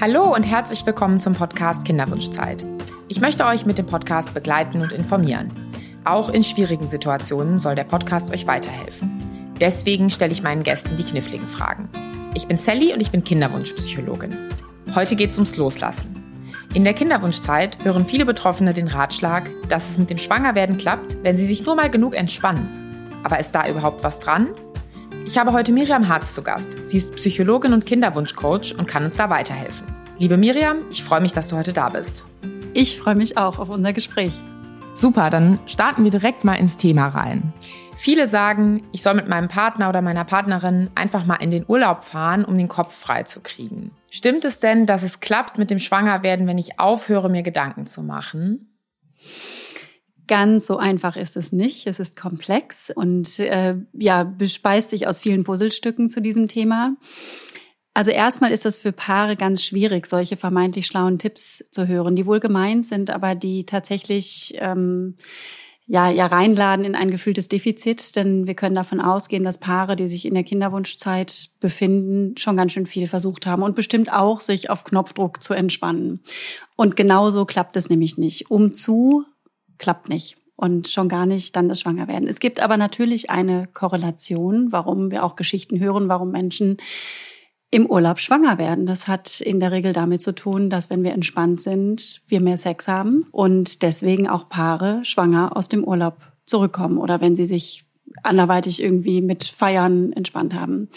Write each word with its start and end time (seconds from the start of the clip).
Hallo 0.00 0.34
und 0.34 0.42
herzlich 0.42 0.84
willkommen 0.84 1.20
zum 1.20 1.34
Podcast 1.34 1.84
Kinderwunschzeit. 1.84 2.66
Ich 3.06 3.20
möchte 3.20 3.46
euch 3.46 3.64
mit 3.64 3.78
dem 3.78 3.86
Podcast 3.86 4.34
begleiten 4.34 4.82
und 4.82 4.90
informieren. 4.90 5.52
Auch 6.04 6.30
in 6.30 6.42
schwierigen 6.42 6.88
Situationen 6.88 7.60
soll 7.60 7.76
der 7.76 7.84
Podcast 7.84 8.32
euch 8.32 8.44
weiterhelfen. 8.48 9.54
Deswegen 9.60 10.10
stelle 10.10 10.32
ich 10.32 10.42
meinen 10.42 10.64
Gästen 10.64 10.96
die 10.96 11.04
kniffligen 11.04 11.46
Fragen. 11.46 11.88
Ich 12.34 12.48
bin 12.48 12.56
Sally 12.56 12.92
und 12.92 13.00
ich 13.00 13.12
bin 13.12 13.22
Kinderwunschpsychologin. 13.22 14.36
Heute 14.96 15.14
geht 15.14 15.30
es 15.30 15.36
ums 15.36 15.56
Loslassen. 15.56 16.24
In 16.74 16.82
der 16.82 16.94
Kinderwunschzeit 16.94 17.84
hören 17.84 18.04
viele 18.04 18.24
Betroffene 18.24 18.74
den 18.74 18.88
Ratschlag, 18.88 19.48
dass 19.68 19.90
es 19.90 19.98
mit 19.98 20.10
dem 20.10 20.18
Schwangerwerden 20.18 20.76
klappt, 20.76 21.18
wenn 21.22 21.36
sie 21.36 21.46
sich 21.46 21.64
nur 21.64 21.76
mal 21.76 21.88
genug 21.88 22.16
entspannen. 22.16 23.10
Aber 23.22 23.38
ist 23.38 23.52
da 23.52 23.68
überhaupt 23.68 24.02
was 24.02 24.18
dran? 24.18 24.48
Ich 25.26 25.38
habe 25.38 25.54
heute 25.54 25.72
Miriam 25.72 26.08
Harz 26.08 26.34
zu 26.34 26.42
Gast. 26.42 26.84
Sie 26.84 26.98
ist 26.98 27.16
Psychologin 27.16 27.72
und 27.72 27.86
Kinderwunschcoach 27.86 28.74
und 28.78 28.86
kann 28.86 29.04
uns 29.04 29.16
da 29.16 29.30
weiterhelfen. 29.30 29.86
Liebe 30.18 30.36
Miriam, 30.36 30.82
ich 30.90 31.02
freue 31.02 31.22
mich, 31.22 31.32
dass 31.32 31.48
du 31.48 31.56
heute 31.56 31.72
da 31.72 31.88
bist. 31.88 32.26
Ich 32.74 33.00
freue 33.00 33.14
mich 33.14 33.38
auch 33.38 33.58
auf 33.58 33.70
unser 33.70 33.94
Gespräch. 33.94 34.42
Super, 34.94 35.30
dann 35.30 35.58
starten 35.64 36.04
wir 36.04 36.10
direkt 36.10 36.44
mal 36.44 36.56
ins 36.56 36.76
Thema 36.76 37.08
rein. 37.08 37.54
Viele 37.96 38.26
sagen, 38.26 38.86
ich 38.92 39.00
soll 39.00 39.14
mit 39.14 39.26
meinem 39.26 39.48
Partner 39.48 39.88
oder 39.88 40.02
meiner 40.02 40.26
Partnerin 40.26 40.90
einfach 40.94 41.24
mal 41.24 41.36
in 41.36 41.50
den 41.50 41.64
Urlaub 41.66 42.04
fahren, 42.04 42.44
um 42.44 42.58
den 42.58 42.68
Kopf 42.68 42.94
frei 42.94 43.22
zu 43.22 43.40
kriegen. 43.40 43.92
Stimmt 44.10 44.44
es 44.44 44.60
denn, 44.60 44.84
dass 44.84 45.02
es 45.02 45.20
klappt 45.20 45.56
mit 45.56 45.70
dem 45.70 45.78
Schwangerwerden, 45.78 46.46
wenn 46.46 46.58
ich 46.58 46.78
aufhöre, 46.78 47.30
mir 47.30 47.42
Gedanken 47.42 47.86
zu 47.86 48.02
machen? 48.02 48.76
Ganz 50.26 50.66
so 50.66 50.76
einfach 50.78 51.16
ist 51.16 51.36
es 51.36 51.52
nicht. 51.52 51.86
Es 51.86 52.00
ist 52.00 52.16
komplex 52.16 52.90
und 52.90 53.38
äh, 53.38 53.76
ja, 53.92 54.24
bespeist 54.24 54.90
sich 54.90 55.06
aus 55.06 55.20
vielen 55.20 55.44
Puzzlestücken 55.44 56.08
zu 56.08 56.20
diesem 56.20 56.48
Thema. 56.48 56.96
Also 57.94 58.10
erstmal 58.10 58.50
ist 58.50 58.66
es 58.66 58.76
für 58.76 58.92
Paare 58.92 59.36
ganz 59.36 59.62
schwierig, 59.62 60.06
solche 60.06 60.36
vermeintlich 60.36 60.86
schlauen 60.86 61.18
Tipps 61.18 61.64
zu 61.70 61.86
hören, 61.86 62.16
die 62.16 62.26
wohl 62.26 62.40
gemeint 62.40 62.84
sind, 62.84 63.10
aber 63.10 63.36
die 63.36 63.66
tatsächlich 63.66 64.54
ähm, 64.58 65.16
ja, 65.86 66.10
ja 66.10 66.26
reinladen 66.26 66.84
in 66.84 66.94
ein 66.94 67.10
gefühltes 67.10 67.48
Defizit, 67.48 68.16
denn 68.16 68.46
wir 68.46 68.54
können 68.54 68.74
davon 68.74 69.00
ausgehen, 69.00 69.44
dass 69.44 69.58
Paare, 69.58 69.96
die 69.96 70.08
sich 70.08 70.24
in 70.24 70.34
der 70.34 70.42
Kinderwunschzeit 70.42 71.50
befinden, 71.60 72.36
schon 72.36 72.56
ganz 72.56 72.72
schön 72.72 72.86
viel 72.86 73.06
versucht 73.06 73.46
haben 73.46 73.62
und 73.62 73.76
bestimmt 73.76 74.12
auch 74.12 74.40
sich 74.40 74.70
auf 74.70 74.84
Knopfdruck 74.84 75.42
zu 75.42 75.54
entspannen. 75.54 76.20
Und 76.76 76.96
genauso 76.96 77.44
klappt 77.44 77.76
es 77.76 77.90
nämlich 77.90 78.16
nicht. 78.16 78.50
Um 78.50 78.72
zu 78.72 79.24
klappt 79.78 80.08
nicht 80.08 80.36
und 80.56 80.88
schon 80.88 81.08
gar 81.08 81.26
nicht 81.26 81.56
dann 81.56 81.68
das 81.68 81.80
Schwangerwerden. 81.80 82.28
Es 82.28 82.40
gibt 82.40 82.60
aber 82.60 82.76
natürlich 82.76 83.30
eine 83.30 83.66
Korrelation, 83.72 84.72
warum 84.72 85.10
wir 85.10 85.24
auch 85.24 85.36
Geschichten 85.36 85.80
hören, 85.80 86.08
warum 86.08 86.30
Menschen 86.30 86.78
im 87.70 87.86
Urlaub 87.86 88.20
schwanger 88.20 88.56
werden. 88.58 88.86
Das 88.86 89.08
hat 89.08 89.40
in 89.40 89.58
der 89.58 89.72
Regel 89.72 89.92
damit 89.92 90.22
zu 90.22 90.32
tun, 90.32 90.70
dass 90.70 90.90
wenn 90.90 91.02
wir 91.02 91.12
entspannt 91.12 91.60
sind, 91.60 92.22
wir 92.28 92.40
mehr 92.40 92.56
Sex 92.56 92.86
haben 92.86 93.26
und 93.32 93.82
deswegen 93.82 94.28
auch 94.28 94.48
Paare 94.48 95.04
schwanger 95.04 95.56
aus 95.56 95.68
dem 95.68 95.82
Urlaub 95.82 96.18
zurückkommen 96.46 96.98
oder 96.98 97.20
wenn 97.20 97.34
sie 97.34 97.46
sich 97.46 97.84
anderweitig 98.22 98.82
irgendwie 98.82 99.20
mit 99.20 99.44
Feiern 99.44 100.12
entspannt 100.12 100.54
haben. 100.54 100.88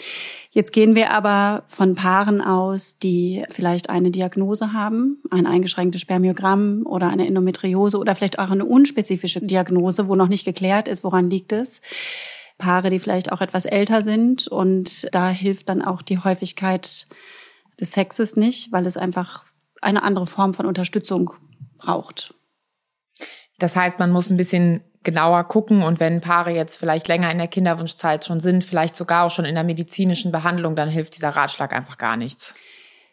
Jetzt 0.50 0.72
gehen 0.72 0.94
wir 0.94 1.10
aber 1.10 1.64
von 1.68 1.94
Paaren 1.94 2.40
aus, 2.40 2.98
die 2.98 3.44
vielleicht 3.50 3.90
eine 3.90 4.10
Diagnose 4.10 4.72
haben, 4.72 5.22
ein 5.30 5.46
eingeschränktes 5.46 6.00
Spermiogramm 6.00 6.84
oder 6.86 7.08
eine 7.08 7.26
Endometriose 7.26 7.98
oder 7.98 8.14
vielleicht 8.14 8.38
auch 8.38 8.50
eine 8.50 8.64
unspezifische 8.64 9.40
Diagnose, 9.40 10.08
wo 10.08 10.14
noch 10.14 10.28
nicht 10.28 10.44
geklärt 10.44 10.88
ist, 10.88 11.04
woran 11.04 11.30
liegt 11.30 11.52
es. 11.52 11.80
Paare, 12.58 12.90
die 12.90 12.98
vielleicht 12.98 13.30
auch 13.30 13.40
etwas 13.40 13.64
älter 13.64 14.02
sind 14.02 14.48
und 14.48 15.08
da 15.14 15.30
hilft 15.30 15.68
dann 15.68 15.80
auch 15.80 16.02
die 16.02 16.18
Häufigkeit 16.18 17.06
des 17.80 17.92
Sexes 17.92 18.36
nicht, 18.36 18.72
weil 18.72 18.86
es 18.86 18.96
einfach 18.96 19.44
eine 19.80 20.02
andere 20.02 20.26
Form 20.26 20.54
von 20.54 20.66
Unterstützung 20.66 21.30
braucht. 21.76 22.34
Das 23.58 23.76
heißt, 23.76 23.98
man 23.98 24.10
muss 24.10 24.30
ein 24.30 24.36
bisschen 24.36 24.82
genauer 25.02 25.44
gucken 25.44 25.82
und 25.82 26.00
wenn 26.00 26.20
Paare 26.20 26.50
jetzt 26.50 26.76
vielleicht 26.76 27.08
länger 27.08 27.30
in 27.30 27.38
der 27.38 27.48
Kinderwunschzeit 27.48 28.24
schon 28.24 28.40
sind, 28.40 28.64
vielleicht 28.64 28.96
sogar 28.96 29.24
auch 29.24 29.30
schon 29.30 29.44
in 29.44 29.54
der 29.54 29.64
medizinischen 29.64 30.32
Behandlung, 30.32 30.76
dann 30.76 30.88
hilft 30.88 31.16
dieser 31.16 31.30
Ratschlag 31.30 31.72
einfach 31.72 31.98
gar 31.98 32.16
nichts. 32.16 32.54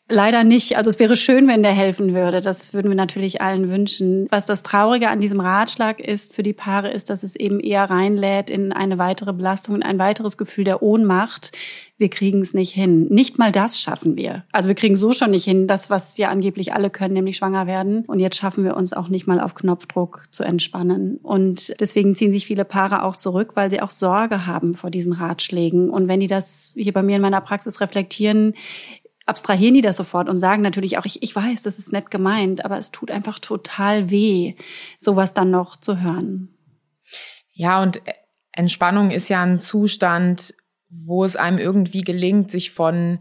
Leider 0.08 0.44
nicht. 0.44 0.78
Also 0.78 0.92
es 0.92 1.00
wäre 1.00 1.16
schön, 1.16 1.48
wenn 1.48 1.64
der 1.64 1.72
helfen 1.72 2.14
würde. 2.14 2.40
Das 2.40 2.76
würden 2.76 2.90
wir 2.90 2.96
natürlich 2.96 3.42
allen 3.42 3.72
wünschen. 3.72 4.28
Was 4.30 4.46
das 4.46 4.62
Traurige 4.62 5.10
an 5.10 5.20
diesem 5.20 5.40
Ratschlag 5.40 6.00
ist 6.00 6.36
für 6.36 6.44
die 6.44 6.54
Paare, 6.54 6.92
ist, 6.92 7.10
dass 7.10 7.24
es 7.24 7.36
eben 7.36 7.60
eher 7.60 7.90
reinlädt 7.90 8.52
in 8.52 8.72
eine 8.72 9.00
weitere 9.00 9.34
Belastung, 9.34 9.74
in 9.74 9.82
ein 9.82 9.98
weiteres 9.98 10.38
Gefühl 10.38 10.64
der 10.64 10.84
Ohnmacht. 10.84 11.58
Wir 11.98 12.12
kriegen 12.12 12.42
es 12.42 12.54
nicht 12.54 12.72
hin. 12.72 13.08
Nicht 13.08 13.40
mal 13.40 13.52
das 13.52 13.80
schaffen 13.80 14.16
wir. 14.16 14.44
Also 14.52 14.68
wir 14.68 14.76
kriegen 14.76 14.96
so 14.96 15.12
schon 15.12 15.32
nicht 15.32 15.46
hin, 15.46 15.66
das, 15.66 15.90
was 15.90 16.18
ja 16.18 16.30
angeblich 16.30 16.74
alle 16.74 16.92
können, 16.92 17.16
nämlich 17.16 17.38
schwanger 17.38 17.66
werden. 17.66 18.04
Und 18.06 18.20
jetzt 18.20 18.38
schaffen 18.38 18.64
wir 18.64 18.78
uns 18.78 18.94
auch 18.94 19.08
nicht 19.08 19.26
mal 19.26 19.40
auf 19.40 19.56
Knopfdruck 19.56 20.26
zu 20.30 20.44
entspannen. 20.44 21.18
Und 21.24 21.74
deswegen 21.80 22.14
ziehen 22.14 22.32
sich 22.32 22.46
viele 22.46 22.66
Paare 22.66 23.02
auch 23.02 23.16
zurück, 23.16 23.54
weil 23.56 23.72
sie 23.72 23.82
auch 23.82 23.92
Sorge 23.92 24.46
haben 24.46 24.76
vor 24.76 24.92
diesen 24.92 25.14
Ratschlägen. 25.14 25.90
Und 25.90 26.08
wenn 26.08 26.20
die 26.20 26.28
das 26.28 26.74
hier 26.76 26.94
bei 26.94 27.02
mir 27.02 27.16
in 27.16 27.24
meiner 27.24 27.42
Praxis 27.42 27.82
reflektieren, 27.82 28.54
abstrahieren 29.26 29.74
die 29.74 29.82
das 29.82 29.98
sofort 29.98 30.30
und 30.30 30.38
sagen 30.38 30.62
natürlich 30.62 30.98
auch, 30.98 31.06
ich, 31.06 31.24
ich 31.24 31.36
weiß, 31.36 31.64
das 31.64 31.80
ist 31.80 31.92
nett 31.92 32.12
gemeint, 32.12 32.64
aber 32.64 32.78
es 32.78 32.92
tut 32.92 33.12
einfach 33.12 33.40
total 33.40 34.10
weh, 34.10 34.56
sowas 34.98 35.34
dann 35.34 35.52
noch 35.52 35.78
zu 35.78 36.02
hören. 36.02 36.50
Ja, 37.52 37.82
und 37.82 38.02
Entspannung 38.52 39.12
ist 39.12 39.30
ja 39.30 39.42
ein 39.42 39.60
Zustand, 39.60 40.54
wo 40.90 41.24
es 41.24 41.36
einem 41.36 41.58
irgendwie 41.58 42.04
gelingt, 42.04 42.52
sich 42.52 42.72
von 42.72 43.20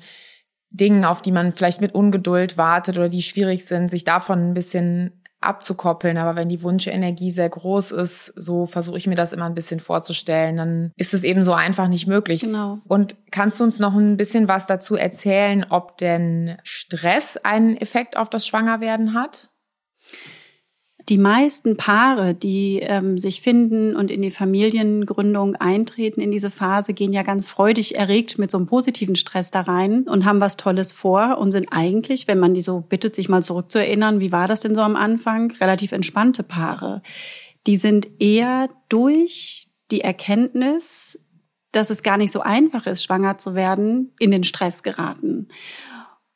Dingen, 0.70 1.04
auf 1.04 1.22
die 1.22 1.32
man 1.32 1.52
vielleicht 1.52 1.80
mit 1.80 1.94
Ungeduld 1.94 2.58
wartet 2.58 2.96
oder 2.98 3.08
die 3.08 3.22
schwierig 3.22 3.64
sind, 3.64 3.88
sich 3.88 4.04
davon 4.04 4.50
ein 4.50 4.54
bisschen 4.54 5.23
abzukoppeln. 5.46 6.16
Aber 6.18 6.36
wenn 6.36 6.48
die 6.48 6.62
Wunschenergie 6.62 7.30
sehr 7.30 7.48
groß 7.48 7.92
ist, 7.92 8.26
so 8.36 8.66
versuche 8.66 8.98
ich 8.98 9.06
mir 9.06 9.14
das 9.14 9.32
immer 9.32 9.46
ein 9.46 9.54
bisschen 9.54 9.80
vorzustellen, 9.80 10.56
dann 10.56 10.92
ist 10.96 11.14
es 11.14 11.24
eben 11.24 11.44
so 11.44 11.52
einfach 11.52 11.88
nicht 11.88 12.06
möglich. 12.06 12.40
Genau. 12.40 12.78
Und 12.86 13.16
kannst 13.30 13.60
du 13.60 13.64
uns 13.64 13.78
noch 13.78 13.94
ein 13.94 14.16
bisschen 14.16 14.48
was 14.48 14.66
dazu 14.66 14.96
erzählen, 14.96 15.64
ob 15.68 15.96
denn 15.98 16.56
Stress 16.62 17.36
einen 17.36 17.76
Effekt 17.76 18.16
auf 18.16 18.30
das 18.30 18.46
Schwangerwerden 18.46 19.14
hat? 19.14 19.50
Die 21.10 21.18
meisten 21.18 21.76
Paare, 21.76 22.34
die 22.34 22.78
ähm, 22.80 23.18
sich 23.18 23.42
finden 23.42 23.94
und 23.94 24.10
in 24.10 24.22
die 24.22 24.30
Familiengründung 24.30 25.54
eintreten 25.56 26.22
in 26.22 26.30
diese 26.30 26.50
Phase, 26.50 26.94
gehen 26.94 27.12
ja 27.12 27.22
ganz 27.22 27.46
freudig 27.46 27.96
erregt 27.96 28.38
mit 28.38 28.50
so 28.50 28.56
einem 28.56 28.66
positiven 28.66 29.14
Stress 29.14 29.50
da 29.50 29.60
rein 29.60 30.04
und 30.04 30.24
haben 30.24 30.40
was 30.40 30.56
Tolles 30.56 30.94
vor 30.94 31.36
und 31.38 31.52
sind 31.52 31.68
eigentlich, 31.72 32.26
wenn 32.26 32.38
man 32.38 32.54
die 32.54 32.62
so 32.62 32.80
bittet, 32.80 33.14
sich 33.14 33.28
mal 33.28 33.42
zurückzuerinnern, 33.42 34.20
wie 34.20 34.32
war 34.32 34.48
das 34.48 34.62
denn 34.62 34.74
so 34.74 34.80
am 34.80 34.96
Anfang, 34.96 35.50
relativ 35.60 35.92
entspannte 35.92 36.42
Paare. 36.42 37.02
Die 37.66 37.76
sind 37.76 38.08
eher 38.18 38.70
durch 38.88 39.68
die 39.90 40.00
Erkenntnis, 40.00 41.18
dass 41.70 41.90
es 41.90 42.02
gar 42.02 42.16
nicht 42.16 42.32
so 42.32 42.40
einfach 42.40 42.86
ist, 42.86 43.04
schwanger 43.04 43.36
zu 43.36 43.54
werden, 43.54 44.12
in 44.18 44.30
den 44.30 44.44
Stress 44.44 44.82
geraten. 44.82 45.48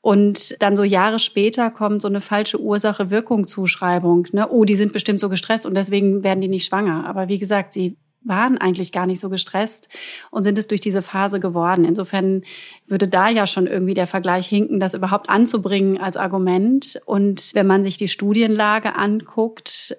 Und 0.01 0.61
dann 0.63 0.77
so 0.77 0.85
Jahre 0.85 1.19
später 1.19 1.71
kommt 1.71 2.03
so 2.03 2.09
eine 2.09 2.21
falsche 2.21 2.61
Ursache-Wirkung-Zuschreibung. 2.61 4.29
Ne? 4.33 4.49
Oh, 4.49 4.65
die 4.65 4.77
sind 4.77 4.93
bestimmt 4.93 5.21
so 5.21 5.29
gestresst 5.29 5.67
und 5.67 5.75
deswegen 5.75 6.23
werden 6.23 6.41
die 6.41 6.49
nicht 6.49 6.67
schwanger. 6.67 7.05
Aber 7.07 7.29
wie 7.29 7.39
gesagt, 7.39 7.73
sie 7.73 7.97
waren 8.23 8.59
eigentlich 8.59 8.93
gar 8.93 9.07
nicht 9.07 9.21
so 9.21 9.29
gestresst 9.29 9.89
und 10.31 10.43
sind 10.43 10.59
es 10.59 10.69
durch 10.69 10.81
diese 10.81 11.03
Phase 11.03 11.41
geworden. 11.41 11.85
Insofern 11.85 12.43
würde 12.87 13.09
da 13.09 13.29
ja 13.29 13.47
schon 13.47 13.67
irgendwie 13.67 13.95
der 13.95 14.07
Vergleich 14.07 14.47
hinken, 14.47 14.81
das 14.81 14.95
überhaupt 14.95 15.31
anzubringen 15.31 15.99
als 15.99 16.17
Argument. 16.17 17.01
Und 17.07 17.51
wenn 17.55 17.67
man 17.67 17.83
sich 17.83 17.97
die 17.97 18.09
Studienlage 18.09 18.97
anguckt, 18.97 19.97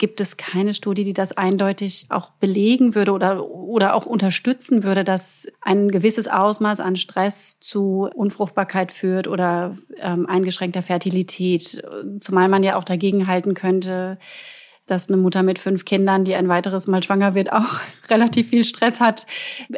gibt 0.00 0.20
es 0.20 0.38
keine 0.38 0.72
Studie, 0.72 1.04
die 1.04 1.12
das 1.12 1.30
eindeutig 1.32 2.06
auch 2.08 2.30
belegen 2.40 2.94
würde 2.94 3.12
oder, 3.12 3.48
oder 3.48 3.94
auch 3.94 4.06
unterstützen 4.06 4.82
würde, 4.82 5.04
dass 5.04 5.46
ein 5.60 5.90
gewisses 5.90 6.26
Ausmaß 6.26 6.80
an 6.80 6.96
Stress 6.96 7.60
zu 7.60 8.08
Unfruchtbarkeit 8.14 8.90
führt 8.90 9.28
oder 9.28 9.76
ähm, 10.00 10.26
eingeschränkter 10.26 10.82
Fertilität. 10.82 11.82
Zumal 12.20 12.48
man 12.48 12.62
ja 12.62 12.76
auch 12.76 12.84
dagegen 12.84 13.26
halten 13.26 13.52
könnte, 13.52 14.18
dass 14.90 15.08
eine 15.08 15.16
Mutter 15.16 15.42
mit 15.42 15.58
fünf 15.58 15.84
Kindern, 15.84 16.24
die 16.24 16.34
ein 16.34 16.48
weiteres 16.48 16.86
Mal 16.86 17.02
schwanger 17.02 17.34
wird, 17.34 17.52
auch 17.52 17.80
relativ 18.10 18.48
viel 18.48 18.64
Stress 18.64 19.00
hat. 19.00 19.26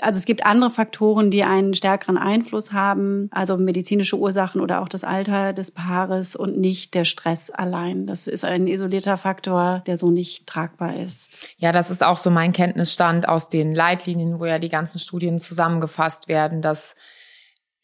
Also 0.00 0.18
es 0.18 0.24
gibt 0.24 0.46
andere 0.46 0.70
Faktoren, 0.70 1.30
die 1.30 1.44
einen 1.44 1.74
stärkeren 1.74 2.16
Einfluss 2.16 2.72
haben, 2.72 3.28
also 3.30 3.56
medizinische 3.58 4.18
Ursachen 4.18 4.60
oder 4.60 4.80
auch 4.82 4.88
das 4.88 5.04
Alter 5.04 5.52
des 5.52 5.70
Paares 5.70 6.34
und 6.34 6.58
nicht 6.58 6.94
der 6.94 7.04
Stress 7.04 7.50
allein. 7.50 8.06
Das 8.06 8.26
ist 8.26 8.44
ein 8.44 8.66
isolierter 8.66 9.18
Faktor, 9.18 9.82
der 9.86 9.96
so 9.96 10.10
nicht 10.10 10.46
tragbar 10.46 10.96
ist. 10.96 11.36
Ja, 11.58 11.72
das 11.72 11.90
ist 11.90 12.02
auch 12.02 12.18
so 12.18 12.30
mein 12.30 12.52
Kenntnisstand 12.52 13.28
aus 13.28 13.48
den 13.48 13.74
Leitlinien, 13.74 14.40
wo 14.40 14.46
ja 14.46 14.58
die 14.58 14.68
ganzen 14.68 14.98
Studien 14.98 15.38
zusammengefasst 15.38 16.28
werden, 16.28 16.62
dass 16.62 16.94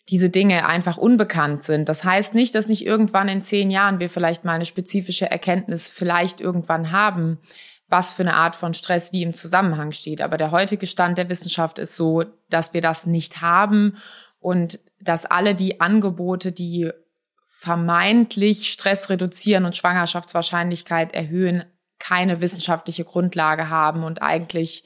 diese 0.08 0.30
Dinge 0.30 0.66
einfach 0.66 0.96
unbekannt 0.96 1.62
sind. 1.62 1.88
Das 1.88 2.04
heißt 2.04 2.34
nicht, 2.34 2.54
dass 2.54 2.68
nicht 2.68 2.84
irgendwann 2.84 3.28
in 3.28 3.42
zehn 3.42 3.70
Jahren 3.70 4.00
wir 4.00 4.08
vielleicht 4.08 4.44
mal 4.44 4.54
eine 4.54 4.64
spezifische 4.64 5.30
Erkenntnis 5.30 5.88
vielleicht 5.88 6.40
irgendwann 6.40 6.92
haben, 6.92 7.38
was 7.88 8.12
für 8.12 8.22
eine 8.22 8.34
Art 8.34 8.56
von 8.56 8.74
Stress 8.74 9.12
wie 9.12 9.22
im 9.22 9.34
Zusammenhang 9.34 9.92
steht. 9.92 10.20
Aber 10.20 10.36
der 10.36 10.50
heutige 10.50 10.86
Stand 10.86 11.18
der 11.18 11.28
Wissenschaft 11.28 11.78
ist 11.78 11.96
so, 11.96 12.24
dass 12.48 12.74
wir 12.74 12.80
das 12.80 13.06
nicht 13.06 13.42
haben 13.42 13.96
und 14.40 14.80
dass 15.00 15.26
alle 15.26 15.54
die 15.54 15.80
Angebote, 15.80 16.52
die 16.52 16.90
vermeintlich 17.44 18.70
Stress 18.70 19.10
reduzieren 19.10 19.64
und 19.64 19.76
Schwangerschaftswahrscheinlichkeit 19.76 21.12
erhöhen, 21.12 21.64
keine 21.98 22.40
wissenschaftliche 22.40 23.04
Grundlage 23.04 23.68
haben 23.68 24.04
und 24.04 24.22
eigentlich 24.22 24.84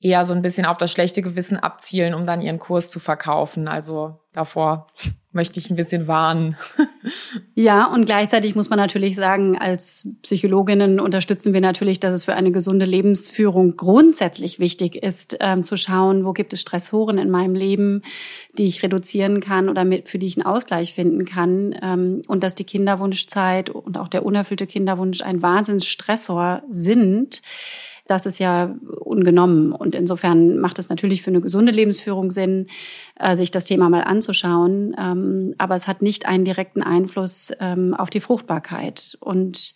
eher 0.00 0.24
so 0.24 0.34
ein 0.34 0.42
bisschen 0.42 0.66
auf 0.66 0.78
das 0.78 0.92
schlechte 0.92 1.22
Gewissen 1.22 1.56
abzielen, 1.56 2.14
um 2.14 2.26
dann 2.26 2.42
ihren 2.42 2.58
Kurs 2.58 2.90
zu 2.90 3.00
verkaufen. 3.00 3.66
Also 3.66 4.20
davor 4.32 4.88
möchte 5.32 5.58
ich 5.58 5.70
ein 5.70 5.76
bisschen 5.76 6.06
warnen. 6.06 6.56
Ja, 7.54 7.86
und 7.86 8.04
gleichzeitig 8.04 8.56
muss 8.56 8.68
man 8.68 8.78
natürlich 8.78 9.14
sagen, 9.14 9.56
als 9.56 10.08
Psychologinnen 10.22 10.98
unterstützen 10.98 11.54
wir 11.54 11.60
natürlich, 11.60 12.00
dass 12.00 12.12
es 12.12 12.24
für 12.24 12.34
eine 12.34 12.50
gesunde 12.50 12.84
Lebensführung 12.84 13.76
grundsätzlich 13.76 14.58
wichtig 14.58 14.96
ist, 14.96 15.36
ähm, 15.40 15.62
zu 15.62 15.76
schauen, 15.76 16.24
wo 16.24 16.32
gibt 16.32 16.52
es 16.52 16.62
Stressoren 16.62 17.18
in 17.18 17.30
meinem 17.30 17.54
Leben, 17.54 18.02
die 18.58 18.66
ich 18.66 18.82
reduzieren 18.82 19.40
kann 19.40 19.68
oder 19.68 19.84
mit, 19.84 20.08
für 20.08 20.18
die 20.18 20.26
ich 20.26 20.36
einen 20.36 20.46
Ausgleich 20.46 20.94
finden 20.94 21.24
kann. 21.24 21.76
Ähm, 21.80 22.22
und 22.26 22.42
dass 22.42 22.56
die 22.56 22.64
Kinderwunschzeit 22.64 23.70
und 23.70 23.96
auch 23.98 24.08
der 24.08 24.26
unerfüllte 24.26 24.66
Kinderwunsch 24.66 25.22
ein 25.22 25.42
Wahnsinnsstressor 25.42 26.62
sind 26.68 27.40
das 28.06 28.26
ist 28.26 28.38
ja 28.38 28.74
ungenommen. 29.00 29.72
Und 29.72 29.94
insofern 29.94 30.58
macht 30.58 30.78
es 30.78 30.88
natürlich 30.88 31.22
für 31.22 31.30
eine 31.30 31.40
gesunde 31.40 31.72
Lebensführung 31.72 32.30
Sinn, 32.30 32.66
äh, 33.18 33.36
sich 33.36 33.50
das 33.50 33.64
Thema 33.64 33.88
mal 33.88 34.02
anzuschauen. 34.02 34.94
Ähm, 34.98 35.54
aber 35.58 35.76
es 35.76 35.86
hat 35.86 36.02
nicht 36.02 36.26
einen 36.26 36.44
direkten 36.44 36.82
Einfluss 36.82 37.50
ähm, 37.60 37.94
auf 37.94 38.10
die 38.10 38.20
Fruchtbarkeit. 38.20 39.16
Und 39.20 39.74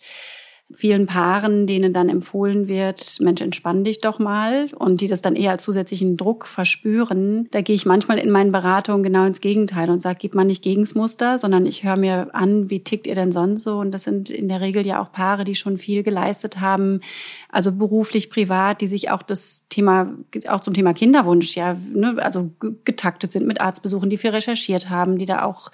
vielen 0.73 1.05
Paaren, 1.05 1.67
denen 1.67 1.93
dann 1.93 2.09
empfohlen 2.09 2.67
wird, 2.67 3.17
Mensch, 3.19 3.41
entspann 3.41 3.83
dich 3.83 4.01
doch 4.01 4.19
mal 4.19 4.67
und 4.77 5.01
die 5.01 5.07
das 5.07 5.21
dann 5.21 5.35
eher 5.35 5.51
als 5.51 5.63
zusätzlichen 5.63 6.17
Druck 6.17 6.47
verspüren, 6.47 7.47
da 7.51 7.61
gehe 7.61 7.75
ich 7.75 7.85
manchmal 7.85 8.17
in 8.17 8.31
meinen 8.31 8.51
Beratungen 8.51 9.03
genau 9.03 9.25
ins 9.25 9.41
Gegenteil 9.41 9.89
und 9.89 10.01
sage, 10.01 10.17
gib 10.19 10.35
mal 10.35 10.43
nicht 10.43 10.63
Gegensmuster, 10.63 11.37
sondern 11.37 11.65
ich 11.65 11.83
höre 11.83 11.97
mir 11.97 12.33
an, 12.33 12.69
wie 12.69 12.83
tickt 12.83 13.07
ihr 13.07 13.15
denn 13.15 13.31
sonst 13.31 13.63
so? 13.63 13.77
Und 13.79 13.91
das 13.91 14.03
sind 14.03 14.29
in 14.29 14.47
der 14.47 14.61
Regel 14.61 14.85
ja 14.85 15.01
auch 15.01 15.11
Paare, 15.11 15.43
die 15.43 15.55
schon 15.55 15.77
viel 15.77 16.03
geleistet 16.03 16.59
haben, 16.61 17.01
also 17.49 17.71
beruflich, 17.71 18.29
privat, 18.29 18.81
die 18.81 18.87
sich 18.87 19.09
auch 19.09 19.21
das 19.21 19.65
Thema, 19.69 20.13
auch 20.47 20.61
zum 20.61 20.73
Thema 20.73 20.93
Kinderwunsch, 20.93 21.55
ja, 21.55 21.75
ne, 21.93 22.15
also 22.17 22.51
getaktet 22.85 23.31
sind 23.31 23.47
mit 23.47 23.61
Arztbesuchen, 23.61 24.09
die 24.09 24.17
viel 24.17 24.31
recherchiert 24.31 24.89
haben, 24.89 25.17
die 25.17 25.25
da 25.25 25.43
auch, 25.43 25.71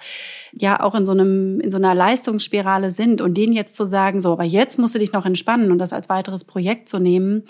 ja, 0.52 0.80
auch 0.80 0.94
in 0.94 1.06
so 1.06 1.12
einem, 1.12 1.60
in 1.60 1.70
so 1.70 1.76
einer 1.76 1.94
Leistungsspirale 1.94 2.90
sind 2.90 3.20
und 3.20 3.36
denen 3.36 3.52
jetzt 3.52 3.74
zu 3.74 3.86
sagen, 3.86 4.20
so, 4.20 4.32
aber 4.32 4.44
jetzt 4.44 4.78
muss 4.78 4.87
musst 4.88 4.94
du 4.94 4.98
dich 4.98 5.12
noch 5.12 5.26
entspannen 5.26 5.70
und 5.70 5.78
das 5.78 5.92
als 5.92 6.08
weiteres 6.08 6.44
Projekt 6.44 6.88
zu 6.88 6.98
nehmen, 6.98 7.44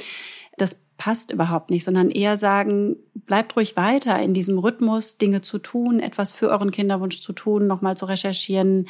das 0.56 0.80
passt 0.96 1.30
überhaupt 1.30 1.70
nicht, 1.70 1.84
sondern 1.84 2.10
eher 2.10 2.36
sagen, 2.36 2.96
bleibt 3.14 3.54
ruhig 3.54 3.76
weiter 3.76 4.18
in 4.18 4.34
diesem 4.34 4.58
Rhythmus, 4.58 5.18
Dinge 5.18 5.40
zu 5.40 5.60
tun, 5.60 6.00
etwas 6.00 6.32
für 6.32 6.48
euren 6.48 6.72
Kinderwunsch 6.72 7.22
zu 7.22 7.32
tun, 7.32 7.68
nochmal 7.68 7.96
zu 7.96 8.06
recherchieren, 8.06 8.88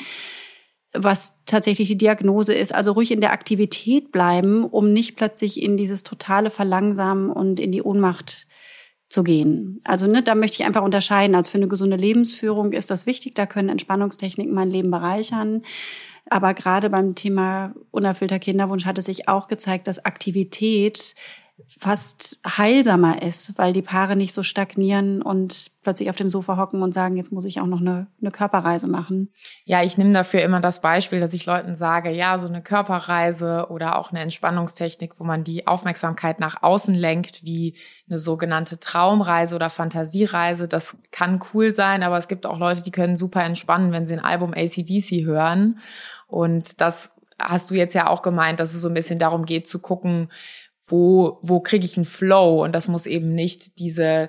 was 0.95 1.35
tatsächlich 1.45 1.89
die 1.89 1.99
Diagnose 1.99 2.55
ist. 2.55 2.75
Also 2.75 2.93
ruhig 2.93 3.11
in 3.11 3.21
der 3.21 3.33
Aktivität 3.33 4.13
bleiben, 4.13 4.65
um 4.65 4.95
nicht 4.95 5.17
plötzlich 5.17 5.63
in 5.63 5.77
dieses 5.77 6.05
totale 6.05 6.49
Verlangsamen 6.49 7.29
und 7.29 7.61
in 7.61 7.71
die 7.71 7.83
Ohnmacht 7.83 8.47
zu 9.11 9.23
gehen. 9.25 9.83
Also 9.85 10.07
ne, 10.07 10.23
da 10.23 10.35
möchte 10.35 10.63
ich 10.63 10.67
einfach 10.67 10.83
unterscheiden. 10.83 11.35
Also 11.35 11.51
für 11.51 11.59
eine 11.59 11.69
gesunde 11.69 11.97
Lebensführung 11.97 12.73
ist 12.73 12.91
das 12.91 13.05
wichtig. 13.05 13.35
Da 13.35 13.45
können 13.45 13.69
Entspannungstechniken 13.69 14.55
mein 14.55 14.71
Leben 14.71 14.91
bereichern. 14.91 15.61
Aber 16.31 16.55
gerade 16.55 16.91
beim 16.91 17.15
Thema 17.15 17.75
unerfüllter 17.91 18.39
Kinderwunsch 18.39 18.87
hat 18.87 18.99
es 18.99 19.07
sich 19.07 19.29
auch 19.29 19.49
gezeigt, 19.49 19.87
dass 19.87 20.05
Aktivität 20.05 21.15
fast 21.67 22.39
heilsamer 22.47 23.21
ist, 23.23 23.59
weil 23.59 23.73
die 23.73 23.83
Paare 23.83 24.17
nicht 24.17 24.33
so 24.33 24.43
stagnieren 24.43 25.23
und 25.23 25.73
plötzlich 25.83 26.09
auf 26.09 26.17
dem 26.17 26.29
Sofa 26.29 26.57
hocken 26.57 26.83
und 26.83 26.95
sagen, 26.95 27.17
jetzt 27.17 27.33
muss 27.33 27.45
ich 27.45 27.61
auch 27.61 27.67
noch 27.67 27.81
eine, 27.81 28.07
eine 28.21 28.31
Körperreise 28.31 28.87
machen. 28.87 29.31
Ja, 29.65 29.83
ich 29.83 29.99
nehme 29.99 30.13
dafür 30.13 30.43
immer 30.43 30.61
das 30.61 30.81
Beispiel, 30.81 31.21
dass 31.21 31.35
ich 31.35 31.47
Leuten 31.47 31.75
sage, 31.75 32.11
ja, 32.11 32.39
so 32.39 32.47
eine 32.47 32.63
Körperreise 32.63 33.67
oder 33.71 33.99
auch 33.99 34.11
eine 34.11 34.21
Entspannungstechnik, 34.21 35.19
wo 35.19 35.25
man 35.25 35.45
die 35.45 35.67
Aufmerksamkeit 35.67 36.41
nach 36.41 36.63
außen 36.63 36.95
lenkt, 36.95 37.45
wie 37.45 37.75
eine 38.09 38.19
sogenannte 38.19 38.79
Traumreise 38.79 39.55
oder 39.57 39.71
Fantasiereise, 39.71 40.69
das 40.69 40.97
kann 41.11 41.41
cool 41.53 41.75
sein, 41.75 42.03
aber 42.03 42.19
es 42.19 42.29
gibt 42.29 42.47
auch 42.47 42.59
Leute, 42.59 42.83
die 42.83 42.93
können 42.93 43.17
super 43.17 43.43
entspannen, 43.43 43.93
wenn 43.93 44.07
sie 44.07 44.15
ein 44.15 44.25
Album 44.25 44.55
ACDC 44.55 45.25
hören. 45.25 45.81
Und 46.27 46.81
das 46.81 47.13
hast 47.39 47.71
du 47.71 47.75
jetzt 47.75 47.95
ja 47.95 48.09
auch 48.09 48.23
gemeint, 48.23 48.61
dass 48.61 48.75
es 48.75 48.81
so 48.81 48.89
ein 48.89 48.95
bisschen 48.95 49.19
darum 49.19 49.45
geht 49.45 49.67
zu 49.67 49.79
gucken, 49.79 50.29
wo, 50.89 51.39
wo 51.43 51.61
kriege 51.61 51.85
ich 51.85 51.97
einen 51.97 52.05
Flow? 52.05 52.65
Und 52.65 52.73
das 52.75 52.89
muss 52.89 53.07
eben 53.07 53.35
nicht 53.35 53.79
diese 53.79 54.29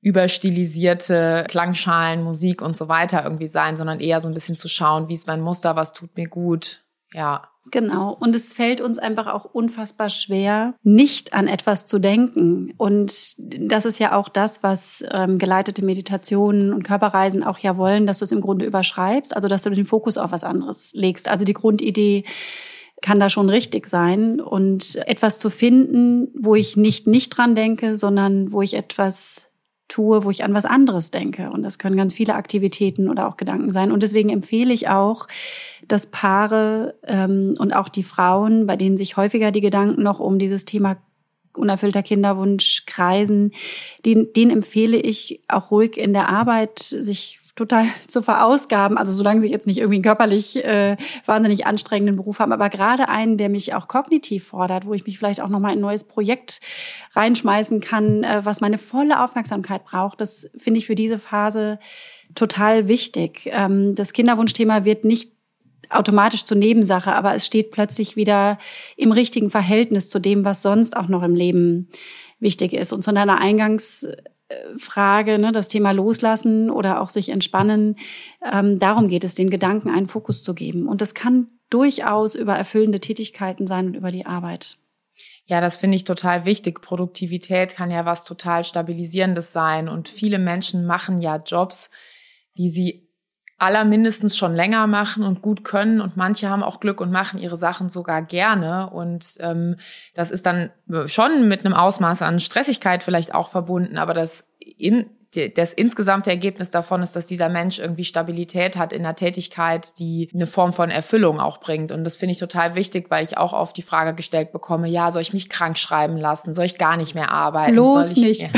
überstilisierte 0.00 1.46
Klangschalen, 1.48 2.22
Musik 2.22 2.60
und 2.60 2.76
so 2.76 2.88
weiter 2.88 3.24
irgendwie 3.24 3.46
sein, 3.46 3.76
sondern 3.76 4.00
eher 4.00 4.20
so 4.20 4.28
ein 4.28 4.34
bisschen 4.34 4.56
zu 4.56 4.68
schauen, 4.68 5.08
wie 5.08 5.14
ist 5.14 5.26
mein 5.26 5.40
Muster, 5.40 5.76
was 5.76 5.94
tut 5.94 6.16
mir 6.16 6.28
gut. 6.28 6.84
Ja. 7.12 7.48
Genau. 7.70 8.14
Und 8.20 8.36
es 8.36 8.52
fällt 8.52 8.82
uns 8.82 8.98
einfach 8.98 9.26
auch 9.26 9.46
unfassbar 9.46 10.10
schwer, 10.10 10.74
nicht 10.82 11.32
an 11.32 11.48
etwas 11.48 11.86
zu 11.86 11.98
denken. 11.98 12.74
Und 12.76 13.36
das 13.38 13.86
ist 13.86 13.98
ja 13.98 14.14
auch 14.14 14.28
das, 14.28 14.62
was 14.62 15.02
ähm, 15.10 15.38
geleitete 15.38 15.82
Meditationen 15.82 16.74
und 16.74 16.82
Körperreisen 16.82 17.42
auch 17.42 17.58
ja 17.58 17.78
wollen, 17.78 18.06
dass 18.06 18.18
du 18.18 18.26
es 18.26 18.32
im 18.32 18.42
Grunde 18.42 18.66
überschreibst, 18.66 19.34
also 19.34 19.48
dass 19.48 19.62
du 19.62 19.70
den 19.70 19.86
Fokus 19.86 20.18
auf 20.18 20.32
was 20.32 20.44
anderes 20.44 20.90
legst. 20.92 21.26
Also 21.28 21.46
die 21.46 21.54
Grundidee, 21.54 22.24
kann 23.04 23.20
da 23.20 23.28
schon 23.28 23.50
richtig 23.50 23.86
sein. 23.86 24.40
Und 24.40 24.96
etwas 25.06 25.38
zu 25.38 25.50
finden, 25.50 26.28
wo 26.34 26.54
ich 26.54 26.74
nicht 26.76 27.06
nicht 27.06 27.28
dran 27.30 27.54
denke, 27.54 27.98
sondern 27.98 28.50
wo 28.50 28.62
ich 28.62 28.72
etwas 28.72 29.48
tue, 29.88 30.24
wo 30.24 30.30
ich 30.30 30.42
an 30.42 30.54
was 30.54 30.64
anderes 30.64 31.10
denke. 31.10 31.50
Und 31.50 31.62
das 31.62 31.78
können 31.78 31.98
ganz 31.98 32.14
viele 32.14 32.34
Aktivitäten 32.34 33.10
oder 33.10 33.28
auch 33.28 33.36
Gedanken 33.36 33.70
sein. 33.70 33.92
Und 33.92 34.02
deswegen 34.02 34.30
empfehle 34.30 34.72
ich 34.72 34.88
auch, 34.88 35.28
dass 35.86 36.06
Paare 36.06 36.94
ähm, 37.06 37.56
und 37.58 37.74
auch 37.74 37.90
die 37.90 38.02
Frauen, 38.02 38.66
bei 38.66 38.76
denen 38.76 38.96
sich 38.96 39.18
häufiger 39.18 39.50
die 39.50 39.60
Gedanken 39.60 40.02
noch 40.02 40.18
um 40.18 40.38
dieses 40.38 40.64
Thema 40.64 40.96
unerfüllter 41.54 42.02
Kinderwunsch 42.02 42.86
kreisen, 42.86 43.52
den, 44.06 44.32
den 44.32 44.48
empfehle 44.48 44.96
ich 44.96 45.42
auch 45.46 45.70
ruhig 45.70 45.98
in 45.98 46.14
der 46.14 46.30
Arbeit, 46.30 46.78
sich 46.78 47.38
total 47.56 47.86
zu 48.08 48.22
verausgaben. 48.22 48.98
Also 48.98 49.12
solange 49.12 49.40
sie 49.40 49.50
jetzt 49.50 49.66
nicht 49.66 49.78
irgendwie 49.78 49.96
einen 49.96 50.04
körperlich 50.04 50.64
äh, 50.64 50.96
wahnsinnig 51.26 51.66
anstrengenden 51.66 52.16
Beruf 52.16 52.38
haben, 52.38 52.52
aber 52.52 52.70
gerade 52.70 53.08
einen, 53.08 53.36
der 53.36 53.48
mich 53.48 53.74
auch 53.74 53.88
kognitiv 53.88 54.48
fordert, 54.48 54.86
wo 54.86 54.94
ich 54.94 55.06
mich 55.06 55.18
vielleicht 55.18 55.40
auch 55.40 55.48
nochmal 55.48 55.72
in 55.72 55.78
ein 55.78 55.82
neues 55.82 56.04
Projekt 56.04 56.60
reinschmeißen 57.14 57.80
kann, 57.80 58.24
äh, 58.24 58.44
was 58.44 58.60
meine 58.60 58.78
volle 58.78 59.22
Aufmerksamkeit 59.22 59.84
braucht, 59.84 60.20
das 60.20 60.50
finde 60.56 60.78
ich 60.78 60.86
für 60.86 60.94
diese 60.94 61.18
Phase 61.18 61.78
total 62.34 62.88
wichtig. 62.88 63.48
Ähm, 63.52 63.94
das 63.94 64.12
Kinderwunschthema 64.12 64.84
wird 64.84 65.04
nicht 65.04 65.32
automatisch 65.90 66.44
zur 66.44 66.56
Nebensache, 66.56 67.12
aber 67.12 67.34
es 67.34 67.46
steht 67.46 67.70
plötzlich 67.70 68.16
wieder 68.16 68.58
im 68.96 69.12
richtigen 69.12 69.50
Verhältnis 69.50 70.08
zu 70.08 70.18
dem, 70.18 70.44
was 70.44 70.62
sonst 70.62 70.96
auch 70.96 71.08
noch 71.08 71.22
im 71.22 71.34
Leben 71.34 71.88
wichtig 72.40 72.72
ist. 72.72 72.92
Und 72.92 73.02
zu 73.02 73.12
deiner 73.12 73.38
Eingangs 73.38 74.08
Frage, 74.76 75.38
ne, 75.38 75.52
das 75.52 75.68
Thema 75.68 75.92
Loslassen 75.92 76.70
oder 76.70 77.00
auch 77.00 77.08
sich 77.08 77.30
entspannen. 77.30 77.96
Ähm, 78.50 78.78
darum 78.78 79.08
geht 79.08 79.24
es, 79.24 79.34
den 79.34 79.50
Gedanken 79.50 79.90
einen 79.90 80.06
Fokus 80.06 80.42
zu 80.42 80.54
geben. 80.54 80.86
Und 80.86 81.00
das 81.00 81.14
kann 81.14 81.48
durchaus 81.70 82.34
über 82.34 82.54
erfüllende 82.54 83.00
Tätigkeiten 83.00 83.66
sein 83.66 83.86
und 83.86 83.94
über 83.94 84.10
die 84.10 84.26
Arbeit. 84.26 84.76
Ja, 85.46 85.60
das 85.60 85.76
finde 85.76 85.96
ich 85.96 86.04
total 86.04 86.44
wichtig. 86.44 86.80
Produktivität 86.80 87.74
kann 87.74 87.90
ja 87.90 88.04
was 88.04 88.24
total 88.24 88.64
Stabilisierendes 88.64 89.52
sein. 89.52 89.88
Und 89.88 90.08
viele 90.08 90.38
Menschen 90.38 90.86
machen 90.86 91.20
ja 91.20 91.36
Jobs, 91.36 91.90
die 92.56 92.70
sie 92.70 93.03
aller 93.58 93.84
mindestens 93.84 94.36
schon 94.36 94.54
länger 94.54 94.86
machen 94.86 95.24
und 95.24 95.42
gut 95.42 95.64
können 95.64 96.00
und 96.00 96.16
manche 96.16 96.48
haben 96.48 96.62
auch 96.62 96.80
Glück 96.80 97.00
und 97.00 97.10
machen 97.10 97.38
ihre 97.38 97.56
Sachen 97.56 97.88
sogar 97.88 98.22
gerne 98.22 98.90
und 98.90 99.36
ähm, 99.40 99.76
das 100.14 100.30
ist 100.30 100.46
dann 100.46 100.70
schon 101.06 101.48
mit 101.48 101.64
einem 101.64 101.74
Ausmaß 101.74 102.22
an 102.22 102.40
Stressigkeit 102.40 103.02
vielleicht 103.02 103.34
auch 103.34 103.48
verbunden, 103.48 103.98
aber 103.98 104.14
das 104.14 104.50
in 104.76 105.06
das 105.56 105.72
insgesamte 105.72 106.30
Ergebnis 106.30 106.70
davon 106.70 107.02
ist, 107.02 107.16
dass 107.16 107.26
dieser 107.26 107.48
Mensch 107.48 107.78
irgendwie 107.78 108.04
Stabilität 108.04 108.76
hat 108.76 108.92
in 108.92 109.02
der 109.02 109.16
Tätigkeit, 109.16 109.98
die 109.98 110.30
eine 110.32 110.46
Form 110.46 110.72
von 110.72 110.90
Erfüllung 110.90 111.40
auch 111.40 111.58
bringt. 111.58 111.90
Und 111.92 112.04
das 112.04 112.16
finde 112.16 112.32
ich 112.32 112.38
total 112.38 112.74
wichtig, 112.74 113.10
weil 113.10 113.24
ich 113.24 113.36
auch 113.36 113.52
oft 113.52 113.76
die 113.76 113.82
Frage 113.82 114.14
gestellt 114.14 114.52
bekomme, 114.52 114.88
ja, 114.88 115.10
soll 115.10 115.22
ich 115.22 115.32
mich 115.32 115.48
krank 115.48 115.76
schreiben 115.76 116.16
lassen? 116.16 116.52
Soll 116.52 116.66
ich 116.66 116.78
gar 116.78 116.96
nicht 116.96 117.14
mehr 117.14 117.32
arbeiten? 117.32 117.74
Ich, 118.16 118.42
nicht. 118.42 118.50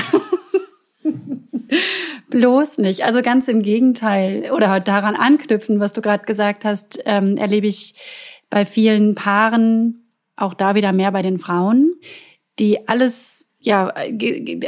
Bloß 2.31 2.79
nicht. 2.79 3.05
Also 3.05 3.23
ganz 3.23 3.49
im 3.49 3.63
Gegenteil. 3.63 4.51
Oder 4.53 4.81
daran 4.81 5.17
anknüpfen, 5.17 5.81
was 5.81 5.93
du 5.93 6.01
gerade 6.01 6.25
gesagt 6.25 6.65
hast, 6.65 7.01
ähm, 7.05 7.37
erlebe 7.37 7.67
ich 7.67 7.95
bei 8.51 8.65
vielen 8.65 9.15
Paaren, 9.15 10.13
auch 10.37 10.55
da 10.55 10.75
wieder 10.75 10.93
mehr 10.93 11.13
bei 11.13 11.23
den 11.23 11.39
Frauen, 11.39 11.95
die 12.59 12.89
alles 12.89 13.47
ja, 13.67 13.93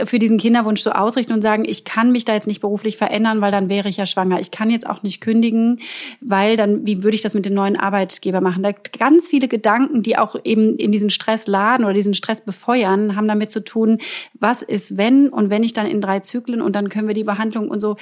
für 0.06 0.18
diesen 0.18 0.38
Kinderwunsch 0.38 0.82
so 0.82 0.90
ausrichten 0.90 1.32
und 1.32 1.40
sagen, 1.40 1.64
ich 1.64 1.84
kann 1.84 2.10
mich 2.10 2.24
da 2.24 2.34
jetzt 2.34 2.48
nicht 2.48 2.60
beruflich 2.60 2.96
verändern, 2.96 3.40
weil 3.40 3.52
dann 3.52 3.68
wäre 3.68 3.88
ich 3.88 3.96
ja 3.96 4.06
schwanger. 4.06 4.40
Ich 4.40 4.50
kann 4.50 4.70
jetzt 4.70 4.88
auch 4.88 5.04
nicht 5.04 5.20
kündigen, 5.20 5.80
weil 6.20 6.56
dann, 6.56 6.84
wie 6.84 7.04
würde 7.04 7.14
ich 7.14 7.22
das 7.22 7.32
mit 7.32 7.44
dem 7.44 7.54
neuen 7.54 7.76
Arbeitgeber 7.76 8.40
machen? 8.40 8.64
Da 8.64 8.72
ganz 8.98 9.28
viele 9.28 9.46
Gedanken, 9.46 10.02
die 10.02 10.18
auch 10.18 10.34
eben 10.42 10.76
in 10.76 10.90
diesen 10.90 11.10
Stress 11.10 11.46
laden 11.46 11.84
oder 11.84 11.94
diesen 11.94 12.14
Stress 12.14 12.40
befeuern, 12.40 13.14
haben 13.14 13.28
damit 13.28 13.52
zu 13.52 13.62
tun, 13.62 13.98
was 14.34 14.62
ist 14.62 14.96
wenn 14.96 15.28
und 15.28 15.48
wenn 15.48 15.62
ich 15.62 15.74
dann 15.74 15.86
in 15.86 16.00
drei 16.00 16.18
Zyklen 16.18 16.60
und 16.60 16.74
dann 16.74 16.88
können 16.88 17.06
wir 17.06 17.14
die 17.14 17.24
Behandlung 17.24 17.68
und 17.68 17.80
so. 17.80 17.96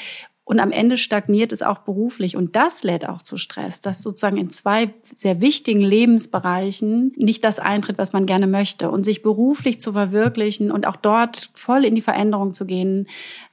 Und 0.48 0.60
am 0.60 0.70
Ende 0.70 0.96
stagniert 0.96 1.50
es 1.50 1.60
auch 1.60 1.78
beruflich. 1.78 2.36
Und 2.36 2.54
das 2.54 2.84
lädt 2.84 3.08
auch 3.08 3.20
zu 3.20 3.36
Stress, 3.36 3.80
dass 3.80 4.04
sozusagen 4.04 4.36
in 4.36 4.48
zwei 4.48 4.94
sehr 5.12 5.40
wichtigen 5.40 5.80
Lebensbereichen 5.80 7.10
nicht 7.16 7.42
das 7.42 7.58
eintritt, 7.58 7.98
was 7.98 8.12
man 8.12 8.26
gerne 8.26 8.46
möchte. 8.46 8.92
Und 8.92 9.02
sich 9.02 9.22
beruflich 9.22 9.80
zu 9.80 9.92
verwirklichen 9.92 10.70
und 10.70 10.86
auch 10.86 10.94
dort 10.94 11.50
voll 11.54 11.84
in 11.84 11.96
die 11.96 12.00
Veränderung 12.00 12.54
zu 12.54 12.64
gehen, 12.64 13.08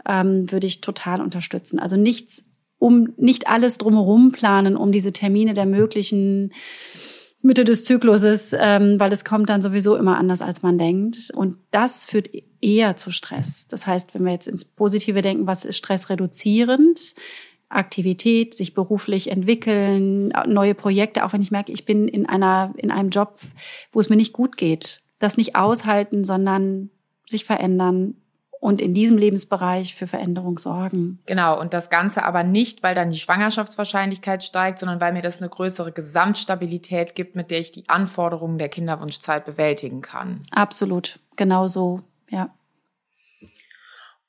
ähm, 0.07 0.51
würde 0.51 0.67
ich 0.67 0.81
total 0.81 1.19
unterstützen. 1.19 1.79
Also 1.79 1.95
nichts, 1.95 2.45
um 2.77 3.09
nicht 3.17 3.47
alles 3.47 3.79
drumherum 3.79 4.31
planen, 4.31 4.77
um 4.77 4.91
diese 4.91 5.11
Termine 5.11 5.55
der 5.55 5.65
möglichen 5.65 6.53
Mitte 7.45 7.65
des 7.65 7.83
Zykluses, 7.83 8.55
ähm, 8.57 8.99
weil 8.99 9.11
es 9.11 9.25
kommt 9.25 9.49
dann 9.49 9.61
sowieso 9.61 9.97
immer 9.97 10.17
anders, 10.17 10.41
als 10.41 10.61
man 10.61 10.77
denkt. 10.77 11.29
Und 11.35 11.57
das 11.71 12.05
führt 12.05 12.29
eher 12.61 12.95
zu 12.95 13.11
Stress. 13.11 13.67
Das 13.67 13.85
heißt, 13.85 14.15
wenn 14.15 14.23
wir 14.23 14.31
jetzt 14.31 14.47
ins 14.47 14.63
Positive 14.63 15.21
denken, 15.21 15.45
was 15.45 15.65
ist 15.65 15.75
Stress 15.75 16.09
reduzierend? 16.09 17.15
Aktivität, 17.67 18.53
sich 18.53 18.73
beruflich 18.73 19.29
entwickeln, 19.29 20.31
neue 20.47 20.73
Projekte, 20.73 21.25
auch 21.25 21.33
wenn 21.33 21.41
ich 21.41 21.51
merke, 21.51 21.73
ich 21.73 21.85
bin 21.85 22.07
in 22.07 22.27
einer, 22.27 22.73
in 22.77 22.91
einem 22.91 23.09
Job, 23.09 23.37
wo 23.91 23.99
es 23.99 24.09
mir 24.09 24.15
nicht 24.15 24.31
gut 24.31 24.55
geht. 24.55 25.01
Das 25.19 25.35
nicht 25.35 25.55
aushalten, 25.55 26.23
sondern 26.23 26.91
sich 27.27 27.43
verändern, 27.43 28.15
und 28.63 28.79
in 28.79 28.93
diesem 28.93 29.17
Lebensbereich 29.17 29.93
für 29.93 30.07
Veränderung 30.07 30.57
sorgen. 30.57 31.19
Genau, 31.25 31.59
und 31.59 31.73
das 31.73 31.89
Ganze 31.89 32.23
aber 32.23 32.45
nicht, 32.45 32.81
weil 32.81 32.95
dann 32.95 33.09
die 33.09 33.19
Schwangerschaftswahrscheinlichkeit 33.19 34.41
steigt, 34.41 34.79
sondern 34.79 35.01
weil 35.01 35.11
mir 35.11 35.21
das 35.21 35.41
eine 35.41 35.49
größere 35.49 35.91
Gesamtstabilität 35.91 37.13
gibt, 37.13 37.35
mit 37.35 37.51
der 37.51 37.59
ich 37.59 37.73
die 37.73 37.89
Anforderungen 37.89 38.57
der 38.57 38.69
Kinderwunschzeit 38.69 39.43
bewältigen 39.43 40.01
kann. 40.01 40.43
Absolut, 40.51 41.19
genau 41.35 41.67
so, 41.67 41.99
ja. 42.29 42.53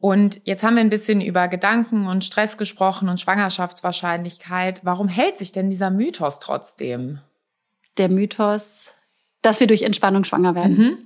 Und 0.01 0.41
jetzt 0.43 0.65
haben 0.65 0.75
wir 0.75 0.81
ein 0.81 0.91
bisschen 0.91 1.21
über 1.21 1.47
Gedanken 1.47 2.09
und 2.09 2.25
Stress 2.25 2.59
gesprochen 2.59 3.09
und 3.09 3.21
Schwangerschaftswahrscheinlichkeit. 3.21 4.81
Warum 4.83 5.07
hält 5.07 5.37
sich 5.37 5.53
denn 5.53 5.71
dieser 5.71 5.91
Mythos 5.91 6.41
trotzdem? 6.41 7.21
Der 7.99 8.09
Mythos, 8.09 8.95
dass 9.43 9.61
wir 9.61 9.69
durch 9.69 9.83
Entspannung 9.83 10.25
schwanger 10.25 10.57
werden. 10.57 10.77
Mhm. 10.77 10.99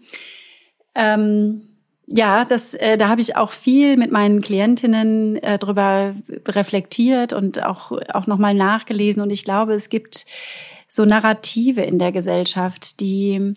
Ähm, 0.94 1.68
ja, 2.10 2.44
das, 2.44 2.74
äh, 2.74 2.96
da 2.96 3.08
habe 3.08 3.20
ich 3.20 3.36
auch 3.36 3.50
viel 3.50 3.96
mit 3.96 4.10
meinen 4.10 4.40
Klientinnen 4.40 5.36
äh, 5.42 5.58
drüber 5.58 6.14
reflektiert 6.46 7.32
und 7.34 7.62
auch, 7.64 7.92
auch 8.12 8.26
nochmal 8.26 8.54
nachgelesen. 8.54 9.22
Und 9.22 9.30
ich 9.30 9.44
glaube, 9.44 9.74
es 9.74 9.90
gibt 9.90 10.24
so 10.88 11.04
Narrative 11.04 11.82
in 11.82 11.98
der 11.98 12.12
Gesellschaft, 12.12 13.00
die 13.00 13.54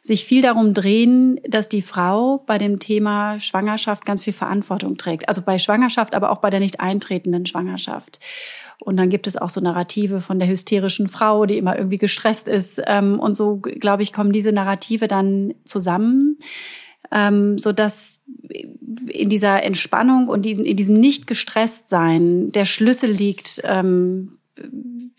sich 0.00 0.24
viel 0.24 0.42
darum 0.42 0.72
drehen, 0.74 1.38
dass 1.46 1.68
die 1.68 1.82
Frau 1.82 2.42
bei 2.46 2.58
dem 2.58 2.80
Thema 2.80 3.38
Schwangerschaft 3.38 4.04
ganz 4.04 4.24
viel 4.24 4.32
Verantwortung 4.32 4.96
trägt. 4.96 5.28
Also 5.28 5.42
bei 5.42 5.58
Schwangerschaft, 5.58 6.14
aber 6.14 6.30
auch 6.30 6.38
bei 6.38 6.50
der 6.50 6.60
nicht 6.60 6.80
eintretenden 6.80 7.46
Schwangerschaft. 7.46 8.18
Und 8.80 8.96
dann 8.96 9.10
gibt 9.10 9.28
es 9.28 9.36
auch 9.36 9.50
so 9.50 9.60
Narrative 9.60 10.20
von 10.20 10.40
der 10.40 10.48
hysterischen 10.48 11.06
Frau, 11.06 11.46
die 11.46 11.58
immer 11.58 11.76
irgendwie 11.76 11.98
gestresst 11.98 12.48
ist. 12.48 12.82
Ähm, 12.86 13.20
und 13.20 13.36
so, 13.36 13.58
glaube 13.58 14.02
ich, 14.02 14.12
kommen 14.12 14.32
diese 14.32 14.50
Narrative 14.50 15.06
dann 15.06 15.54
zusammen 15.64 16.38
ähm, 17.12 17.58
so 17.58 17.72
dass 17.72 18.20
in 19.08 19.28
dieser 19.28 19.62
Entspannung 19.62 20.28
und 20.28 20.46
in 20.46 20.76
diesem 20.76 20.94
nicht 20.94 21.26
gestresst 21.26 21.88
sein 21.88 22.50
der 22.50 22.64
Schlüssel 22.64 23.10
liegt, 23.10 23.60
ähm, 23.64 24.32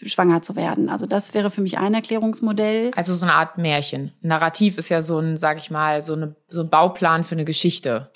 schwanger 0.05 0.41
zu 0.41 0.55
werden. 0.55 0.89
Also 0.89 1.05
das 1.05 1.33
wäre 1.33 1.49
für 1.49 1.61
mich 1.61 1.77
ein 1.77 1.93
Erklärungsmodell. 1.93 2.91
Also 2.95 3.13
so 3.13 3.25
eine 3.25 3.33
Art 3.33 3.57
Märchen. 3.57 4.11
Narrativ 4.21 4.77
ist 4.77 4.89
ja 4.89 5.01
so 5.01 5.19
ein, 5.19 5.37
sag 5.37 5.57
ich 5.57 5.71
mal, 5.71 6.03
so, 6.03 6.13
eine, 6.13 6.35
so 6.47 6.61
ein 6.61 6.69
Bauplan 6.69 7.23
für 7.23 7.35
eine 7.35 7.45
Geschichte. 7.45 8.09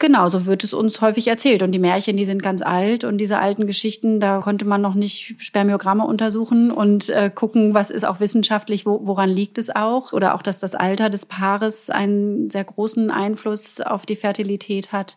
Genau, 0.00 0.28
so 0.28 0.46
wird 0.46 0.62
es 0.62 0.72
uns 0.72 1.00
häufig 1.00 1.26
erzählt. 1.26 1.60
Und 1.62 1.72
die 1.72 1.80
Märchen, 1.80 2.16
die 2.16 2.24
sind 2.24 2.40
ganz 2.40 2.62
alt. 2.62 3.02
Und 3.02 3.18
diese 3.18 3.38
alten 3.38 3.66
Geschichten, 3.66 4.20
da 4.20 4.38
konnte 4.38 4.64
man 4.64 4.80
noch 4.80 4.94
nicht 4.94 5.42
Spermiogramme 5.42 6.06
untersuchen 6.06 6.70
und 6.70 7.08
äh, 7.08 7.30
gucken, 7.34 7.74
was 7.74 7.90
ist 7.90 8.04
auch 8.04 8.20
wissenschaftlich, 8.20 8.86
wo, 8.86 9.00
woran 9.02 9.28
liegt 9.28 9.58
es 9.58 9.74
auch. 9.74 10.12
Oder 10.12 10.36
auch, 10.36 10.42
dass 10.42 10.60
das 10.60 10.76
Alter 10.76 11.10
des 11.10 11.26
Paares 11.26 11.90
einen 11.90 12.48
sehr 12.48 12.62
großen 12.62 13.10
Einfluss 13.10 13.80
auf 13.80 14.06
die 14.06 14.14
Fertilität 14.14 14.92
hat. 14.92 15.16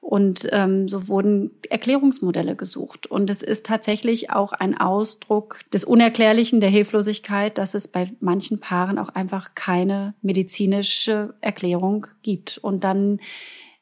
Und 0.00 0.46
ähm, 0.52 0.88
so 0.88 1.08
wurden 1.08 1.50
Erklärungsmodelle 1.68 2.54
gesucht. 2.54 3.06
Und 3.06 3.30
es 3.30 3.42
ist 3.42 3.64
tatsächlich 3.64 4.30
auch 4.30 4.52
ein 4.52 4.78
Ausdruck 4.78 5.60
des 5.72 5.84
Unerklärlichen, 5.84 6.60
der 6.60 6.70
Hilflosigkeit, 6.70 7.56
dass 7.56 7.72
es 7.72 7.88
bei 7.88 8.10
manchen 8.20 8.60
Paaren 8.60 8.98
auch 8.98 9.08
einfach 9.08 9.54
keine 9.54 10.14
medizinische 10.20 11.34
Erklärung 11.40 12.06
gibt. 12.22 12.58
Und 12.58 12.84
dann 12.84 13.20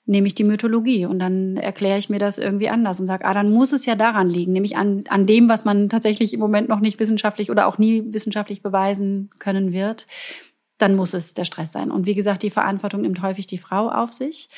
nehme 0.06 0.28
ich 0.28 0.34
die 0.34 0.44
Mythologie 0.44 1.04
und 1.06 1.18
dann 1.18 1.56
erkläre 1.56 1.98
ich 1.98 2.08
mir 2.08 2.20
das 2.20 2.38
irgendwie 2.38 2.68
anders 2.68 3.00
und 3.00 3.08
sage, 3.08 3.24
ah, 3.24 3.34
dann 3.34 3.50
muss 3.50 3.72
es 3.72 3.86
ja 3.86 3.96
daran 3.96 4.30
liegen, 4.30 4.52
nämlich 4.52 4.76
an, 4.76 5.04
an 5.08 5.26
dem, 5.26 5.48
was 5.48 5.64
man 5.64 5.88
tatsächlich 5.88 6.32
im 6.32 6.40
Moment 6.40 6.68
noch 6.68 6.80
nicht 6.80 7.00
wissenschaftlich 7.00 7.50
oder 7.50 7.66
auch 7.66 7.78
nie 7.78 8.12
wissenschaftlich 8.12 8.62
beweisen 8.62 9.30
können 9.40 9.72
wird, 9.72 10.06
dann 10.78 10.94
muss 10.94 11.14
es 11.14 11.34
der 11.34 11.44
Stress 11.44 11.72
sein. 11.72 11.90
Und 11.90 12.06
wie 12.06 12.14
gesagt, 12.14 12.42
die 12.42 12.50
Verantwortung 12.50 13.00
nimmt 13.00 13.22
häufig 13.22 13.46
die 13.46 13.58
Frau 13.58 13.88
auf 13.88 14.12
sich. 14.12 14.50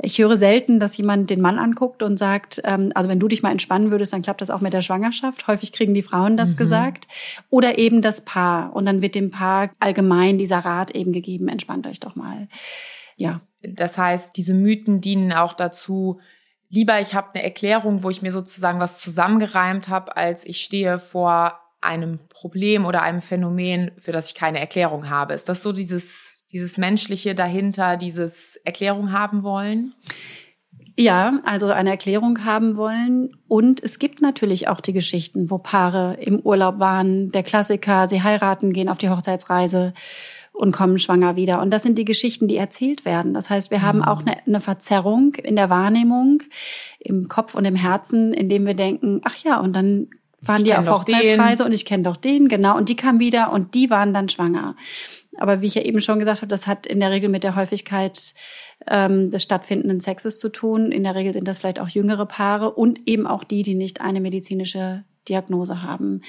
Ich 0.00 0.18
höre 0.18 0.36
selten, 0.36 0.80
dass 0.80 0.96
jemand 0.96 1.30
den 1.30 1.40
Mann 1.40 1.58
anguckt 1.58 2.02
und 2.02 2.18
sagt, 2.18 2.60
ähm, 2.64 2.90
also 2.94 3.08
wenn 3.08 3.20
du 3.20 3.28
dich 3.28 3.42
mal 3.42 3.52
entspannen 3.52 3.92
würdest, 3.92 4.12
dann 4.12 4.22
klappt 4.22 4.40
das 4.40 4.50
auch 4.50 4.60
mit 4.60 4.72
der 4.72 4.82
Schwangerschaft. 4.82 5.46
Häufig 5.46 5.72
kriegen 5.72 5.94
die 5.94 6.02
Frauen 6.02 6.36
das 6.36 6.50
mhm. 6.50 6.56
gesagt. 6.56 7.06
Oder 7.48 7.78
eben 7.78 8.02
das 8.02 8.22
Paar. 8.22 8.74
Und 8.74 8.86
dann 8.86 9.02
wird 9.02 9.14
dem 9.14 9.30
Paar 9.30 9.70
allgemein 9.78 10.38
dieser 10.38 10.58
Rat 10.58 10.90
eben 10.96 11.12
gegeben, 11.12 11.48
entspannt 11.48 11.86
euch 11.86 12.00
doch 12.00 12.16
mal. 12.16 12.48
Ja, 13.16 13.40
das 13.62 13.98
heißt, 13.98 14.36
diese 14.36 14.54
Mythen 14.54 15.00
dienen 15.00 15.32
auch 15.32 15.52
dazu, 15.52 16.20
lieber 16.68 17.00
ich 17.00 17.14
habe 17.14 17.34
eine 17.34 17.44
Erklärung, 17.44 18.02
wo 18.02 18.10
ich 18.10 18.22
mir 18.22 18.32
sozusagen 18.32 18.80
was 18.80 19.00
zusammengereimt 19.00 19.88
habe, 19.88 20.16
als 20.16 20.44
ich 20.44 20.62
stehe 20.62 20.98
vor 20.98 21.58
einem 21.80 22.20
Problem 22.28 22.84
oder 22.86 23.02
einem 23.02 23.20
Phänomen, 23.20 23.90
für 23.98 24.12
das 24.12 24.28
ich 24.28 24.34
keine 24.34 24.60
Erklärung 24.60 25.10
habe. 25.10 25.34
Ist 25.34 25.48
das 25.48 25.62
so 25.62 25.72
dieses, 25.72 26.44
dieses 26.52 26.78
Menschliche 26.78 27.34
dahinter, 27.34 27.96
dieses 27.96 28.56
Erklärung 28.56 29.12
haben 29.12 29.42
wollen? 29.42 29.94
Ja, 30.98 31.40
also 31.44 31.70
eine 31.70 31.90
Erklärung 31.90 32.44
haben 32.44 32.76
wollen. 32.76 33.36
Und 33.48 33.82
es 33.82 33.98
gibt 33.98 34.20
natürlich 34.20 34.68
auch 34.68 34.80
die 34.80 34.92
Geschichten, 34.92 35.50
wo 35.50 35.58
Paare 35.58 36.18
im 36.20 36.40
Urlaub 36.40 36.78
waren. 36.78 37.30
Der 37.30 37.42
Klassiker, 37.42 38.06
sie 38.06 38.22
heiraten, 38.22 38.72
gehen 38.72 38.88
auf 38.88 38.98
die 38.98 39.08
Hochzeitsreise 39.08 39.94
und 40.62 40.70
kommen 40.70 41.00
schwanger 41.00 41.34
wieder. 41.34 41.60
Und 41.60 41.70
das 41.70 41.82
sind 41.82 41.98
die 41.98 42.04
Geschichten, 42.04 42.46
die 42.46 42.56
erzählt 42.56 43.04
werden. 43.04 43.34
Das 43.34 43.50
heißt, 43.50 43.72
wir 43.72 43.78
mhm. 43.78 43.82
haben 43.82 44.02
auch 44.04 44.20
eine, 44.20 44.46
eine, 44.46 44.60
Verzerrung 44.60 45.34
in 45.34 45.56
der 45.56 45.70
Wahrnehmung, 45.70 46.44
im 47.00 47.26
Kopf 47.26 47.56
und 47.56 47.64
im 47.64 47.74
Herzen, 47.74 48.32
indem 48.32 48.64
wir 48.64 48.74
denken, 48.74 49.20
ach 49.24 49.36
ja, 49.38 49.58
und 49.58 49.74
dann 49.74 50.06
waren 50.40 50.58
ich 50.58 50.68
die 50.68 50.76
auf 50.76 50.88
Hochzeitsreise 50.88 51.56
den. 51.56 51.66
und 51.66 51.72
ich 51.72 51.84
kenne 51.84 52.04
doch 52.04 52.16
den, 52.16 52.46
genau. 52.46 52.76
Und 52.76 52.88
die 52.88 52.94
kam 52.94 53.18
wieder 53.18 53.52
und 53.52 53.74
die 53.74 53.90
waren 53.90 54.14
dann 54.14 54.28
schwanger. 54.28 54.76
Aber 55.36 55.62
wie 55.62 55.66
ich 55.66 55.74
ja 55.74 55.82
eben 55.82 56.00
schon 56.00 56.20
gesagt 56.20 56.42
habe, 56.42 56.48
das 56.48 56.68
hat 56.68 56.86
in 56.86 57.00
der 57.00 57.10
Regel 57.10 57.28
mit 57.28 57.42
der 57.42 57.56
Häufigkeit 57.56 58.32
ähm, 58.86 59.30
des 59.30 59.42
stattfindenden 59.42 59.98
Sexes 59.98 60.38
zu 60.38 60.48
tun. 60.48 60.92
In 60.92 61.02
der 61.02 61.16
Regel 61.16 61.32
sind 61.32 61.48
das 61.48 61.58
vielleicht 61.58 61.80
auch 61.80 61.88
jüngere 61.88 62.26
Paare 62.26 62.70
und 62.70 63.00
eben 63.06 63.26
auch 63.26 63.42
die, 63.42 63.64
die 63.64 63.74
nicht 63.74 64.00
eine 64.00 64.20
medizinische 64.20 65.02
Diagnose 65.28 65.82
haben. 65.82 66.22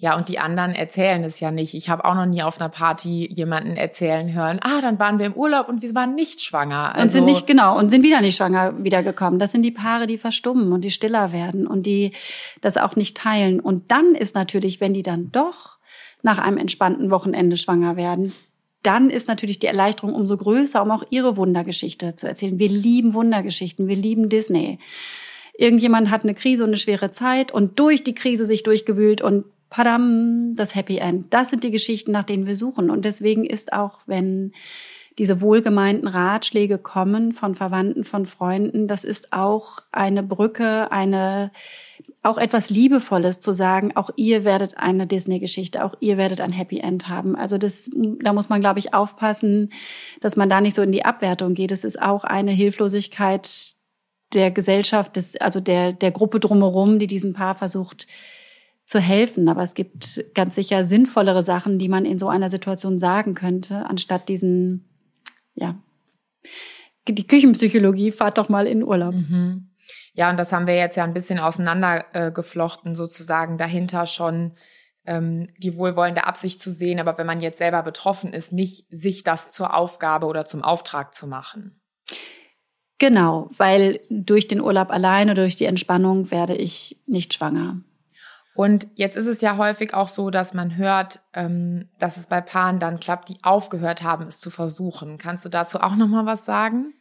Ja, 0.00 0.16
und 0.16 0.28
die 0.28 0.38
anderen 0.38 0.76
erzählen 0.76 1.24
es 1.24 1.40
ja 1.40 1.50
nicht. 1.50 1.74
Ich 1.74 1.88
habe 1.88 2.04
auch 2.04 2.14
noch 2.14 2.24
nie 2.24 2.44
auf 2.44 2.60
einer 2.60 2.68
Party 2.68 3.28
jemanden 3.32 3.76
erzählen 3.76 4.32
hören, 4.32 4.60
ah, 4.62 4.80
dann 4.80 5.00
waren 5.00 5.18
wir 5.18 5.26
im 5.26 5.32
Urlaub 5.32 5.68
und 5.68 5.82
wir 5.82 5.92
waren 5.96 6.14
nicht 6.14 6.40
schwanger. 6.40 6.94
Also 6.94 7.02
und 7.02 7.10
sind 7.10 7.22
also 7.24 7.34
nicht, 7.34 7.46
genau, 7.48 7.76
und 7.76 7.90
sind 7.90 8.04
wieder 8.04 8.20
nicht 8.20 8.36
schwanger 8.36 8.84
wiedergekommen. 8.84 9.40
Das 9.40 9.50
sind 9.50 9.62
die 9.62 9.72
Paare, 9.72 10.06
die 10.06 10.16
verstummen 10.16 10.72
und 10.72 10.82
die 10.82 10.92
stiller 10.92 11.32
werden 11.32 11.66
und 11.66 11.84
die 11.84 12.12
das 12.60 12.76
auch 12.76 12.94
nicht 12.94 13.16
teilen. 13.16 13.58
Und 13.58 13.90
dann 13.90 14.14
ist 14.14 14.36
natürlich, 14.36 14.80
wenn 14.80 14.94
die 14.94 15.02
dann 15.02 15.32
doch 15.32 15.78
nach 16.22 16.38
einem 16.38 16.58
entspannten 16.58 17.10
Wochenende 17.10 17.56
schwanger 17.56 17.96
werden, 17.96 18.32
dann 18.84 19.10
ist 19.10 19.26
natürlich 19.26 19.58
die 19.58 19.66
Erleichterung 19.66 20.14
umso 20.14 20.36
größer, 20.36 20.80
um 20.80 20.92
auch 20.92 21.02
ihre 21.10 21.36
Wundergeschichte 21.36 22.14
zu 22.14 22.28
erzählen. 22.28 22.60
Wir 22.60 22.68
lieben 22.68 23.14
Wundergeschichten, 23.14 23.88
wir 23.88 23.96
lieben 23.96 24.28
Disney. 24.28 24.78
Irgendjemand 25.54 26.12
hat 26.12 26.22
eine 26.22 26.34
Krise 26.34 26.62
und 26.62 26.70
eine 26.70 26.76
schwere 26.76 27.10
Zeit 27.10 27.50
und 27.50 27.80
durch 27.80 28.04
die 28.04 28.14
Krise 28.14 28.46
sich 28.46 28.62
durchgewühlt 28.62 29.22
und 29.22 29.44
padam, 29.70 30.54
das 30.54 30.74
Happy 30.74 30.98
End. 30.98 31.26
Das 31.30 31.50
sind 31.50 31.64
die 31.64 31.70
Geschichten, 31.70 32.12
nach 32.12 32.24
denen 32.24 32.46
wir 32.46 32.56
suchen. 32.56 32.90
Und 32.90 33.04
deswegen 33.04 33.44
ist 33.44 33.72
auch, 33.72 34.00
wenn 34.06 34.52
diese 35.18 35.40
wohlgemeinten 35.40 36.06
Ratschläge 36.06 36.78
kommen 36.78 37.32
von 37.32 37.54
Verwandten, 37.56 38.04
von 38.04 38.24
Freunden, 38.24 38.86
das 38.86 39.04
ist 39.04 39.32
auch 39.32 39.80
eine 39.90 40.22
Brücke, 40.22 40.92
eine, 40.92 41.50
auch 42.22 42.38
etwas 42.38 42.70
Liebevolles 42.70 43.40
zu 43.40 43.52
sagen, 43.52 43.96
auch 43.96 44.10
ihr 44.14 44.44
werdet 44.44 44.78
eine 44.78 45.08
Disney-Geschichte, 45.08 45.84
auch 45.84 45.96
ihr 45.98 46.18
werdet 46.18 46.40
ein 46.40 46.52
Happy 46.52 46.78
End 46.78 47.08
haben. 47.08 47.34
Also 47.34 47.58
das, 47.58 47.90
da 48.22 48.32
muss 48.32 48.48
man, 48.48 48.60
glaube 48.60 48.78
ich, 48.78 48.94
aufpassen, 48.94 49.70
dass 50.20 50.36
man 50.36 50.48
da 50.48 50.60
nicht 50.60 50.74
so 50.74 50.82
in 50.82 50.92
die 50.92 51.04
Abwertung 51.04 51.54
geht. 51.54 51.72
Es 51.72 51.82
ist 51.82 52.00
auch 52.00 52.22
eine 52.22 52.52
Hilflosigkeit 52.52 53.74
der 54.34 54.52
Gesellschaft, 54.52 55.16
des, 55.16 55.36
also 55.36 55.58
der, 55.58 55.92
der 55.92 56.12
Gruppe 56.12 56.38
drumherum, 56.38 57.00
die 57.00 57.06
diesem 57.08 57.32
Paar 57.32 57.56
versucht, 57.56 58.06
zu 58.88 58.98
helfen. 59.00 59.48
Aber 59.48 59.62
es 59.62 59.74
gibt 59.74 60.24
ganz 60.34 60.54
sicher 60.54 60.82
sinnvollere 60.82 61.42
Sachen, 61.42 61.78
die 61.78 61.88
man 61.88 62.06
in 62.06 62.18
so 62.18 62.28
einer 62.28 62.48
Situation 62.48 62.98
sagen 62.98 63.34
könnte, 63.34 63.84
anstatt 63.86 64.28
diesen, 64.28 64.88
ja, 65.54 65.76
die 67.06 67.26
Küchenpsychologie, 67.26 68.12
fahrt 68.12 68.38
doch 68.38 68.48
mal 68.48 68.66
in 68.66 68.82
Urlaub. 68.82 69.14
Mhm. 69.14 69.68
Ja, 70.14 70.30
und 70.30 70.38
das 70.38 70.52
haben 70.52 70.66
wir 70.66 70.76
jetzt 70.76 70.96
ja 70.96 71.04
ein 71.04 71.14
bisschen 71.14 71.38
auseinandergeflochten, 71.38 72.92
äh, 72.92 72.94
sozusagen 72.94 73.58
dahinter 73.58 74.06
schon 74.06 74.54
ähm, 75.06 75.46
die 75.58 75.76
wohlwollende 75.76 76.24
Absicht 76.24 76.60
zu 76.60 76.70
sehen, 76.70 76.98
aber 76.98 77.18
wenn 77.18 77.26
man 77.26 77.40
jetzt 77.40 77.58
selber 77.58 77.82
betroffen 77.82 78.32
ist, 78.32 78.52
nicht 78.52 78.86
sich 78.90 79.22
das 79.22 79.52
zur 79.52 79.74
Aufgabe 79.74 80.26
oder 80.26 80.44
zum 80.44 80.62
Auftrag 80.62 81.14
zu 81.14 81.26
machen. 81.26 81.80
Genau, 82.98 83.48
weil 83.56 84.00
durch 84.10 84.48
den 84.48 84.60
Urlaub 84.60 84.90
alleine, 84.90 85.34
durch 85.34 85.56
die 85.56 85.66
Entspannung 85.66 86.30
werde 86.30 86.56
ich 86.56 87.00
nicht 87.06 87.32
schwanger. 87.32 87.80
Und 88.58 88.88
jetzt 88.96 89.16
ist 89.16 89.28
es 89.28 89.40
ja 89.40 89.56
häufig 89.56 89.94
auch 89.94 90.08
so, 90.08 90.30
dass 90.30 90.52
man 90.52 90.76
hört, 90.76 91.20
ähm, 91.32 91.86
dass 92.00 92.16
es 92.16 92.26
bei 92.26 92.40
Paaren 92.40 92.80
dann 92.80 92.98
klappt, 92.98 93.28
die 93.28 93.36
aufgehört 93.42 94.02
haben, 94.02 94.26
es 94.26 94.40
zu 94.40 94.50
versuchen. 94.50 95.16
Kannst 95.16 95.44
du 95.44 95.48
dazu 95.48 95.78
auch 95.78 95.94
noch 95.94 96.08
mal 96.08 96.26
was 96.26 96.44
sagen? 96.44 96.92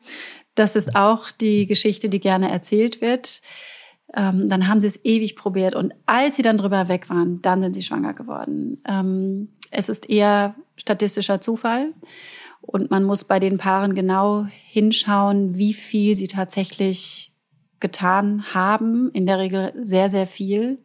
Das 0.53 0.75
ist 0.75 0.95
auch 0.95 1.31
die 1.31 1.65
Geschichte, 1.65 2.09
die 2.09 2.19
gerne 2.19 2.51
erzählt 2.51 3.01
wird. 3.01 3.41
Ähm, 4.15 4.49
dann 4.49 4.67
haben 4.67 4.79
sie 4.81 4.85
es 4.85 5.03
ewig 5.03 5.35
probiert 5.35 5.73
und 5.73 5.95
als 6.05 6.35
sie 6.35 6.43
dann 6.43 6.59
drüber 6.59 6.89
weg 6.89 7.09
waren, 7.09 7.41
dann 7.41 7.63
sind 7.63 7.73
sie 7.73 7.81
schwanger 7.81 8.13
geworden. 8.13 8.79
Ähm, 8.87 9.49
es 9.71 9.89
ist 9.89 10.07
eher 10.07 10.53
statistischer 10.75 11.41
Zufall 11.41 11.91
und 12.61 12.91
man 12.91 13.03
muss 13.03 13.23
bei 13.23 13.39
den 13.39 13.57
Paaren 13.57 13.95
genau 13.95 14.45
hinschauen, 14.67 15.57
wie 15.57 15.73
viel 15.73 16.15
sie 16.15 16.27
tatsächlich 16.27 17.33
getan 17.79 18.43
haben. 18.53 19.09
In 19.13 19.25
der 19.25 19.39
Regel 19.39 19.73
sehr, 19.75 20.11
sehr 20.11 20.27
viel. 20.27 20.83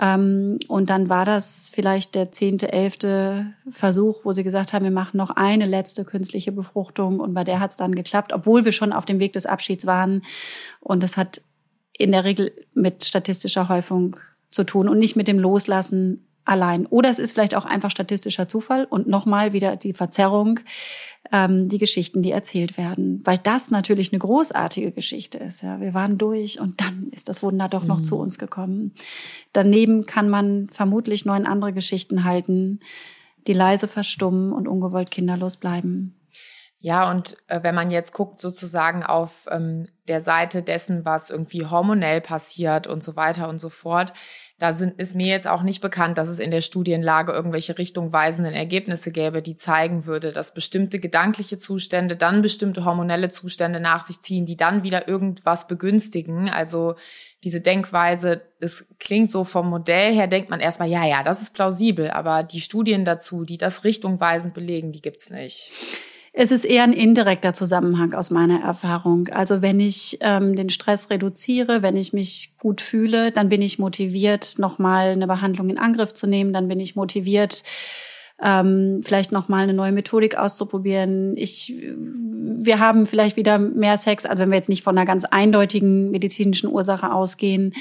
Ähm, 0.00 0.58
und 0.68 0.90
dann 0.90 1.08
war 1.08 1.24
das 1.24 1.68
vielleicht 1.72 2.14
der 2.14 2.30
zehnte, 2.30 2.72
elfte 2.72 3.46
Versuch, 3.70 4.24
wo 4.24 4.32
sie 4.32 4.44
gesagt 4.44 4.72
haben, 4.72 4.84
wir 4.84 4.92
machen 4.92 5.16
noch 5.16 5.30
eine 5.30 5.66
letzte 5.66 6.04
künstliche 6.04 6.52
Befruchtung. 6.52 7.20
Und 7.20 7.34
bei 7.34 7.44
der 7.44 7.60
hat 7.60 7.72
es 7.72 7.76
dann 7.76 7.94
geklappt, 7.94 8.32
obwohl 8.32 8.64
wir 8.64 8.72
schon 8.72 8.92
auf 8.92 9.06
dem 9.06 9.18
Weg 9.18 9.32
des 9.32 9.46
Abschieds 9.46 9.86
waren. 9.86 10.22
Und 10.80 11.02
es 11.02 11.16
hat 11.16 11.42
in 11.96 12.12
der 12.12 12.24
Regel 12.24 12.52
mit 12.74 13.04
statistischer 13.04 13.68
Häufung 13.68 14.16
zu 14.50 14.64
tun 14.64 14.88
und 14.88 14.98
nicht 14.98 15.16
mit 15.16 15.28
dem 15.28 15.38
Loslassen 15.38 16.27
allein. 16.48 16.86
Oder 16.86 17.10
es 17.10 17.18
ist 17.18 17.32
vielleicht 17.32 17.54
auch 17.54 17.64
einfach 17.64 17.90
statistischer 17.90 18.48
Zufall 18.48 18.84
und 18.84 19.06
nochmal 19.06 19.52
wieder 19.52 19.76
die 19.76 19.92
Verzerrung, 19.92 20.60
ähm, 21.32 21.68
die 21.68 21.78
Geschichten, 21.78 22.22
die 22.22 22.30
erzählt 22.30 22.78
werden. 22.78 23.20
Weil 23.24 23.38
das 23.38 23.70
natürlich 23.70 24.12
eine 24.12 24.18
großartige 24.20 24.92
Geschichte 24.92 25.38
ist. 25.38 25.62
Ja. 25.62 25.80
Wir 25.80 25.94
waren 25.94 26.18
durch 26.18 26.60
und 26.60 26.80
dann 26.80 27.08
ist 27.10 27.28
das 27.28 27.42
Wunder 27.42 27.68
doch 27.68 27.84
noch 27.84 27.98
mhm. 27.98 28.04
zu 28.04 28.16
uns 28.18 28.38
gekommen. 28.38 28.94
Daneben 29.52 30.06
kann 30.06 30.28
man 30.28 30.68
vermutlich 30.72 31.24
neun 31.24 31.46
andere 31.46 31.72
Geschichten 31.72 32.24
halten, 32.24 32.80
die 33.46 33.52
leise 33.52 33.88
verstummen 33.88 34.52
und 34.52 34.68
ungewollt 34.68 35.10
kinderlos 35.10 35.56
bleiben. 35.56 36.14
Ja, 36.80 37.10
und 37.10 37.36
äh, 37.48 37.62
wenn 37.62 37.74
man 37.74 37.90
jetzt 37.90 38.12
guckt 38.12 38.40
sozusagen 38.40 39.02
auf 39.02 39.46
ähm, 39.50 39.84
der 40.06 40.20
Seite 40.20 40.62
dessen, 40.62 41.04
was 41.04 41.28
irgendwie 41.28 41.66
hormonell 41.66 42.20
passiert 42.20 42.86
und 42.86 43.02
so 43.02 43.16
weiter 43.16 43.48
und 43.48 43.58
so 43.58 43.68
fort, 43.68 44.12
da 44.58 44.72
sind, 44.72 44.98
ist 44.98 45.14
mir 45.14 45.28
jetzt 45.28 45.46
auch 45.46 45.62
nicht 45.62 45.80
bekannt, 45.80 46.18
dass 46.18 46.28
es 46.28 46.40
in 46.40 46.50
der 46.50 46.62
Studienlage 46.62 47.30
irgendwelche 47.30 47.78
richtungweisenden 47.78 48.54
Ergebnisse 48.54 49.12
gäbe, 49.12 49.40
die 49.40 49.54
zeigen 49.54 50.04
würde, 50.04 50.32
dass 50.32 50.52
bestimmte 50.52 50.98
gedankliche 50.98 51.58
Zustände 51.58 52.16
dann 52.16 52.42
bestimmte 52.42 52.84
hormonelle 52.84 53.28
Zustände 53.28 53.78
nach 53.78 54.04
sich 54.04 54.20
ziehen, 54.20 54.46
die 54.46 54.56
dann 54.56 54.82
wieder 54.82 55.06
irgendwas 55.06 55.68
begünstigen. 55.68 56.48
Also 56.48 56.96
diese 57.44 57.60
Denkweise, 57.60 58.42
es 58.58 58.88
klingt 58.98 59.30
so 59.30 59.44
vom 59.44 59.70
Modell 59.70 60.12
her, 60.12 60.26
denkt 60.26 60.50
man 60.50 60.58
erstmal, 60.58 60.88
ja, 60.88 61.06
ja, 61.06 61.22
das 61.22 61.40
ist 61.40 61.54
plausibel, 61.54 62.10
aber 62.10 62.42
die 62.42 62.60
Studien 62.60 63.04
dazu, 63.04 63.44
die 63.44 63.58
das 63.58 63.84
richtungweisend 63.84 64.54
belegen, 64.54 64.90
die 64.90 65.02
gibt's 65.02 65.30
nicht. 65.30 65.70
Es 66.40 66.52
ist 66.52 66.64
eher 66.64 66.84
ein 66.84 66.92
indirekter 66.92 67.52
Zusammenhang 67.52 68.12
aus 68.14 68.30
meiner 68.30 68.60
Erfahrung. 68.60 69.26
Also 69.26 69.60
wenn 69.60 69.80
ich 69.80 70.18
ähm, 70.20 70.54
den 70.54 70.70
Stress 70.70 71.10
reduziere, 71.10 71.82
wenn 71.82 71.96
ich 71.96 72.12
mich 72.12 72.54
gut 72.60 72.80
fühle, 72.80 73.32
dann 73.32 73.48
bin 73.48 73.60
ich 73.60 73.80
motiviert, 73.80 74.54
nochmal 74.56 75.08
eine 75.08 75.26
Behandlung 75.26 75.68
in 75.68 75.78
Angriff 75.78 76.14
zu 76.14 76.28
nehmen. 76.28 76.52
Dann 76.52 76.68
bin 76.68 76.78
ich 76.78 76.94
motiviert, 76.94 77.64
ähm, 78.40 79.00
vielleicht 79.02 79.32
nochmal 79.32 79.64
eine 79.64 79.72
neue 79.72 79.90
Methodik 79.90 80.38
auszuprobieren. 80.38 81.36
Ich, 81.36 81.74
wir 81.96 82.78
haben 82.78 83.06
vielleicht 83.06 83.36
wieder 83.36 83.58
mehr 83.58 83.98
Sex, 83.98 84.24
also 84.24 84.40
wenn 84.40 84.50
wir 84.50 84.58
jetzt 84.58 84.68
nicht 84.68 84.84
von 84.84 84.96
einer 84.96 85.06
ganz 85.06 85.24
eindeutigen 85.24 86.12
medizinischen 86.12 86.68
Ursache 86.68 87.12
ausgehen. 87.12 87.74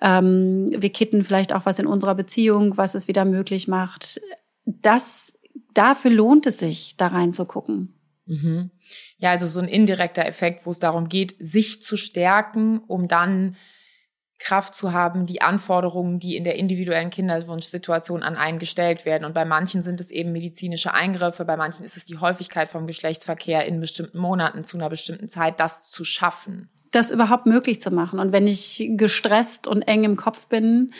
Ähm, 0.00 0.72
wir 0.76 0.90
kitten 0.90 1.22
vielleicht 1.22 1.52
auch 1.52 1.66
was 1.66 1.78
in 1.78 1.86
unserer 1.86 2.16
Beziehung, 2.16 2.76
was 2.76 2.96
es 2.96 3.06
wieder 3.06 3.24
möglich 3.24 3.68
macht. 3.68 4.20
Das 4.64 5.31
dafür 5.74 6.10
lohnt 6.10 6.46
es 6.46 6.58
sich, 6.58 6.96
da 6.96 7.08
reinzugucken. 7.08 7.94
Mhm. 8.26 8.70
Ja, 9.18 9.30
also 9.30 9.46
so 9.46 9.60
ein 9.60 9.68
indirekter 9.68 10.26
Effekt, 10.26 10.66
wo 10.66 10.70
es 10.70 10.78
darum 10.78 11.08
geht, 11.08 11.34
sich 11.38 11.82
zu 11.82 11.96
stärken, 11.96 12.78
um 12.86 13.08
dann 13.08 13.56
Kraft 14.42 14.74
zu 14.74 14.92
haben, 14.92 15.24
die 15.24 15.40
Anforderungen, 15.40 16.18
die 16.18 16.36
in 16.36 16.42
der 16.42 16.56
individuellen 16.56 17.10
Kinderwunschsituation 17.10 18.24
an 18.24 18.36
einen 18.36 18.58
gestellt 18.58 19.04
werden. 19.04 19.24
Und 19.24 19.34
bei 19.34 19.44
manchen 19.44 19.82
sind 19.82 20.00
es 20.00 20.10
eben 20.10 20.32
medizinische 20.32 20.92
Eingriffe, 20.92 21.44
bei 21.44 21.56
manchen 21.56 21.84
ist 21.84 21.96
es 21.96 22.04
die 22.04 22.18
Häufigkeit 22.18 22.68
vom 22.68 22.88
Geschlechtsverkehr 22.88 23.64
in 23.66 23.78
bestimmten 23.78 24.18
Monaten 24.18 24.64
zu 24.64 24.76
einer 24.76 24.90
bestimmten 24.90 25.28
Zeit, 25.28 25.60
das 25.60 25.90
zu 25.90 26.04
schaffen. 26.04 26.68
Das 26.90 27.12
überhaupt 27.12 27.46
möglich 27.46 27.80
zu 27.80 27.92
machen. 27.92 28.18
Und 28.18 28.32
wenn 28.32 28.48
ich 28.48 28.90
gestresst 28.96 29.68
und 29.68 29.82
eng 29.82 30.02
im 30.02 30.16
Kopf 30.16 30.48
bin, 30.48 30.92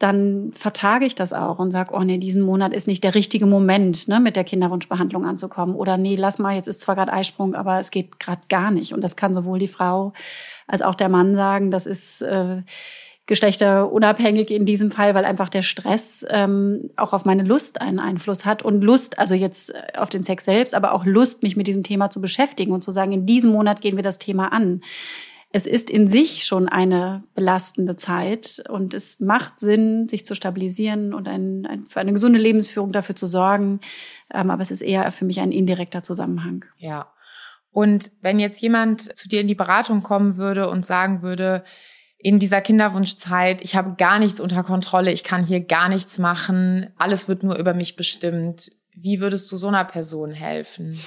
dann 0.00 0.50
vertage 0.54 1.04
ich 1.04 1.14
das 1.14 1.34
auch 1.34 1.58
und 1.58 1.70
sage, 1.70 1.92
oh 1.94 2.00
nee, 2.00 2.16
diesen 2.16 2.40
Monat 2.40 2.72
ist 2.72 2.86
nicht 2.86 3.04
der 3.04 3.14
richtige 3.14 3.44
Moment, 3.44 4.08
ne, 4.08 4.18
mit 4.18 4.34
der 4.34 4.44
Kinderwunschbehandlung 4.44 5.26
anzukommen. 5.26 5.76
Oder 5.76 5.98
nee, 5.98 6.16
lass 6.16 6.38
mal, 6.38 6.56
jetzt 6.56 6.68
ist 6.68 6.80
zwar 6.80 6.96
gerade 6.96 7.12
Eisprung, 7.12 7.54
aber 7.54 7.78
es 7.78 7.90
geht 7.90 8.18
gerade 8.18 8.40
gar 8.48 8.70
nicht. 8.70 8.94
Und 8.94 9.04
das 9.04 9.14
kann 9.14 9.34
sowohl 9.34 9.58
die 9.58 9.68
Frau 9.68 10.14
als 10.66 10.80
auch 10.80 10.94
der 10.94 11.10
Mann 11.10 11.36
sagen. 11.36 11.70
Das 11.70 11.84
ist 11.84 12.22
äh, 12.22 12.62
geschlechterunabhängig 13.26 14.50
in 14.50 14.64
diesem 14.64 14.90
Fall, 14.90 15.14
weil 15.14 15.26
einfach 15.26 15.50
der 15.50 15.60
Stress 15.60 16.24
ähm, 16.30 16.88
auch 16.96 17.12
auf 17.12 17.26
meine 17.26 17.42
Lust 17.42 17.82
einen 17.82 18.00
Einfluss 18.00 18.46
hat. 18.46 18.62
Und 18.62 18.82
Lust, 18.82 19.18
also 19.18 19.34
jetzt 19.34 19.74
äh, 19.74 19.98
auf 19.98 20.08
den 20.08 20.22
Sex 20.22 20.46
selbst, 20.46 20.74
aber 20.74 20.94
auch 20.94 21.04
Lust, 21.04 21.42
mich 21.42 21.56
mit 21.56 21.66
diesem 21.66 21.82
Thema 21.82 22.08
zu 22.08 22.22
beschäftigen 22.22 22.72
und 22.72 22.82
zu 22.82 22.90
sagen, 22.90 23.12
in 23.12 23.26
diesem 23.26 23.52
Monat 23.52 23.82
gehen 23.82 23.96
wir 23.96 24.02
das 24.02 24.18
Thema 24.18 24.50
an 24.50 24.80
es 25.52 25.66
ist 25.66 25.90
in 25.90 26.06
sich 26.06 26.44
schon 26.44 26.68
eine 26.68 27.22
belastende 27.34 27.96
Zeit 27.96 28.62
und 28.68 28.94
es 28.94 29.18
macht 29.18 29.58
Sinn, 29.58 30.08
sich 30.08 30.24
zu 30.24 30.36
stabilisieren 30.36 31.12
und 31.12 31.26
ein, 31.26 31.66
ein, 31.66 31.86
für 31.86 31.98
eine 31.98 32.12
gesunde 32.12 32.38
Lebensführung 32.38 32.92
dafür 32.92 33.16
zu 33.16 33.26
sorgen. 33.26 33.80
Ähm, 34.32 34.50
aber 34.50 34.62
es 34.62 34.70
ist 34.70 34.80
eher 34.80 35.10
für 35.10 35.24
mich 35.24 35.40
ein 35.40 35.50
indirekter 35.50 36.04
Zusammenhang. 36.04 36.64
Ja. 36.78 37.12
Und 37.72 38.12
wenn 38.20 38.38
jetzt 38.38 38.60
jemand 38.60 39.16
zu 39.16 39.28
dir 39.28 39.40
in 39.40 39.48
die 39.48 39.56
Beratung 39.56 40.02
kommen 40.02 40.36
würde 40.36 40.68
und 40.70 40.86
sagen 40.86 41.22
würde, 41.22 41.64
in 42.16 42.38
dieser 42.38 42.60
Kinderwunschzeit, 42.60 43.62
ich 43.62 43.74
habe 43.74 43.94
gar 43.96 44.18
nichts 44.18 44.40
unter 44.40 44.62
Kontrolle, 44.62 45.10
ich 45.10 45.24
kann 45.24 45.44
hier 45.44 45.60
gar 45.60 45.88
nichts 45.88 46.18
machen, 46.18 46.90
alles 46.96 47.28
wird 47.28 47.42
nur 47.42 47.56
über 47.56 47.74
mich 47.74 47.96
bestimmt. 47.96 48.70
Wie 48.94 49.20
würdest 49.20 49.50
du 49.50 49.56
so 49.56 49.68
einer 49.68 49.84
Person 49.84 50.30
helfen? 50.32 51.00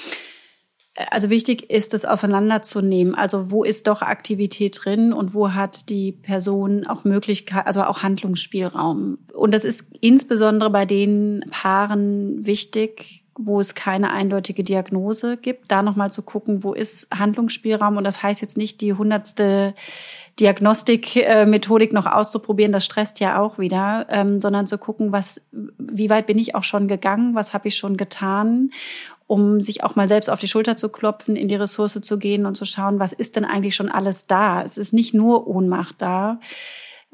Also 1.10 1.30
wichtig 1.30 1.72
ist 1.72 1.94
es 1.94 2.06
auseinanderzunehmen. 2.06 3.16
Also 3.16 3.50
wo 3.50 3.64
ist 3.64 3.88
doch 3.88 4.02
Aktivität 4.02 4.80
drin 4.84 5.12
und 5.12 5.34
wo 5.34 5.54
hat 5.54 5.90
die 5.90 6.12
Person 6.12 6.86
auch 6.86 7.04
Möglichkeit, 7.04 7.66
also 7.66 7.84
auch 7.84 8.04
Handlungsspielraum. 8.04 9.18
Und 9.34 9.54
das 9.54 9.64
ist 9.64 9.86
insbesondere 10.02 10.70
bei 10.70 10.86
den 10.86 11.44
Paaren 11.50 12.46
wichtig, 12.46 13.24
wo 13.36 13.60
es 13.60 13.74
keine 13.74 14.12
eindeutige 14.12 14.64
Diagnose 14.64 15.38
gibt, 15.38 15.72
da 15.72 15.82
nochmal 15.82 16.12
zu 16.12 16.22
gucken, 16.22 16.64
wo 16.64 16.74
ist 16.74 17.08
Handlungsspielraum. 17.12 17.98
Und 17.98 18.04
das 18.04 18.22
heißt 18.22 18.42
jetzt 18.42 18.58
nicht 18.58 18.80
die 18.82 18.94
hundertste 18.94 19.74
Diagnostikmethodik 20.40 21.94
noch 21.94 22.06
auszuprobieren, 22.06 22.72
das 22.72 22.86
stresst 22.86 23.20
ja 23.20 23.40
auch 23.40 23.60
wieder, 23.60 24.08
ähm, 24.10 24.42
sondern 24.42 24.68
zu 24.68 24.78
gucken, 24.78 25.12
was, 25.12 25.42
wie 25.52 26.10
weit 26.10 26.28
bin 26.28 26.40
ich 26.40 26.56
auch 26.56 26.64
schon 26.64 26.88
gegangen, 26.88 27.36
was 27.36 27.54
habe 27.54 27.68
ich 27.68 27.76
schon 27.76 27.98
getan 27.98 28.72
um 29.34 29.62
sich 29.62 29.84
auch 29.84 29.96
mal 29.96 30.08
selbst 30.08 30.30
auf 30.30 30.38
die 30.38 30.48
Schulter 30.48 30.78
zu 30.78 30.90
klopfen, 30.90 31.36
in 31.36 31.48
die 31.48 31.56
Ressource 31.56 32.00
zu 32.00 32.20
gehen 32.20 32.46
und 32.46 32.56
zu 32.56 32.66
schauen, 32.66 33.00
was 33.00 33.14
ist 33.14 33.36
denn 33.36 33.46
eigentlich 33.46 33.74
schon 33.74 33.90
alles 33.90 34.28
da? 34.28 34.62
Es 34.62 34.78
ist 34.78 34.94
nicht 34.94 35.16
nur 35.16 35.48
Ohnmacht 35.48 35.96
da. 36.04 36.40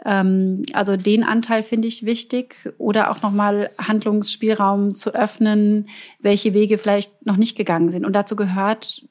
Ähm, 0.03 0.63
also 0.73 0.97
den 0.97 1.23
Anteil 1.23 1.63
finde 1.63 1.87
ich 1.87 2.05
wichtig 2.05 2.73
oder 2.77 3.09
auch 3.09 3.21
nochmal 3.21 3.69
Handlungsspielraum 3.77 4.95
zu 4.95 5.15
öffnen, 5.15 5.87
welche 6.19 6.53
Wege 6.53 6.77
vielleicht 6.77 7.25
noch 7.25 7.37
nicht 7.37 7.55
gegangen 7.55 7.89
sind. 7.89 8.05
Und 8.05 8.11
dazu 8.11 8.35
gehört 8.35 9.05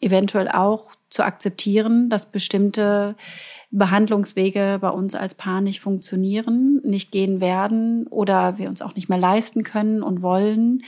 eventuell 0.00 0.48
auch 0.48 0.90
zu 1.10 1.22
akzeptieren, 1.22 2.10
dass 2.10 2.32
bestimmte 2.32 3.14
Behandlungswege 3.70 4.78
bei 4.80 4.90
uns 4.90 5.14
als 5.14 5.36
Paar 5.36 5.60
nicht 5.60 5.80
funktionieren, 5.80 6.80
nicht 6.82 7.12
gehen 7.12 7.40
werden 7.40 8.08
oder 8.08 8.58
wir 8.58 8.68
uns 8.68 8.82
auch 8.82 8.96
nicht 8.96 9.08
mehr 9.08 9.18
leisten 9.18 9.62
können 9.62 10.02
und 10.02 10.20
wollen. 10.20 10.82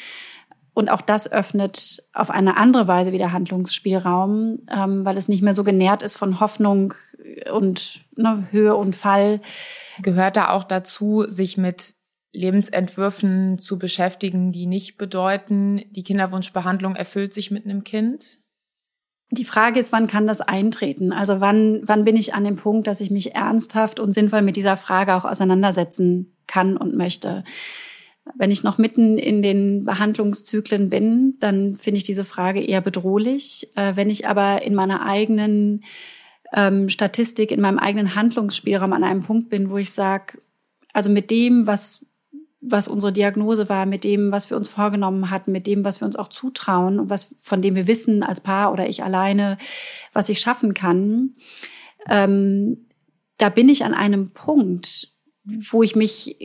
Und 0.77 0.91
auch 0.91 1.01
das 1.01 1.33
öffnet 1.33 2.03
auf 2.13 2.29
eine 2.29 2.59
andere 2.59 2.87
Weise 2.87 3.11
wieder 3.11 3.33
Handlungsspielraum, 3.33 4.59
ähm, 4.71 5.07
weil 5.07 5.17
es 5.17 5.27
nicht 5.27 5.41
mehr 5.41 5.55
so 5.55 5.65
genährt 5.65 6.03
ist 6.03 6.19
von 6.19 6.39
Hoffnung 6.39 6.93
und 7.51 8.05
ne, 8.15 8.47
Höhe 8.51 8.77
und 8.77 8.95
Fall. 8.95 9.41
Gehört 10.03 10.37
da 10.37 10.51
auch 10.51 10.65
dazu, 10.65 11.25
sich 11.29 11.57
mit 11.57 11.95
Lebensentwürfen 12.35 13.59
zu 13.59 13.79
beschäftigen, 13.79 14.53
die 14.53 14.67
nicht 14.67 14.99
bedeuten, 14.99 15.81
die 15.93 16.03
Kinderwunschbehandlung 16.03 16.95
erfüllt 16.95 17.33
sich 17.33 17.51
mit 17.51 17.65
einem 17.65 17.83
Kind? 17.83 18.41
Die 19.31 19.47
Frage 19.47 19.81
ist, 19.81 19.93
wann 19.93 20.09
kann 20.09 20.27
das 20.27 20.43
eintreten? 20.43 21.11
Also 21.11 21.41
wann, 21.41 21.81
wann 21.85 22.05
bin 22.05 22.17
ich 22.17 22.35
an 22.35 22.45
dem 22.45 22.57
Punkt, 22.57 22.87
dass 22.87 23.01
ich 23.01 23.11
mich 23.11 23.35
ernsthaft 23.35 23.99
und 23.99 24.13
sinnvoll 24.13 24.43
mit 24.43 24.57
dieser 24.57 24.77
Frage 24.77 25.15
auch 25.15 25.25
auseinandersetzen 25.25 26.37
kann 26.47 26.77
und 26.77 26.95
möchte? 26.95 27.45
Wenn 28.35 28.51
ich 28.51 28.63
noch 28.63 28.79
mitten 28.79 29.19
in 29.19 29.41
den 29.41 29.85
Behandlungszyklen 29.85 30.89
bin, 30.89 31.37
dann 31.39 31.77
finde 31.77 31.99
ich 31.99 32.05
diese 32.05 32.25
Frage 32.25 32.61
eher 32.61 32.81
bedrohlich. 32.81 33.69
Äh, 33.77 33.95
wenn 33.95 34.11
ich 34.11 34.27
aber 34.27 34.63
in 34.63 34.75
meiner 34.75 35.07
eigenen 35.07 35.85
ähm, 36.53 36.89
Statistik, 36.89 37.51
in 37.51 37.61
meinem 37.61 37.79
eigenen 37.79 38.15
Handlungsspielraum 38.15 38.93
an 38.93 39.05
einem 39.05 39.23
Punkt 39.23 39.49
bin, 39.49 39.71
wo 39.71 39.77
ich 39.77 39.93
sage, 39.93 40.39
also 40.93 41.11
mit 41.11 41.31
dem, 41.31 41.67
was 41.67 42.07
was 42.69 42.89
unsere 42.89 43.13
Diagnose 43.13 43.69
war, 43.69 43.87
mit 43.87 44.05
dem, 44.05 44.33
was 44.33 44.51
wir 44.51 44.57
uns 44.57 44.69
vorgenommen 44.69 45.31
hatten, 45.31 45.53
mit 45.53 45.67
dem, 45.67 45.85
was 45.85 46.01
wir 46.01 46.07
uns 46.07 46.17
auch 46.17 46.29
zutrauen 46.29 46.99
und 46.99 47.11
was, 47.11 47.35
von 47.41 47.63
dem 47.63 47.75
wir 47.75 47.87
wissen 47.87 48.23
als 48.23 48.41
Paar 48.41 48.73
oder 48.73 48.89
ich 48.89 49.05
alleine, 49.05 49.57
was 50.13 50.29
ich 50.29 50.41
schaffen 50.41 50.75
kann. 50.75 51.35
Ähm, 52.09 52.87
da 53.39 53.51
bin 53.51 53.69
ich 53.69 53.85
an 53.85 53.95
einem 53.95 54.31
Punkt, 54.31 55.13
wo 55.71 55.83
ich 55.83 55.97
mich 55.97 56.37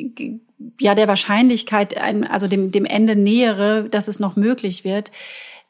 ja 0.79 0.95
der 0.95 1.07
Wahrscheinlichkeit, 1.07 1.99
also 1.99 2.47
dem, 2.47 2.71
dem 2.71 2.85
Ende 2.85 3.15
nähere, 3.15 3.89
dass 3.89 4.07
es 4.07 4.19
noch 4.19 4.35
möglich 4.35 4.83
wird 4.83 5.11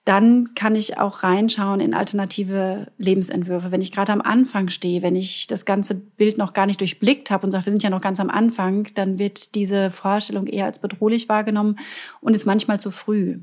dann 0.04 0.56
kann 0.56 0.76
ich 0.76 0.98
auch 0.98 1.22
reinschauen 1.22 1.80
in 1.80 1.94
alternative 1.94 2.92
Lebensentwürfe. 2.98 3.72
Wenn 3.72 3.82
ich 3.82 3.92
gerade 3.92 4.12
am 4.12 4.22
Anfang 4.22 4.70
stehe, 4.70 5.04
wenn 5.04 5.16
ich 5.16 5.46
das 5.46 5.64
ganze 5.64 5.94
Bild 5.94 6.40
noch 6.40 6.54
gar 6.54 6.66
nicht 6.66 6.80
durchblickt 6.80 7.30
habe 7.30 7.46
und 7.46 7.52
sage, 7.52 7.68
wir 7.68 7.72
sind 7.72 7.84
ja 7.84 7.92
noch 7.92 8.02
ganz 8.02 8.20
am 8.20 8.32
Anfang, 8.32 8.88
dann 8.96 9.20
wird 9.20 9.54
diese 9.54 9.92
Vorstellung 9.92 10.48
eher 10.48 10.66
als 10.66 10.80
bedrohlich 10.80 11.30
wahrgenommen 11.30 11.78
und 12.20 12.36
ist 12.36 12.48
manchmal 12.48 12.80
zu 12.80 12.90
früh. 12.90 13.42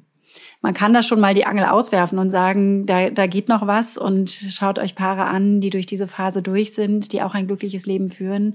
Man 0.61 0.75
kann 0.75 0.93
da 0.93 1.05
schon 1.05 1.21
mal 1.21 1.35
die 1.35 1.47
Angel 1.47 1.67
auswerfen 1.67 2.19
und 2.19 2.31
sagen, 2.31 2.85
da, 2.85 3.11
da 3.11 3.27
geht 3.27 3.49
noch 3.49 3.67
was 3.67 3.97
und 3.97 4.29
schaut 4.29 4.79
euch 4.79 4.97
Paare 4.97 5.25
an, 5.27 5.61
die 5.61 5.71
durch 5.71 5.87
diese 5.87 6.09
Phase 6.09 6.43
durch 6.43 6.75
sind, 6.75 7.13
die 7.13 7.23
auch 7.23 7.35
ein 7.35 7.47
glückliches 7.47 7.87
Leben 7.87 8.11
führen. 8.11 8.55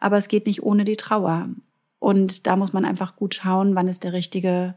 Aber 0.00 0.18
es 0.18 0.28
geht 0.28 0.46
nicht 0.46 0.64
ohne 0.64 0.84
die 0.84 0.96
Trauer. 0.96 1.48
Und 2.00 2.46
da 2.46 2.56
muss 2.56 2.72
man 2.72 2.84
einfach 2.84 3.14
gut 3.16 3.34
schauen, 3.34 3.76
wann 3.76 3.88
ist 3.88 4.02
der 4.02 4.12
richtige 4.12 4.74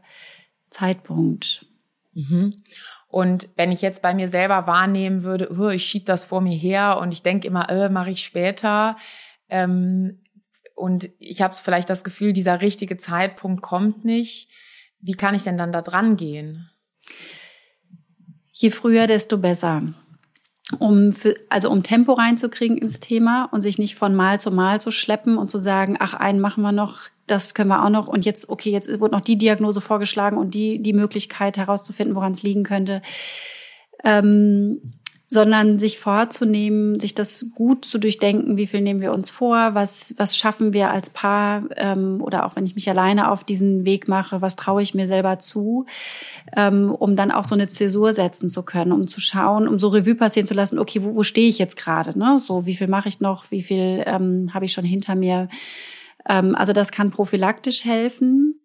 Zeitpunkt. 0.70 1.66
Mhm. 2.14 2.54
Und 3.08 3.48
wenn 3.56 3.72
ich 3.72 3.82
jetzt 3.82 4.02
bei 4.02 4.14
mir 4.14 4.28
selber 4.28 4.66
wahrnehmen 4.66 5.24
würde, 5.24 5.50
oh, 5.58 5.70
ich 5.70 5.84
schieb 5.84 6.06
das 6.06 6.24
vor 6.24 6.40
mir 6.40 6.56
her 6.56 6.98
und 7.00 7.12
ich 7.12 7.22
denke 7.22 7.48
immer, 7.48 7.68
äh, 7.70 7.88
mache 7.88 8.10
ich 8.10 8.22
später. 8.22 8.96
Ähm, 9.48 10.20
und 10.74 11.08
ich 11.18 11.42
habe 11.42 11.54
vielleicht 11.54 11.90
das 11.90 12.04
Gefühl, 12.04 12.32
dieser 12.32 12.60
richtige 12.60 12.98
Zeitpunkt 12.98 13.62
kommt 13.62 14.04
nicht. 14.04 14.48
Wie 15.00 15.12
kann 15.12 15.34
ich 15.34 15.44
denn 15.44 15.58
dann 15.58 15.72
da 15.72 15.82
dran 15.82 16.16
gehen? 16.16 16.70
Je 18.52 18.70
früher, 18.70 19.06
desto 19.06 19.38
besser 19.38 19.82
um 20.78 21.12
für, 21.12 21.34
also 21.48 21.70
um 21.70 21.82
Tempo 21.82 22.12
reinzukriegen 22.12 22.76
ins 22.76 23.00
Thema 23.00 23.48
und 23.52 23.62
sich 23.62 23.78
nicht 23.78 23.94
von 23.94 24.14
Mal 24.14 24.38
zu 24.38 24.50
Mal 24.50 24.80
zu 24.80 24.90
schleppen 24.90 25.38
und 25.38 25.50
zu 25.50 25.58
sagen, 25.58 25.96
ach, 25.98 26.14
einen 26.14 26.40
machen 26.40 26.62
wir 26.62 26.72
noch, 26.72 27.00
das 27.26 27.54
können 27.54 27.70
wir 27.70 27.84
auch 27.84 27.90
noch 27.90 28.08
und 28.08 28.24
jetzt, 28.24 28.50
okay, 28.50 28.70
jetzt 28.70 28.88
wird 29.00 29.12
noch 29.12 29.22
die 29.22 29.38
Diagnose 29.38 29.80
vorgeschlagen 29.80 30.36
und 30.36 30.54
die, 30.54 30.82
die 30.82 30.92
Möglichkeit 30.92 31.56
herauszufinden, 31.56 32.14
woran 32.14 32.32
es 32.32 32.42
liegen 32.42 32.64
könnte. 32.64 33.00
Ähm, 34.04 34.94
sondern 35.30 35.78
sich 35.78 35.98
vorzunehmen, 35.98 36.98
sich 36.98 37.14
das 37.14 37.50
gut 37.54 37.84
zu 37.84 37.98
durchdenken, 37.98 38.56
wie 38.56 38.66
viel 38.66 38.80
nehmen 38.80 39.02
wir 39.02 39.12
uns 39.12 39.28
vor, 39.28 39.74
was, 39.74 40.14
was 40.16 40.34
schaffen 40.38 40.72
wir 40.72 40.90
als 40.90 41.10
Paar 41.10 41.64
ähm, 41.76 42.22
oder 42.22 42.46
auch 42.46 42.56
wenn 42.56 42.64
ich 42.64 42.74
mich 42.74 42.88
alleine 42.88 43.30
auf 43.30 43.44
diesen 43.44 43.84
Weg 43.84 44.08
mache, 44.08 44.40
was 44.40 44.56
traue 44.56 44.80
ich 44.80 44.94
mir 44.94 45.06
selber 45.06 45.38
zu, 45.38 45.84
ähm, 46.56 46.90
um 46.90 47.14
dann 47.14 47.30
auch 47.30 47.44
so 47.44 47.54
eine 47.54 47.68
Zäsur 47.68 48.14
setzen 48.14 48.48
zu 48.48 48.62
können, 48.62 48.90
um 48.90 49.06
zu 49.06 49.20
schauen, 49.20 49.68
um 49.68 49.78
so 49.78 49.88
Revue 49.88 50.14
passieren 50.14 50.46
zu 50.46 50.54
lassen, 50.54 50.78
okay, 50.78 51.02
wo, 51.02 51.14
wo 51.14 51.22
stehe 51.22 51.48
ich 51.48 51.58
jetzt 51.58 51.76
gerade, 51.76 52.18
ne? 52.18 52.38
So, 52.38 52.64
wie 52.64 52.74
viel 52.74 52.88
mache 52.88 53.10
ich 53.10 53.20
noch, 53.20 53.50
wie 53.50 53.62
viel 53.62 54.02
ähm, 54.06 54.54
habe 54.54 54.64
ich 54.64 54.72
schon 54.72 54.84
hinter 54.84 55.14
mir. 55.14 55.50
Ähm, 56.26 56.54
also 56.54 56.72
das 56.72 56.90
kann 56.90 57.10
prophylaktisch 57.10 57.84
helfen. 57.84 58.62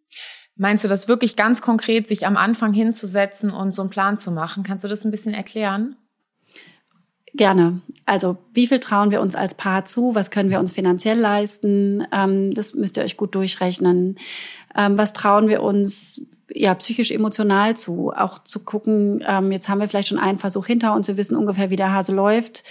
Meinst 0.56 0.86
du 0.86 0.88
das 0.88 1.10
wirklich 1.10 1.36
ganz 1.36 1.62
konkret, 1.62 2.08
sich 2.08 2.26
am 2.26 2.38
Anfang 2.38 2.72
hinzusetzen 2.72 3.50
und 3.50 3.76
so 3.76 3.82
einen 3.82 3.90
Plan 3.90 4.16
zu 4.16 4.32
machen? 4.32 4.64
Kannst 4.64 4.86
du 4.86 4.88
das 4.88 5.04
ein 5.04 5.12
bisschen 5.12 5.34
erklären? 5.34 5.98
Gerne. 7.36 7.82
Also 8.06 8.38
wie 8.54 8.68
viel 8.68 8.80
trauen 8.80 9.10
wir 9.10 9.22
uns 9.22 9.34
als 9.34 9.56
Paar 9.56 9.86
zu? 9.86 10.14
Was 10.14 10.30
können 10.30 10.52
wir 10.52 10.60
uns 10.60 10.72
finanziell 10.72 11.18
leisten? 11.18 12.06
Ähm, 12.12 12.54
das 12.54 12.76
müsst 12.76 12.98
ihr 12.98 13.04
euch 13.04 13.18
gut 13.18 13.34
durchrechnen. 13.34 14.18
Ähm, 14.76 14.98
was 14.98 15.14
trauen 15.14 15.48
wir 15.48 15.64
uns 15.64 16.22
ja 16.50 16.76
psychisch 16.76 17.12
emotional 17.12 17.76
zu, 17.76 18.12
auch 18.16 18.40
zu 18.40 18.60
gucken, 18.60 19.24
ähm, 19.28 19.52
jetzt 19.52 19.70
haben 19.70 19.80
wir 19.80 19.88
vielleicht 19.88 20.10
schon 20.10 20.20
einen 20.20 20.38
Versuch 20.38 20.66
hinter 20.66 20.94
uns, 20.94 21.08
wir 21.08 21.18
wissen 21.18 21.38
ungefähr, 21.38 21.70
wie 21.70 21.76
der 21.76 21.94
Hase 21.94 22.14
läuft. 22.14 22.64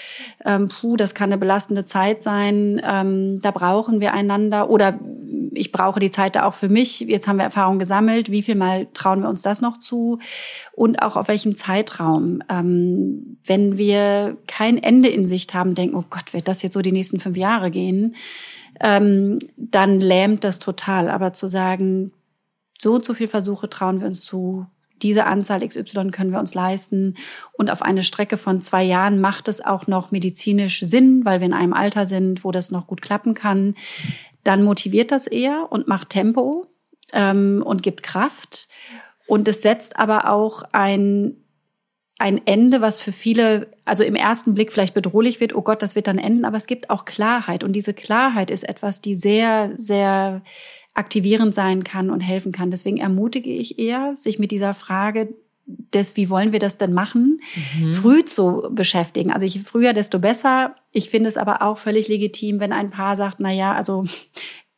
Ähm, 0.45 0.69
puh, 0.69 0.97
das 0.97 1.15
kann 1.15 1.31
eine 1.31 1.39
belastende 1.39 1.85
Zeit 1.85 2.23
sein, 2.23 2.81
ähm, 2.85 3.41
da 3.41 3.51
brauchen 3.51 4.01
wir 4.01 4.13
einander 4.13 4.71
oder 4.71 4.99
ich 5.55 5.73
brauche 5.73 6.01
die 6.01 6.11
Zeit 6.11 6.37
da 6.37 6.47
auch 6.47 6.55
für 6.55 6.69
mich. 6.69 7.01
Jetzt 7.01 7.27
haben 7.27 7.37
wir 7.37 7.45
Erfahrung 7.45 7.79
gesammelt, 7.79 8.31
wie 8.31 8.43
viel 8.43 8.55
mal 8.55 8.87
trauen 8.95 9.23
wir 9.23 9.29
uns 9.29 9.43
das 9.43 9.61
noch 9.61 9.79
zu 9.79 10.19
und 10.73 11.03
auch 11.03 11.17
auf 11.17 11.29
welchem 11.29 11.57
Zeitraum. 11.57 12.43
Ähm, 12.49 13.39
wenn 13.45 13.77
wir 13.77 14.37
kein 14.47 14.83
Ende 14.83 15.09
in 15.09 15.27
Sicht 15.27 15.55
haben, 15.55 15.75
denken, 15.75 15.97
oh 15.97 16.05
Gott, 16.09 16.33
wird 16.33 16.49
das 16.49 16.63
jetzt 16.63 16.75
so 16.75 16.83
die 16.83 16.93
nächsten 16.93 17.21
fünf 17.21 17.37
Jahre 17.37 17.71
gehen, 17.71 18.15
ähm, 18.81 19.39
dann 19.57 20.01
lähmt 20.01 20.45
das 20.45 20.59
total. 20.59 21.09
Aber 21.09 21.33
zu 21.33 21.49
sagen, 21.49 22.11
so 22.83 22.95
und 22.95 23.05
so 23.05 23.15
viel 23.15 23.29
Versuche 23.29 23.71
trauen 23.71 24.01
wir 24.01 24.07
uns 24.07 24.23
zu, 24.23 24.67
diese 25.03 25.27
Anzahl 25.27 25.67
XY 25.67 26.11
können 26.11 26.33
wir 26.33 26.39
uns 26.39 26.55
leisten. 26.55 27.17
Und 27.53 27.71
auf 27.71 27.83
eine 27.83 28.03
Strecke 28.03 28.37
von 28.37 28.61
zwei 28.61 28.83
Jahren 28.83 29.21
macht 29.21 29.49
es 29.49 29.65
auch 29.65 29.87
noch 29.87 30.11
medizinisch 30.11 30.81
Sinn, 30.81 31.25
weil 31.25 31.41
wir 31.41 31.47
in 31.47 31.55
einem 31.55 31.73
Alter 31.73 32.07
sind, 32.07 32.45
wo 32.45 32.53
das 32.53 32.71
noch 32.71 32.87
gut 32.87 33.03
klappen 33.03 33.35
kann. 33.35 33.75
Dann 34.45 34.63
motiviert 34.63 35.11
das 35.11 35.27
eher 35.27 35.67
und 35.71 35.89
macht 35.89 36.11
Tempo 36.11 36.67
ähm, 37.13 37.63
und 37.65 37.83
gibt 37.83 38.03
Kraft. 38.03 38.69
Und 39.27 39.47
es 39.49 39.63
setzt 39.63 39.99
aber 39.99 40.31
auch 40.31 40.63
ein, 40.73 41.37
ein 42.19 42.41
Ende, 42.47 42.81
was 42.81 43.01
für 43.01 43.13
viele, 43.13 43.69
also 43.85 44.05
im 44.05 44.15
ersten 44.17 44.55
Blick 44.55 44.73
vielleicht 44.73 44.95
bedrohlich 44.95 45.41
wird, 45.41 45.55
oh 45.55 45.63
Gott, 45.63 45.83
das 45.83 45.95
wird 45.95 46.07
dann 46.07 46.19
enden, 46.19 46.45
aber 46.45 46.57
es 46.57 46.67
gibt 46.67 46.91
auch 46.91 47.05
Klarheit. 47.05 47.65
Und 47.65 47.73
diese 47.73 47.95
Klarheit 47.95 48.51
ist 48.51 48.69
etwas, 48.69 49.01
die 49.01 49.17
sehr, 49.17 49.73
sehr 49.77 50.43
aktivierend 50.95 51.55
sein 51.55 51.85
kann 51.85 52.11
und 52.11 52.21
helfen 52.21 52.53
kann. 52.53 52.71
Deswegen 52.71 52.99
ermutige 52.99 53.51
ich 53.51 53.79
eher, 53.79 54.15
sich 54.17 54.39
mit 54.39 54.51
dieser 54.51 54.75
Frage 54.75 55.35
des, 55.67 56.17
wie 56.17 56.29
wollen 56.29 56.53
wir 56.53 56.59
das 56.59 56.77
denn 56.77 56.93
machen, 56.93 57.41
mhm. 57.79 57.93
früh 57.95 58.25
zu 58.25 58.69
beschäftigen. 58.73 59.33
Also 59.33 59.47
je 59.47 59.61
früher, 59.61 59.93
desto 59.93 60.19
besser. 60.19 60.75
Ich 60.91 61.09
finde 61.09 61.29
es 61.29 61.37
aber 61.37 61.63
auch 61.63 61.79
völlig 61.79 62.09
legitim, 62.09 62.61
wenn 62.61 62.73
ein 62.73 62.91
Paar 62.91 63.17
sagt, 63.17 63.41
na 63.41 63.53
ja, 63.53 63.73
also 63.73 64.05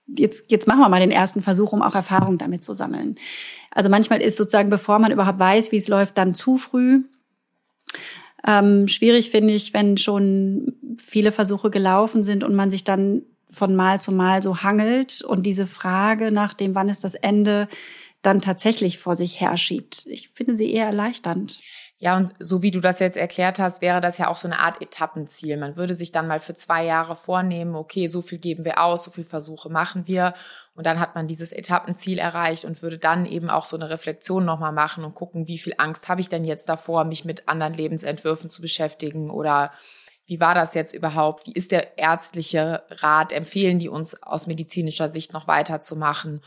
jetzt, 0.06 0.50
jetzt 0.50 0.66
machen 0.66 0.80
wir 0.80 0.88
mal 0.88 1.00
den 1.00 1.10
ersten 1.10 1.42
Versuch, 1.42 1.72
um 1.72 1.82
auch 1.82 1.94
Erfahrung 1.94 2.38
damit 2.38 2.64
zu 2.64 2.74
sammeln. 2.74 3.16
Also 3.70 3.88
manchmal 3.88 4.22
ist 4.22 4.36
sozusagen, 4.36 4.70
bevor 4.70 4.98
man 4.98 5.10
überhaupt 5.10 5.38
weiß, 5.38 5.72
wie 5.72 5.78
es 5.78 5.88
läuft, 5.88 6.18
dann 6.18 6.34
zu 6.34 6.58
früh. 6.58 7.02
Ähm, 8.46 8.88
schwierig 8.88 9.30
finde 9.30 9.54
ich, 9.54 9.72
wenn 9.72 9.96
schon 9.96 10.74
viele 10.98 11.32
Versuche 11.32 11.70
gelaufen 11.70 12.24
sind 12.24 12.44
und 12.44 12.54
man 12.54 12.70
sich 12.70 12.84
dann 12.84 13.22
von 13.54 13.74
Mal 13.74 14.00
zu 14.00 14.12
Mal 14.12 14.42
so 14.42 14.62
hangelt 14.62 15.22
und 15.22 15.44
diese 15.44 15.66
Frage 15.66 16.30
nach 16.30 16.54
dem, 16.54 16.74
wann 16.74 16.88
ist 16.88 17.04
das 17.04 17.14
Ende, 17.14 17.68
dann 18.22 18.40
tatsächlich 18.40 18.98
vor 18.98 19.16
sich 19.16 19.40
herschiebt. 19.40 20.06
Ich 20.06 20.30
finde 20.30 20.56
sie 20.56 20.72
eher 20.72 20.86
erleichternd. 20.86 21.60
Ja, 21.98 22.16
und 22.16 22.34
so 22.38 22.60
wie 22.60 22.70
du 22.70 22.80
das 22.80 22.98
jetzt 22.98 23.16
erklärt 23.16 23.58
hast, 23.58 23.80
wäre 23.80 24.00
das 24.00 24.18
ja 24.18 24.28
auch 24.28 24.36
so 24.36 24.48
eine 24.48 24.58
Art 24.58 24.82
Etappenziel. 24.82 25.56
Man 25.56 25.76
würde 25.76 25.94
sich 25.94 26.10
dann 26.10 26.26
mal 26.26 26.40
für 26.40 26.52
zwei 26.52 26.84
Jahre 26.84 27.16
vornehmen, 27.16 27.74
okay, 27.76 28.08
so 28.08 28.20
viel 28.20 28.38
geben 28.38 28.64
wir 28.64 28.82
aus, 28.82 29.04
so 29.04 29.10
viel 29.10 29.24
Versuche 29.24 29.70
machen 29.70 30.06
wir. 30.06 30.34
Und 30.74 30.86
dann 30.86 30.98
hat 30.98 31.14
man 31.14 31.28
dieses 31.28 31.52
Etappenziel 31.52 32.18
erreicht 32.18 32.64
und 32.64 32.82
würde 32.82 32.98
dann 32.98 33.26
eben 33.26 33.48
auch 33.48 33.64
so 33.64 33.76
eine 33.76 33.90
Reflexion 33.90 34.44
nochmal 34.44 34.72
machen 34.72 35.04
und 35.04 35.14
gucken, 35.14 35.46
wie 35.46 35.56
viel 35.56 35.74
Angst 35.78 36.08
habe 36.08 36.20
ich 36.20 36.28
denn 36.28 36.44
jetzt 36.44 36.68
davor, 36.68 37.04
mich 37.04 37.24
mit 37.24 37.48
anderen 37.48 37.74
Lebensentwürfen 37.74 38.50
zu 38.50 38.60
beschäftigen 38.60 39.30
oder 39.30 39.70
wie 40.26 40.40
war 40.40 40.54
das 40.54 40.74
jetzt 40.74 40.94
überhaupt? 40.94 41.46
Wie 41.46 41.52
ist 41.52 41.72
der 41.72 41.98
ärztliche 41.98 42.82
Rat? 42.90 43.32
Empfehlen 43.32 43.78
die 43.78 43.88
uns 43.88 44.22
aus 44.22 44.46
medizinischer 44.46 45.08
Sicht 45.08 45.32
noch 45.32 45.46
weiterzumachen? 45.46 46.40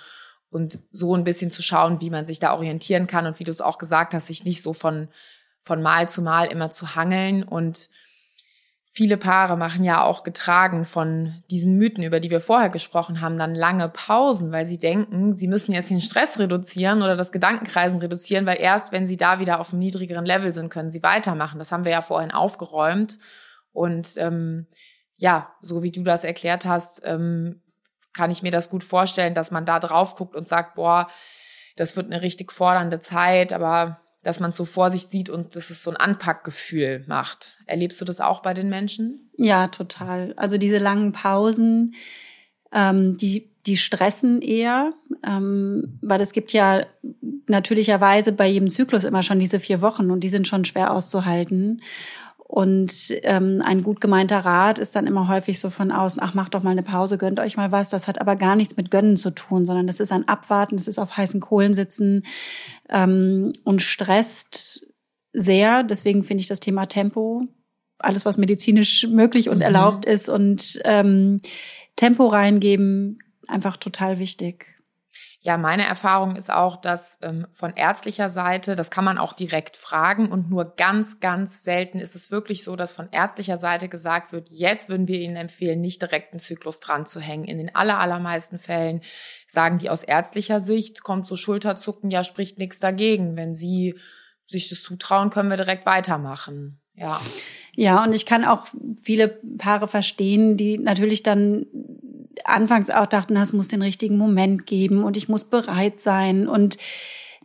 Und 0.50 0.80
so 0.92 1.16
ein 1.16 1.24
bisschen 1.24 1.52
zu 1.52 1.62
schauen, 1.62 2.02
wie 2.02 2.10
man 2.10 2.26
sich 2.26 2.40
da 2.40 2.54
orientieren 2.54 3.06
kann 3.06 3.28
und 3.28 3.40
wie 3.40 3.44
du 3.44 3.52
es 3.52 3.62
auch 3.62 3.78
gesagt 3.78 4.14
hast, 4.14 4.28
sich 4.28 4.46
nicht 4.46 4.64
so 4.64 4.74
von, 4.74 5.10
von 5.62 5.82
Mal 5.82 6.08
zu 6.08 6.22
Mal 6.22 6.46
immer 6.46 6.70
zu 6.70 6.96
hangeln. 6.96 7.44
Und 7.44 7.90
viele 8.90 9.18
Paare 9.18 9.58
machen 9.58 9.84
ja 9.84 10.02
auch 10.02 10.24
getragen 10.24 10.86
von 10.86 11.44
diesen 11.52 11.78
Mythen, 11.78 12.04
über 12.04 12.20
die 12.20 12.32
wir 12.32 12.40
vorher 12.40 12.70
gesprochen 12.70 13.22
haben, 13.22 13.38
dann 13.38 13.54
lange 13.54 13.90
Pausen, 13.90 14.52
weil 14.52 14.66
sie 14.66 14.78
denken, 14.78 15.36
sie 15.36 15.50
müssen 15.50 15.74
jetzt 15.74 15.90
den 15.92 16.00
Stress 16.00 16.40
reduzieren 16.40 17.04
oder 17.04 17.18
das 17.18 17.34
Gedankenkreisen 17.34 18.00
reduzieren, 18.00 18.46
weil 18.48 18.60
erst 18.60 18.94
wenn 18.94 19.06
sie 19.06 19.18
da 19.18 19.40
wieder 19.40 19.60
auf 19.60 19.74
einem 19.74 19.80
niedrigeren 19.80 20.26
Level 20.26 20.54
sind, 20.54 20.70
können 20.70 20.90
sie 20.90 21.04
weitermachen. 21.04 21.60
Das 21.60 21.72
haben 21.72 21.84
wir 21.84 21.92
ja 21.92 22.02
vorhin 22.02 22.32
aufgeräumt. 22.32 23.20
Und 23.78 24.16
ähm, 24.18 24.66
ja, 25.18 25.54
so 25.62 25.84
wie 25.84 25.92
du 25.92 26.02
das 26.02 26.24
erklärt 26.24 26.66
hast, 26.66 27.04
ähm, 27.06 27.62
kann 28.12 28.32
ich 28.32 28.42
mir 28.42 28.50
das 28.50 28.72
gut 28.72 28.84
vorstellen, 28.84 29.36
dass 29.36 29.52
man 29.52 29.68
da 29.68 29.80
drauf 29.80 30.16
guckt 30.16 30.36
und 30.36 30.48
sagt, 30.48 30.74
boah, 30.74 31.08
das 31.76 31.96
wird 31.96 32.08
eine 32.08 32.24
richtig 32.24 32.52
fordernde 32.52 33.00
Zeit, 33.00 33.54
aber 33.54 34.02
dass 34.24 34.40
man 34.40 34.50
es 34.50 34.58
so 34.58 34.66
vor 34.66 34.90
sich 34.90 35.06
sieht 35.06 35.30
und 35.30 35.56
dass 35.56 35.70
es 35.70 35.84
so 35.84 35.92
ein 35.92 35.96
Anpackgefühl 35.96 37.06
macht. 37.08 37.60
Erlebst 37.68 38.02
du 38.02 38.06
das 38.06 38.20
auch 38.20 38.42
bei 38.42 38.56
den 38.56 38.68
Menschen? 38.68 39.30
Ja, 39.38 39.68
total. 39.68 40.34
Also 40.38 40.58
diese 40.58 40.80
langen 40.80 41.12
Pausen, 41.12 41.94
ähm, 42.74 43.16
die, 43.18 43.52
die 43.68 43.78
stressen 43.78 44.42
eher, 44.42 44.94
ähm, 45.24 46.00
weil 46.02 46.20
es 46.20 46.34
gibt 46.34 46.52
ja 46.52 46.84
natürlicherweise 47.46 48.32
bei 48.32 48.48
jedem 48.48 48.72
Zyklus 48.72 49.04
immer 49.04 49.22
schon 49.22 49.40
diese 49.40 49.60
vier 49.60 49.82
Wochen 49.82 50.10
und 50.10 50.22
die 50.22 50.30
sind 50.30 50.48
schon 50.48 50.66
schwer 50.66 50.92
auszuhalten. 50.92 51.84
Und 52.50 53.14
ähm, 53.24 53.62
ein 53.64 53.84
gut 53.84 54.00
gemeinter 54.00 54.40
Rat 54.40 54.80
ist 54.80 54.96
dann 54.96 55.06
immer 55.06 55.28
häufig 55.28 55.60
so 55.60 55.70
von 55.70 55.92
außen, 55.92 56.22
ach, 56.24 56.34
macht 56.34 56.54
doch 56.54 56.64
mal 56.64 56.72
eine 56.72 56.82
Pause, 56.82 57.18
gönnt 57.18 57.42
euch 57.42 57.58
mal 57.58 57.74
was. 57.74 57.90
Das 57.90 58.08
hat 58.08 58.22
aber 58.22 58.38
gar 58.38 58.56
nichts 58.56 58.78
mit 58.78 58.90
Gönnen 58.90 59.18
zu 59.18 59.32
tun, 59.32 59.66
sondern 59.66 59.86
das 59.86 60.00
ist 60.00 60.14
ein 60.14 60.30
Abwarten, 60.30 60.78
das 60.78 60.88
ist 60.88 60.98
auf 60.98 61.18
heißen 61.18 61.42
Kohlen 61.42 61.74
sitzen 61.74 62.24
ähm, 62.90 63.52
und 63.66 63.82
stresst 63.82 64.88
sehr. 65.34 65.84
Deswegen 65.84 66.24
finde 66.24 66.40
ich 66.40 66.48
das 66.48 66.62
Thema 66.62 66.86
Tempo, 66.86 67.44
alles, 68.00 68.26
was 68.26 68.38
medizinisch 68.38 69.06
möglich 69.08 69.50
und 69.50 69.58
mhm. 69.58 69.64
erlaubt 69.64 70.06
ist 70.06 70.30
und 70.30 70.80
ähm, 70.86 71.42
Tempo 71.98 72.28
reingeben, 72.28 73.20
einfach 73.48 73.76
total 73.76 74.20
wichtig. 74.20 74.77
Ja, 75.42 75.56
meine 75.58 75.86
Erfahrung 75.86 76.36
ist 76.36 76.52
auch, 76.52 76.78
dass 76.78 77.20
ähm, 77.22 77.46
von 77.54 77.76
ärztlicher 77.76 78.30
Seite, 78.30 78.76
das 78.76 78.90
kann 78.90 79.06
man 79.06 79.20
auch 79.20 79.34
direkt 79.34 79.78
fragen 79.78 80.32
und 80.32 80.50
nur 80.50 80.76
ganz, 80.76 81.20
ganz 81.20 81.64
selten 81.64 82.00
ist 82.00 82.16
es 82.16 82.32
wirklich 82.32 82.64
so, 82.64 82.76
dass 82.76 82.92
von 82.92 83.10
ärztlicher 83.12 83.58
Seite 83.58 83.88
gesagt 83.88 84.32
wird, 84.32 84.50
jetzt 84.52 84.90
würden 84.90 85.08
wir 85.08 85.20
Ihnen 85.20 85.36
empfehlen, 85.36 85.80
nicht 85.80 86.02
direkt 86.02 86.34
einen 86.34 86.40
Zyklus 86.40 86.80
dran 86.80 87.06
zu 87.06 87.20
hängen. 87.20 87.46
In 87.46 87.60
den 87.60 87.76
aller, 87.76 88.00
allermeisten 88.00 88.58
Fällen 88.58 89.02
sagen 89.48 89.78
die 89.78 89.92
aus 89.92 90.02
ärztlicher 90.02 90.60
Sicht, 90.60 91.04
kommt 91.04 91.28
so 91.28 91.36
Schulterzucken, 91.36 92.10
ja, 92.10 92.24
spricht 92.24 92.58
nichts 92.58 92.80
dagegen. 92.80 93.36
Wenn 93.36 93.54
Sie 93.54 93.94
sich 94.46 94.70
das 94.70 94.82
zutrauen, 94.82 95.30
können 95.30 95.50
wir 95.50 95.58
direkt 95.58 95.86
weitermachen. 95.86 96.82
Ja. 96.96 97.22
Ja, 97.76 98.04
und 98.04 98.16
ich 98.16 98.26
kann 98.26 98.44
auch 98.44 98.66
viele 99.04 99.28
Paare 99.60 99.88
verstehen, 99.88 100.58
die 100.58 100.80
natürlich 100.80 101.22
dann 101.22 101.68
anfangs 102.46 102.90
auch 102.90 103.06
dachten, 103.06 103.36
das 103.36 103.54
muss 103.54 103.68
den 103.68 103.82
richtigen 103.82 104.18
Moment 104.18 104.66
geben 104.66 105.04
und 105.04 105.18
ich 105.18 105.30
muss 105.30 105.46
bereit 105.46 106.00
sein. 106.00 106.48
Und 106.48 106.78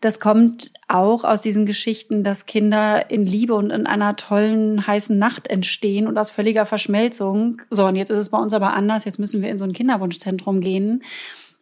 das 0.02 0.18
kommt 0.18 0.72
auch 0.88 1.22
aus 1.22 1.42
diesen 1.42 1.64
Geschichten, 1.64 2.24
dass 2.24 2.46
Kinder 2.46 3.10
in 3.10 3.24
Liebe 3.24 3.54
und 3.54 3.70
in 3.70 3.86
einer 3.86 4.16
tollen, 4.16 4.84
heißen 4.84 5.16
Nacht 5.16 5.48
entstehen 5.48 6.08
und 6.08 6.18
aus 6.18 6.32
völliger 6.32 6.66
Verschmelzung. 6.66 7.62
So, 7.70 7.86
und 7.86 7.94
jetzt 7.94 8.10
ist 8.10 8.18
es 8.18 8.30
bei 8.30 8.38
uns 8.38 8.52
aber 8.52 8.74
anders. 8.74 9.04
Jetzt 9.04 9.20
müssen 9.20 9.42
wir 9.42 9.50
in 9.50 9.58
so 9.58 9.64
ein 9.64 9.72
Kinderwunschzentrum 9.72 10.60
gehen. 10.60 11.02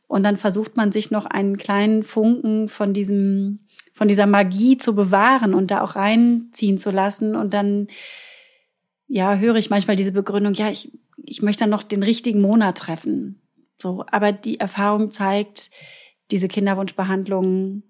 Und 0.08 0.22
dann 0.22 0.38
versucht 0.38 0.76
man 0.76 0.90
sich 0.90 1.10
noch 1.10 1.26
einen 1.26 1.58
kleinen 1.58 2.02
Funken 2.02 2.68
von 2.68 2.94
diesem, 2.94 3.60
von 3.92 4.08
dieser 4.08 4.26
Magie 4.26 4.78
zu 4.78 4.94
bewahren 4.94 5.52
und 5.52 5.70
da 5.70 5.82
auch 5.82 5.94
reinziehen 5.94 6.78
zu 6.78 6.90
lassen. 6.90 7.36
Und 7.36 7.52
dann, 7.52 7.88
ja, 9.06 9.36
höre 9.36 9.56
ich 9.56 9.68
manchmal 9.68 9.96
diese 9.96 10.12
Begründung, 10.12 10.54
ja, 10.54 10.70
ich 10.70 10.90
ich 11.24 11.42
möchte 11.42 11.64
dann 11.64 11.70
noch 11.70 11.82
den 11.82 12.02
richtigen 12.02 12.40
Monat 12.40 12.78
treffen. 12.78 13.40
So, 13.80 14.04
aber 14.10 14.32
die 14.32 14.60
Erfahrung 14.60 15.10
zeigt, 15.10 15.70
diese 16.30 16.48
Kinderwunschbehandlungen 16.48 17.82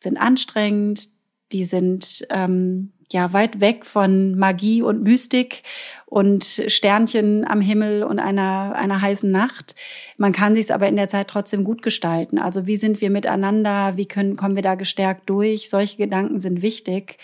sind 0.00 0.16
anstrengend, 0.16 1.08
die 1.52 1.64
sind 1.64 2.26
ähm, 2.30 2.92
ja 3.10 3.32
weit 3.32 3.60
weg 3.60 3.86
von 3.86 4.36
Magie 4.36 4.82
und 4.82 5.02
Mystik 5.02 5.62
und 6.06 6.44
Sternchen 6.66 7.46
am 7.46 7.60
Himmel 7.60 8.02
und 8.02 8.18
einer 8.18 8.74
einer 8.74 9.00
heißen 9.00 9.30
Nacht. 9.30 9.74
Man 10.18 10.32
kann 10.32 10.54
sich 10.54 10.72
aber 10.72 10.88
in 10.88 10.96
der 10.96 11.08
Zeit 11.08 11.28
trotzdem 11.28 11.64
gut 11.64 11.82
gestalten. 11.82 12.38
Also 12.38 12.66
wie 12.66 12.76
sind 12.76 13.00
wir 13.00 13.10
miteinander? 13.10 13.96
Wie 13.96 14.06
können 14.06 14.36
kommen 14.36 14.56
wir 14.56 14.62
da 14.62 14.74
gestärkt 14.74 15.28
durch? 15.30 15.70
Solche 15.70 15.96
Gedanken 15.96 16.38
sind 16.40 16.60
wichtig. 16.60 17.18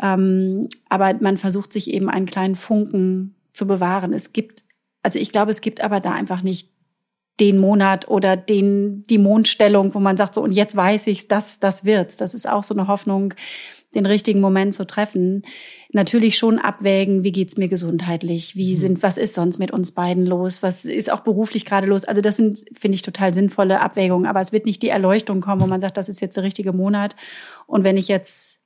Ähm, 0.00 0.68
aber 0.88 1.14
man 1.20 1.36
versucht 1.36 1.72
sich 1.72 1.90
eben 1.90 2.08
einen 2.08 2.26
kleinen 2.26 2.56
Funken 2.56 3.34
zu 3.52 3.66
bewahren. 3.66 4.14
Es 4.14 4.32
gibt 4.32 4.64
also 5.02 5.18
ich 5.18 5.32
glaube, 5.32 5.50
es 5.50 5.60
gibt 5.60 5.80
aber 5.80 6.00
da 6.00 6.12
einfach 6.12 6.42
nicht 6.42 6.70
den 7.40 7.58
Monat 7.58 8.08
oder 8.08 8.36
den, 8.36 9.06
die 9.06 9.18
Mondstellung, 9.18 9.94
wo 9.94 9.98
man 9.98 10.16
sagt, 10.16 10.34
so, 10.34 10.42
und 10.42 10.52
jetzt 10.52 10.76
weiß 10.76 11.06
ich's, 11.06 11.26
das, 11.26 11.58
das 11.58 11.84
wird's. 11.84 12.16
Das 12.16 12.34
ist 12.34 12.48
auch 12.48 12.64
so 12.64 12.74
eine 12.74 12.86
Hoffnung, 12.86 13.32
den 13.94 14.06
richtigen 14.06 14.40
Moment 14.40 14.74
zu 14.74 14.86
treffen. 14.86 15.42
Natürlich 15.90 16.36
schon 16.36 16.58
abwägen, 16.58 17.24
wie 17.24 17.32
geht's 17.32 17.56
mir 17.56 17.68
gesundheitlich? 17.68 18.56
Wie 18.56 18.74
mhm. 18.74 18.78
sind, 18.78 19.02
was 19.02 19.16
ist 19.16 19.34
sonst 19.34 19.58
mit 19.58 19.70
uns 19.70 19.92
beiden 19.92 20.26
los? 20.26 20.62
Was 20.62 20.84
ist 20.84 21.10
auch 21.10 21.20
beruflich 21.20 21.64
gerade 21.64 21.86
los? 21.86 22.04
Also 22.04 22.20
das 22.20 22.36
sind, 22.36 22.64
finde 22.78 22.96
ich, 22.96 23.02
total 23.02 23.32
sinnvolle 23.32 23.80
Abwägungen. 23.80 24.26
Aber 24.26 24.40
es 24.40 24.52
wird 24.52 24.66
nicht 24.66 24.82
die 24.82 24.90
Erleuchtung 24.90 25.40
kommen, 25.40 25.62
wo 25.62 25.66
man 25.66 25.80
sagt, 25.80 25.96
das 25.96 26.08
ist 26.08 26.20
jetzt 26.20 26.36
der 26.36 26.44
richtige 26.44 26.72
Monat. 26.72 27.16
Und 27.66 27.84
wenn 27.84 27.96
ich 27.96 28.06
jetzt 28.06 28.60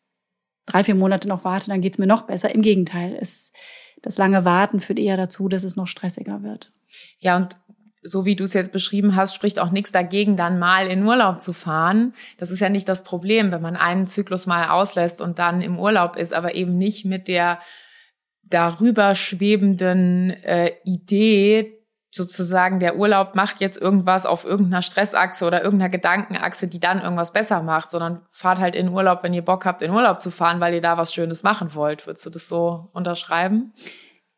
drei, 0.67 0.85
vier 0.85 0.97
Monate 0.97 1.29
noch 1.29 1.45
warte, 1.45 1.69
dann 1.69 1.81
geht's 1.81 1.99
mir 1.99 2.07
noch 2.07 2.23
besser. 2.23 2.55
Im 2.55 2.63
Gegenteil. 2.63 3.17
Es, 3.19 3.53
das 4.03 4.19
lange 4.19 4.45
Warten 4.45 4.81
führt 4.81 4.99
eher 4.99 5.17
dazu, 5.17 5.49
dass 5.49 5.65
es 5.65 5.77
noch 5.77 5.87
stressiger 5.87 6.43
wird. 6.43 6.71
Ja, 7.19 7.37
und 7.37 7.57
so 8.03 8.27
wie 8.27 8.37
du 8.37 8.45
es 8.45 8.53
jetzt 8.53 8.73
beschrieben 8.73 9.17
hast, 9.17 9.35
spricht 9.35 9.59
auch 9.59 9.71
nichts 9.71 9.91
dagegen, 9.91 10.37
dann 10.37 10.59
mal 10.59 10.87
in 10.87 11.05
Urlaub 11.05 11.41
zu 11.41 11.55
fahren. 11.55 12.13
Das 12.37 12.51
ist 12.51 12.61
ja 12.61 12.69
nicht 12.69 12.89
das 12.89 13.03
Problem, 13.03 13.51
wenn 13.51 13.63
man 13.63 13.77
einen 13.77 14.07
Zyklus 14.07 14.47
mal 14.47 14.69
auslässt 14.69 15.23
und 15.23 15.39
dann 15.39 15.63
im 15.63 15.79
Urlaub 15.79 16.17
ist, 16.17 16.35
aber 16.35 16.55
eben 16.55 16.77
nicht 16.77 17.07
mit 17.07 17.29
der 17.29 17.59
darüber 18.51 19.15
schwebenden 19.15 20.31
äh, 20.31 20.73
Idee, 20.85 21.84
sozusagen 22.15 22.79
der 22.79 22.97
Urlaub 22.97 23.35
macht 23.35 23.61
jetzt 23.61 23.77
irgendwas 23.77 24.25
auf 24.25 24.45
irgendeiner 24.45 24.83
Stressachse 24.83 25.45
oder 25.45 25.65
irgendeiner 25.65 25.91
Gedankenachse, 25.91 26.69
die 26.69 26.79
dann 26.79 27.01
irgendwas 27.01 27.33
besser 27.33 27.63
macht, 27.63 27.91
sondern 27.91 28.23
fahrt 28.31 28.61
halt 28.61 28.77
in 28.77 28.89
Urlaub, 28.89 29.23
wenn 29.23 29.35
ihr 29.35 29.45
Bock 29.45 29.65
habt, 29.65 29.83
in 29.83 29.91
Urlaub 29.91 30.21
zu 30.21 30.31
fahren, 30.31 30.61
weil 30.61 30.75
ihr 30.75 30.81
da 30.81 30.97
was 30.97 31.13
Schönes 31.13 31.43
machen 31.43 31.75
wollt. 31.75 32.07
Würdest 32.07 32.25
du 32.25 32.31
das 32.31 32.47
so 32.47 32.89
unterschreiben? 32.93 33.73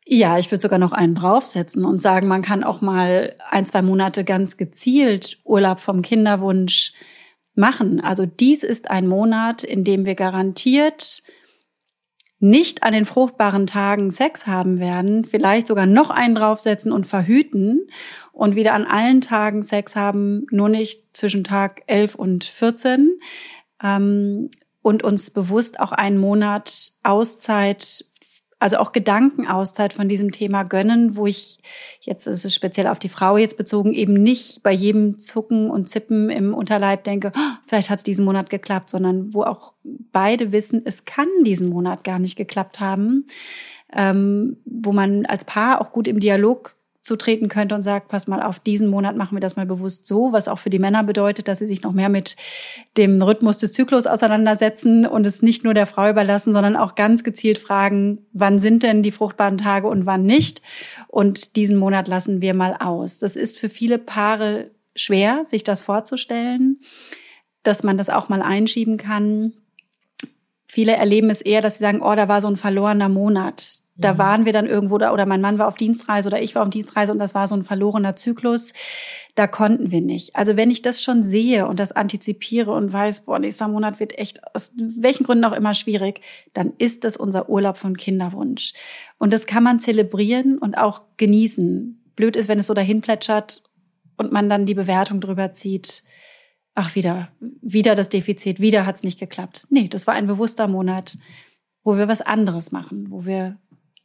Ja, 0.05 0.39
ich 0.39 0.49
würde 0.49 0.61
sogar 0.61 0.79
noch 0.79 0.91
einen 0.91 1.13
draufsetzen 1.13 1.85
und 1.85 2.01
sagen, 2.01 2.27
man 2.27 2.41
kann 2.41 2.63
auch 2.63 2.81
mal 2.81 3.35
ein, 3.49 3.65
zwei 3.65 3.83
Monate 3.83 4.23
ganz 4.23 4.57
gezielt 4.57 5.37
Urlaub 5.43 5.79
vom 5.79 6.01
Kinderwunsch 6.01 6.93
machen. 7.53 7.99
Also 7.99 8.25
dies 8.25 8.63
ist 8.63 8.89
ein 8.89 9.07
Monat, 9.07 9.63
in 9.63 9.83
dem 9.83 10.05
wir 10.05 10.15
garantiert 10.15 11.21
nicht 12.39 12.83
an 12.83 12.93
den 12.93 13.05
fruchtbaren 13.05 13.65
Tagen 13.65 14.11
Sex 14.11 14.45
haben 14.45 14.79
werden, 14.79 15.25
vielleicht 15.25 15.67
sogar 15.67 15.85
noch 15.85 16.09
einen 16.09 16.35
draufsetzen 16.35 16.91
und 16.91 17.05
verhüten 17.05 17.87
und 18.31 18.55
wieder 18.55 18.73
an 18.73 18.85
allen 18.85 19.21
Tagen 19.21 19.63
Sex 19.63 19.95
haben, 19.95 20.45
nur 20.51 20.69
nicht 20.69 21.03
zwischen 21.13 21.43
Tag 21.43 21.81
11 21.87 22.15
und 22.15 22.43
14 22.43 23.19
ähm, 23.83 24.49
und 24.81 25.03
uns 25.03 25.31
bewusst 25.31 25.79
auch 25.79 25.91
einen 25.91 26.17
Monat 26.17 26.91
Auszeit 27.03 28.05
also 28.59 28.77
auch 28.77 28.91
Gedankenauszeit 28.91 29.93
von 29.93 30.09
diesem 30.09 30.31
Thema 30.31 30.63
gönnen, 30.63 31.15
wo 31.15 31.27
ich 31.27 31.59
jetzt 32.01 32.25
ist 32.25 32.43
es 32.43 32.55
speziell 32.55 32.87
auf 32.87 32.97
die 32.97 33.09
Frau 33.09 33.37
jetzt 33.37 33.57
bezogen 33.57 33.93
eben 33.93 34.13
nicht 34.13 34.63
bei 34.63 34.71
jedem 34.71 35.19
Zucken 35.19 35.69
und 35.69 35.89
Zippen 35.89 36.29
im 36.29 36.53
Unterleib 36.53 37.03
denke, 37.03 37.31
oh, 37.35 37.55
vielleicht 37.67 37.89
hat 37.89 37.99
es 37.99 38.03
diesen 38.03 38.25
Monat 38.25 38.49
geklappt, 38.49 38.89
sondern 38.89 39.33
wo 39.33 39.43
auch 39.43 39.73
beide 39.83 40.51
wissen, 40.51 40.81
es 40.85 41.05
kann 41.05 41.27
diesen 41.43 41.69
Monat 41.69 42.03
gar 42.03 42.17
nicht 42.17 42.35
geklappt 42.35 42.79
haben, 42.79 43.27
ähm, 43.93 44.57
wo 44.65 44.91
man 44.91 45.25
als 45.25 45.45
Paar 45.45 45.79
auch 45.81 45.91
gut 45.91 46.07
im 46.07 46.19
Dialog 46.19 46.76
zutreten 47.07 47.47
könnte 47.47 47.73
und 47.73 47.81
sagt, 47.81 48.09
pass 48.09 48.27
mal 48.27 48.41
auf, 48.41 48.59
diesen 48.59 48.87
Monat 48.87 49.15
machen 49.15 49.35
wir 49.35 49.39
das 49.39 49.55
mal 49.55 49.65
bewusst 49.65 50.05
so, 50.05 50.33
was 50.33 50.47
auch 50.47 50.59
für 50.59 50.69
die 50.69 50.77
Männer 50.77 51.03
bedeutet, 51.03 51.47
dass 51.47 51.59
sie 51.59 51.65
sich 51.65 51.81
noch 51.81 51.93
mehr 51.93 52.09
mit 52.09 52.35
dem 52.97 53.21
Rhythmus 53.21 53.57
des 53.57 53.71
Zyklus 53.71 54.05
auseinandersetzen 54.05 55.07
und 55.07 55.25
es 55.25 55.41
nicht 55.41 55.63
nur 55.63 55.73
der 55.73 55.87
Frau 55.87 56.09
überlassen, 56.09 56.53
sondern 56.53 56.75
auch 56.75 56.95
ganz 56.95 57.23
gezielt 57.23 57.57
fragen, 57.57 58.25
wann 58.33 58.59
sind 58.59 58.83
denn 58.83 59.01
die 59.01 59.11
fruchtbaren 59.11 59.57
Tage 59.57 59.87
und 59.87 60.05
wann 60.05 60.23
nicht? 60.23 60.61
Und 61.07 61.55
diesen 61.55 61.77
Monat 61.77 62.07
lassen 62.07 62.41
wir 62.41 62.53
mal 62.53 62.75
aus. 62.79 63.17
Das 63.17 63.35
ist 63.35 63.57
für 63.57 63.69
viele 63.69 63.97
Paare 63.97 64.69
schwer, 64.93 65.45
sich 65.45 65.63
das 65.63 65.79
vorzustellen, 65.79 66.81
dass 67.63 67.83
man 67.83 67.97
das 67.97 68.09
auch 68.09 68.27
mal 68.27 68.41
einschieben 68.41 68.97
kann. 68.97 69.53
Viele 70.67 70.93
erleben 70.93 71.29
es 71.29 71.41
eher, 71.41 71.61
dass 71.61 71.77
sie 71.77 71.83
sagen, 71.83 72.01
oh, 72.01 72.15
da 72.15 72.27
war 72.27 72.41
so 72.41 72.47
ein 72.47 72.57
verlorener 72.57 73.09
Monat 73.09 73.81
da 73.97 74.13
mhm. 74.13 74.17
waren 74.17 74.45
wir 74.45 74.53
dann 74.53 74.67
irgendwo 74.67 74.97
da, 74.97 75.11
oder 75.11 75.25
mein 75.25 75.41
Mann 75.41 75.57
war 75.57 75.67
auf 75.67 75.75
Dienstreise 75.75 76.27
oder 76.27 76.41
ich 76.41 76.55
war 76.55 76.63
auf 76.63 76.69
Dienstreise 76.69 77.11
und 77.11 77.19
das 77.19 77.33
war 77.33 77.47
so 77.47 77.55
ein 77.55 77.63
verlorener 77.63 78.15
Zyklus. 78.15 78.73
Da 79.35 79.47
konnten 79.47 79.91
wir 79.91 80.01
nicht. 80.01 80.35
Also 80.35 80.55
wenn 80.55 80.71
ich 80.71 80.81
das 80.81 81.01
schon 81.01 81.23
sehe 81.23 81.67
und 81.67 81.79
das 81.79 81.91
antizipiere 81.91 82.71
und 82.71 82.93
weiß, 82.93 83.21
boah, 83.21 83.39
nächster 83.39 83.67
Monat 83.67 83.99
wird 83.99 84.17
echt 84.17 84.39
aus 84.55 84.71
welchen 84.75 85.25
Gründen 85.25 85.45
auch 85.45 85.53
immer 85.53 85.73
schwierig, 85.73 86.21
dann 86.53 86.73
ist 86.77 87.03
das 87.03 87.17
unser 87.17 87.49
Urlaub 87.49 87.77
von 87.77 87.97
Kinderwunsch. 87.97 88.73
Und 89.17 89.33
das 89.33 89.47
kann 89.47 89.63
man 89.63 89.79
zelebrieren 89.79 90.57
und 90.57 90.77
auch 90.77 91.01
genießen. 91.17 92.03
Blöd 92.15 92.35
ist, 92.35 92.47
wenn 92.47 92.59
es 92.59 92.67
so 92.67 92.73
dahin 92.73 93.01
plätschert 93.01 93.63
und 94.17 94.31
man 94.31 94.49
dann 94.49 94.65
die 94.65 94.73
Bewertung 94.73 95.21
drüber 95.21 95.53
zieht. 95.53 96.03
Ach, 96.75 96.93
wieder, 96.93 97.29
wieder 97.39 97.95
das 97.95 98.09
Defizit, 98.09 98.59
wieder 98.59 98.85
hat's 98.85 99.03
nicht 99.03 99.19
geklappt. 99.19 99.65
Nee, 99.69 99.87
das 99.87 100.05
war 100.05 100.13
ein 100.13 100.27
bewusster 100.27 100.67
Monat, 100.67 101.17
wo 101.83 101.97
wir 101.97 102.07
was 102.07 102.21
anderes 102.21 102.71
machen, 102.71 103.07
wo 103.09 103.25
wir 103.25 103.57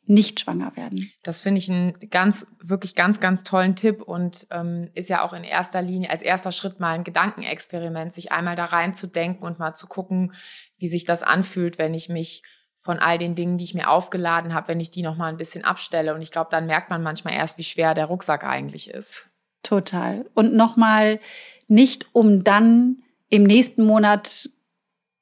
nicht 0.05 0.41
schwanger 0.41 0.77
werden. 0.77 1.13
Das 1.23 1.41
finde 1.41 1.61
ich 1.61 1.71
einen 1.71 1.93
ganz, 2.11 2.47
wirklich 2.61 2.95
ganz, 2.95 3.21
ganz 3.21 3.45
tollen 3.45 3.77
Tipp 3.77 4.03
und 4.03 4.49
ähm, 4.51 4.91
ist 4.95 5.09
ja 5.09 5.23
auch 5.23 5.33
in 5.33 5.45
erster 5.45 5.81
Linie 5.81 6.11
als 6.11 6.23
erster 6.23 6.51
Schritt 6.51 6.81
mal 6.81 6.95
ein 6.95 7.05
Gedankenexperiment, 7.05 8.13
sich 8.13 8.33
einmal 8.33 8.57
da 8.57 8.65
reinzudenken 8.65 9.45
und 9.45 9.59
mal 9.59 9.75
zu 9.75 9.87
gucken, 9.87 10.33
wie 10.79 10.89
sich 10.89 11.05
das 11.05 11.23
anfühlt, 11.23 11.79
wenn 11.79 11.95
ich 11.95 12.09
mich 12.09 12.43
von 12.79 12.99
all 12.99 13.17
den 13.17 13.37
Dingen, 13.37 13.59
die 13.59 13.65
ich 13.65 13.75
mir 13.75 13.89
aufgeladen 13.89 14.55
habe, 14.55 14.69
wenn 14.69 14.81
ich 14.81 14.91
die 14.91 15.03
noch 15.03 15.17
mal 15.17 15.29
ein 15.29 15.37
bisschen 15.37 15.65
abstelle. 15.65 16.15
Und 16.17 16.21
ich 16.21 16.33
glaube, 16.33 16.51
dann 16.51 16.67
merkt 16.67 16.91
man 16.91 17.01
manchmal 17.01 17.35
erst, 17.35 17.57
wie 17.57 17.65
schwer 17.65 17.95
der 17.95 18.07
Rucksack 18.07 18.43
eigentlich 18.43 18.91
ist. 18.91 19.31
Total. 19.63 20.29
Und 20.35 20.55
noch 20.55 20.77
mal 20.77 21.21
nicht, 21.69 22.07
um 22.13 22.43
dann 22.43 23.03
im 23.29 23.45
nächsten 23.45 23.85
Monat 23.85 24.51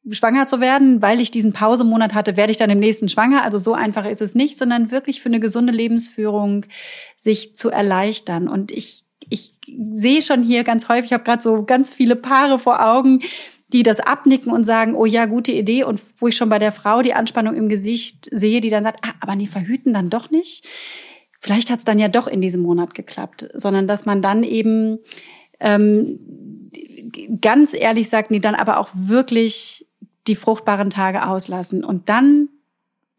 schwanger 0.08 0.46
zu 0.46 0.60
werden, 0.60 1.02
weil 1.02 1.20
ich 1.20 1.30
diesen 1.30 1.52
Pausemonat 1.52 2.14
hatte, 2.14 2.36
werde 2.36 2.50
ich 2.50 2.56
dann 2.56 2.70
im 2.70 2.78
nächsten 2.78 3.08
schwanger. 3.08 3.42
Also 3.42 3.58
so 3.58 3.74
einfach 3.74 4.06
ist 4.06 4.22
es 4.22 4.34
nicht, 4.34 4.56
sondern 4.56 4.90
wirklich 4.90 5.20
für 5.20 5.28
eine 5.28 5.40
gesunde 5.40 5.72
Lebensführung 5.72 6.64
sich 7.16 7.54
zu 7.54 7.68
erleichtern. 7.70 8.48
Und 8.48 8.72
ich, 8.72 9.04
ich 9.28 9.52
sehe 9.92 10.22
schon 10.22 10.42
hier 10.42 10.64
ganz 10.64 10.88
häufig, 10.88 11.06
ich 11.06 11.12
habe 11.12 11.24
gerade 11.24 11.42
so 11.42 11.64
ganz 11.64 11.92
viele 11.92 12.16
Paare 12.16 12.58
vor 12.58 12.84
Augen, 12.84 13.20
die 13.72 13.82
das 13.82 14.00
abnicken 14.00 14.52
und 14.52 14.64
sagen, 14.64 14.94
oh 14.94 15.04
ja, 15.04 15.26
gute 15.26 15.52
Idee. 15.52 15.84
Und 15.84 16.00
wo 16.18 16.28
ich 16.28 16.36
schon 16.36 16.48
bei 16.48 16.58
der 16.58 16.72
Frau 16.72 17.02
die 17.02 17.14
Anspannung 17.14 17.54
im 17.54 17.68
Gesicht 17.68 18.28
sehe, 18.32 18.60
die 18.60 18.70
dann 18.70 18.84
sagt, 18.84 19.00
ah, 19.02 19.12
aber 19.20 19.36
die 19.36 19.46
verhüten 19.46 19.92
dann 19.92 20.10
doch 20.10 20.30
nicht. 20.30 20.66
Vielleicht 21.38 21.70
hat 21.70 21.78
es 21.78 21.84
dann 21.84 21.98
ja 21.98 22.08
doch 22.08 22.26
in 22.26 22.40
diesem 22.40 22.62
Monat 22.62 22.94
geklappt, 22.94 23.48
sondern 23.54 23.86
dass 23.86 24.06
man 24.06 24.22
dann 24.22 24.44
eben 24.44 24.98
ähm, 25.60 26.18
ganz 27.40 27.74
ehrlich 27.74 28.08
sagt, 28.08 28.30
nee, 28.30 28.40
dann 28.40 28.54
aber 28.54 28.78
auch 28.78 28.90
wirklich 28.94 29.86
die 30.26 30.35
fruchtbaren 30.35 30.90
Tage 30.90 31.26
auslassen 31.26 31.85
und 31.85 32.09
dann 32.09 32.48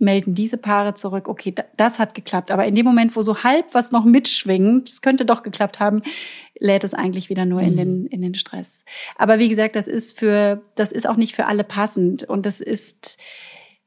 melden 0.02 0.34
diese 0.34 0.58
Paare 0.58 0.96
zurück, 0.96 1.28
okay, 1.28 1.54
das 1.78 2.00
hat 2.00 2.16
geklappt. 2.16 2.52
Aber 2.52 2.66
in 2.66 2.74
dem 2.76 2.86
Moment, 2.86 3.16
wo 3.16 3.22
so 3.22 3.44
halb 3.44 3.74
was 3.74 3.92
noch 3.92 4.04
mitschwingt, 4.04 4.90
es 4.90 5.02
könnte 5.02 5.26
doch 5.26 5.44
geklappt 5.44 5.80
haben, 5.80 6.02
lädt 6.60 6.84
es 6.84 6.94
eigentlich 6.94 7.30
wieder 7.30 7.46
nur 7.46 7.62
mhm. 7.62 7.68
in 7.68 7.76
den, 7.78 8.06
in 8.08 8.22
den 8.22 8.34
Stress. 8.34 8.84
Aber 9.16 9.38
wie 9.38 9.48
gesagt, 9.48 9.76
das 9.76 9.88
ist 9.88 10.18
für, 10.18 10.64
das 10.76 10.92
ist 10.92 11.08
auch 11.08 11.18
nicht 11.18 11.36
für 11.36 11.46
alle 11.46 11.64
passend. 11.64 12.24
Und 12.24 12.48
das 12.48 12.60
ist, 12.60 13.20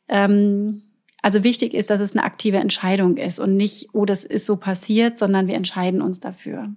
ähm, 0.08 0.84
also 1.20 1.42
wichtig 1.42 1.74
ist, 1.74 1.90
dass 1.90 2.00
es 2.00 2.12
eine 2.12 2.24
aktive 2.24 2.58
Entscheidung 2.58 3.16
ist 3.16 3.40
und 3.40 3.56
nicht, 3.56 3.88
oh, 3.92 4.04
das 4.04 4.24
ist 4.24 4.46
so 4.46 4.56
passiert, 4.56 5.18
sondern 5.18 5.48
wir 5.48 5.56
entscheiden 5.56 6.00
uns 6.00 6.20
dafür. 6.20 6.68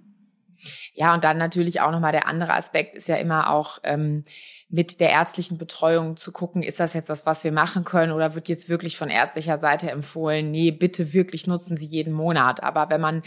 Ja, 0.94 1.14
und 1.14 1.22
dann 1.22 1.38
natürlich 1.38 1.80
auch 1.80 1.92
nochmal 1.92 2.12
der 2.12 2.26
andere 2.26 2.54
Aspekt 2.54 2.96
ist 2.96 3.06
ja 3.06 3.16
immer 3.16 3.50
auch, 3.50 3.78
ähm, 3.84 4.24
mit 4.68 5.00
der 5.00 5.10
ärztlichen 5.10 5.56
Betreuung 5.56 6.16
zu 6.16 6.30
gucken, 6.30 6.62
ist 6.62 6.78
das 6.78 6.92
jetzt 6.92 7.08
das, 7.08 7.24
was 7.24 7.42
wir 7.42 7.52
machen 7.52 7.84
können 7.84 8.12
oder 8.12 8.34
wird 8.34 8.48
jetzt 8.48 8.68
wirklich 8.68 8.98
von 8.98 9.08
ärztlicher 9.08 9.56
Seite 9.56 9.90
empfohlen, 9.90 10.50
nee, 10.50 10.70
bitte 10.70 11.12
wirklich 11.12 11.46
nutzen 11.46 11.76
Sie 11.76 11.86
jeden 11.86 12.12
Monat. 12.12 12.62
Aber 12.62 12.90
wenn 12.90 13.00
man 13.00 13.22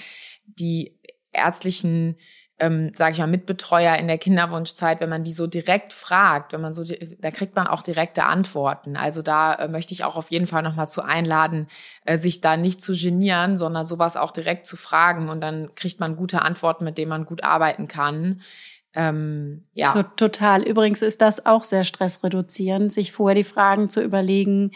die 0.46 1.00
ärztlichen 1.32 2.18
ähm, 2.62 2.92
sage 2.96 3.14
ich 3.14 3.18
mal, 3.18 3.26
Mitbetreuer 3.28 3.96
in 3.96 4.08
der 4.08 4.20
Kinderwunschzeit, 4.20 5.00
wenn 5.00 5.10
man 5.10 5.24
die 5.24 5.32
so 5.32 5.48
direkt 5.48 5.94
fragt, 5.94 6.54
wenn 6.54 6.62
man 6.62 6.74
so, 6.74 6.84
da 6.84 7.32
kriegt 7.32 7.56
man 7.56 7.66
auch 7.66 7.82
direkte 7.82 8.26
Antworten. 8.26 8.96
Also 8.96 9.24
da 9.24 9.56
äh, 9.56 9.68
möchte 9.68 9.96
ich 9.96 10.04
auch 10.04 10.16
auf 10.16 10.30
jeden 10.30 10.46
Fall 10.46 10.62
nochmal 10.62 10.88
zu 10.88 11.02
einladen, 11.02 11.68
äh, 12.06 12.18
sich 12.18 12.40
da 12.40 12.58
nicht 12.58 12.84
zu 12.84 12.94
genieren, 12.94 13.58
sondern 13.58 13.88
sowas 13.88 14.16
auch 14.16 14.30
direkt 14.30 14.68
zu 14.68 14.78
fragen 14.78 15.30
und 15.30 15.42
dann 15.42 15.74
kriegt 15.74 16.00
man 16.00 16.16
gute 16.16 16.44
Antworten, 16.44 16.84
mit 16.84 17.00
denen 17.00 17.10
man 17.10 17.26
gut 17.26 17.44
arbeiten 17.44 17.88
kann. 17.88 18.42
Ähm, 18.94 19.64
ja. 19.74 20.04
Total. 20.16 20.64
Übrigens 20.64 21.02
ist 21.02 21.22
das 21.22 21.46
auch 21.46 21.64
sehr 21.64 21.84
stressreduzierend, 21.84 22.92
sich 22.92 23.12
vorher 23.12 23.36
die 23.36 23.44
Fragen 23.44 23.90
zu 23.90 24.02
überlegen, 24.02 24.72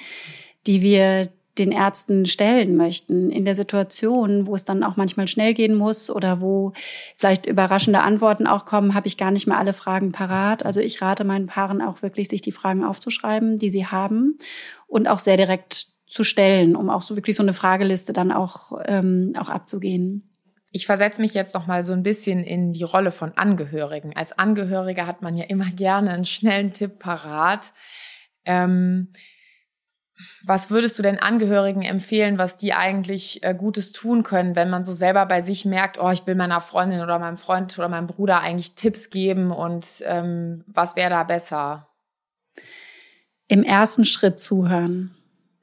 die 0.68 0.82
wir 0.82 1.30
den 1.58 1.72
Ärzten 1.72 2.26
stellen 2.26 2.76
möchten 2.76 3.30
in 3.32 3.46
der 3.46 3.56
Situation, 3.56 4.46
wo 4.46 4.56
es 4.56 4.66
dann 4.66 4.84
auch 4.84 4.98
manchmal 4.98 5.28
schnell 5.28 5.54
gehen 5.54 5.76
muss 5.76 6.10
oder 6.10 6.42
wo 6.42 6.74
vielleicht 7.16 7.46
überraschende 7.46 8.02
Antworten 8.02 8.46
auch 8.46 8.66
kommen, 8.66 8.94
habe 8.94 9.08
ich 9.08 9.18
gar 9.18 9.32
nicht 9.32 9.48
mehr 9.48 9.58
alle 9.58 9.74
Fragen 9.74 10.12
parat. 10.12 10.66
Also 10.66 10.82
ich 10.82 11.02
rate 11.02 11.24
meinen 11.24 11.48
Paaren 11.48 11.82
auch 11.82 12.02
wirklich, 12.02 12.28
sich 12.28 12.42
die 12.42 12.52
Fragen 12.52 12.84
aufzuschreiben, 12.84 13.58
die 13.58 13.70
sie 13.70 13.86
haben 13.86 14.38
und 14.88 15.08
auch 15.08 15.20
sehr 15.20 15.38
direkt 15.38 15.88
zu 16.08 16.24
stellen, 16.24 16.76
um 16.76 16.90
auch 16.90 17.02
so 17.02 17.16
wirklich 17.16 17.36
so 17.36 17.44
eine 17.44 17.54
Frageliste 17.54 18.12
dann 18.12 18.32
auch, 18.32 18.74
ähm, 18.86 19.34
auch 19.40 19.50
abzugehen. 19.50 20.35
Ich 20.76 20.88
versetze 20.88 21.22
mich 21.22 21.34
jetzt 21.34 21.54
noch 21.56 21.68
mal 21.68 21.86
so 21.86 21.94
ein 21.94 22.04
bisschen 22.04 22.44
in 22.44 22.74
die 22.74 22.84
Rolle 22.84 23.12
von 23.12 23.32
Angehörigen. 23.38 24.14
Als 24.14 24.38
Angehörige 24.38 25.08
hat 25.08 25.22
man 25.22 25.38
ja 25.38 25.46
immer 25.46 25.72
gerne 25.74 26.12
einen 26.12 26.26
schnellen 26.26 26.74
Tipp 26.74 27.00
parat. 27.00 27.72
Ähm, 28.44 29.14
was 30.44 30.72
würdest 30.72 31.00
du 31.00 31.02
denn 31.02 31.18
Angehörigen 31.18 31.82
empfehlen, 31.82 32.38
was 32.38 32.58
die 32.58 32.74
eigentlich 32.74 33.42
äh, 33.42 33.56
Gutes 33.56 33.94
tun 33.94 34.24
können, 34.24 34.58
wenn 34.58 34.70
man 34.70 34.84
so 34.84 34.92
selber 34.92 35.26
bei 35.28 35.40
sich 35.40 35.64
merkt, 35.64 35.98
oh, 35.98 36.10
ich 36.10 36.28
will 36.28 36.36
meiner 36.36 36.60
Freundin 36.60 37.00
oder 37.00 37.20
meinem 37.20 37.38
Freund 37.38 37.80
oder 37.80 37.88
meinem 37.88 38.08
Bruder 38.08 38.42
eigentlich 38.42 38.76
Tipps 38.76 39.10
geben 39.10 39.52
und 39.52 40.04
ähm, 40.04 40.66
was 40.68 40.98
wäre 40.98 41.10
da 41.10 41.24
besser? 41.24 41.88
Im 43.48 43.64
ersten 43.64 44.04
Schritt 44.04 44.42
zuhören. 44.42 45.16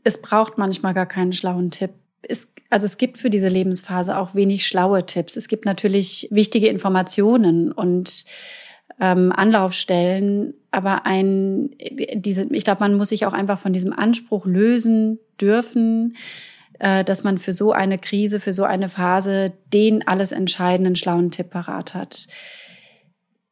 Es 0.05 0.23
braucht 0.23 0.57
manchmal 0.57 0.95
gar 0.95 1.07
keinen 1.07 1.35
schlauen 1.35 1.71
Tipp 1.71 1.91
es, 2.23 2.52
also 2.73 2.87
es 2.87 2.97
gibt 2.97 3.19
für 3.19 3.29
diese 3.29 3.49
Lebensphase 3.49 4.17
auch 4.17 4.35
wenig 4.35 4.67
schlaue 4.67 5.05
Tipps. 5.05 5.37
Es 5.37 5.49
gibt 5.49 5.67
natürlich 5.67 6.27
wichtige 6.31 6.69
Informationen 6.69 7.71
und 7.71 8.25
ähm, 8.99 9.31
Anlaufstellen, 9.31 10.55
aber 10.71 11.05
ein, 11.05 11.71
diese, 12.15 12.45
ich 12.51 12.65
glaube, 12.65 12.81
man 12.81 12.95
muss 12.95 13.11
sich 13.11 13.27
auch 13.27 13.35
einfach 13.35 13.59
von 13.59 13.75
diesem 13.75 13.93
Anspruch 13.93 14.47
lösen 14.47 15.19
dürfen, 15.39 16.17
äh, 16.79 17.05
dass 17.05 17.25
man 17.25 17.37
für 17.37 17.53
so 17.53 17.73
eine 17.73 17.99
Krise, 17.99 18.41
für 18.41 18.55
so 18.55 18.65
eine 18.65 18.89
Phase 18.89 19.53
den 19.73 20.07
alles 20.07 20.33
entscheidenden 20.33 20.97
schlauen 20.97 21.31
Tipp 21.31 21.51
parat 21.51 21.93
hat. 21.93 22.27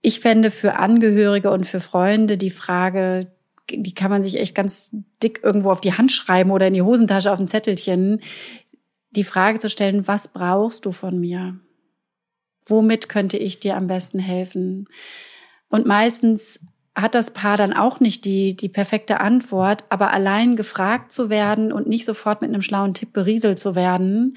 Ich 0.01 0.21
fände 0.21 0.51
für 0.51 0.77
Angehörige 0.77 1.51
und 1.51 1.67
für 1.67 1.81
Freunde 1.81 2.39
die 2.39 2.51
Frage, 2.51 3.27
die 3.71 3.95
kann 3.95 4.11
man 4.11 4.23
sich 4.23 4.41
echt 4.41 4.55
ganz 4.55 4.97
dick 5.23 5.41
irgendwo 5.43 5.71
auf 5.71 5.83
die 5.83 5.93
Hand 5.93 6.11
schreiben 6.11 6.51
oder 6.51 6.69
in 6.69 6.75
die 6.75 6.83
Hosentasche 6.83 7.31
auf 7.31 7.39
ein 7.39 7.49
Zettelchen 7.49 8.21
die 9.11 9.25
Frage 9.25 9.59
zu 9.59 9.69
stellen, 9.69 10.07
was 10.07 10.29
brauchst 10.29 10.85
du 10.87 10.93
von 10.93 11.19
mir? 11.19 11.59
Womit 12.67 13.09
könnte 13.09 13.37
ich 13.37 13.61
dir 13.61 13.77
am 13.77 13.87
besten 13.87 14.19
helfen? 14.19 14.89
Und 15.69 15.87
meistens 15.87 16.61
hat 16.95 17.15
das 17.15 17.33
Paar 17.33 17.57
dann 17.57 17.73
auch 17.73 18.01
nicht 18.01 18.25
die, 18.25 18.57
die 18.57 18.69
perfekte 18.69 19.21
Antwort, 19.21 19.85
aber 19.89 20.13
allein 20.13 20.57
gefragt 20.57 21.13
zu 21.13 21.31
werden 21.31 21.73
und 21.73 21.89
nicht 21.89 22.05
sofort 22.05 22.43
mit 22.43 22.51
einem 22.51 22.63
schlauen 22.63 22.95
Tipp 22.95 23.13
berieselt 23.13 23.59
zu 23.59 23.75
werden, 23.75 24.37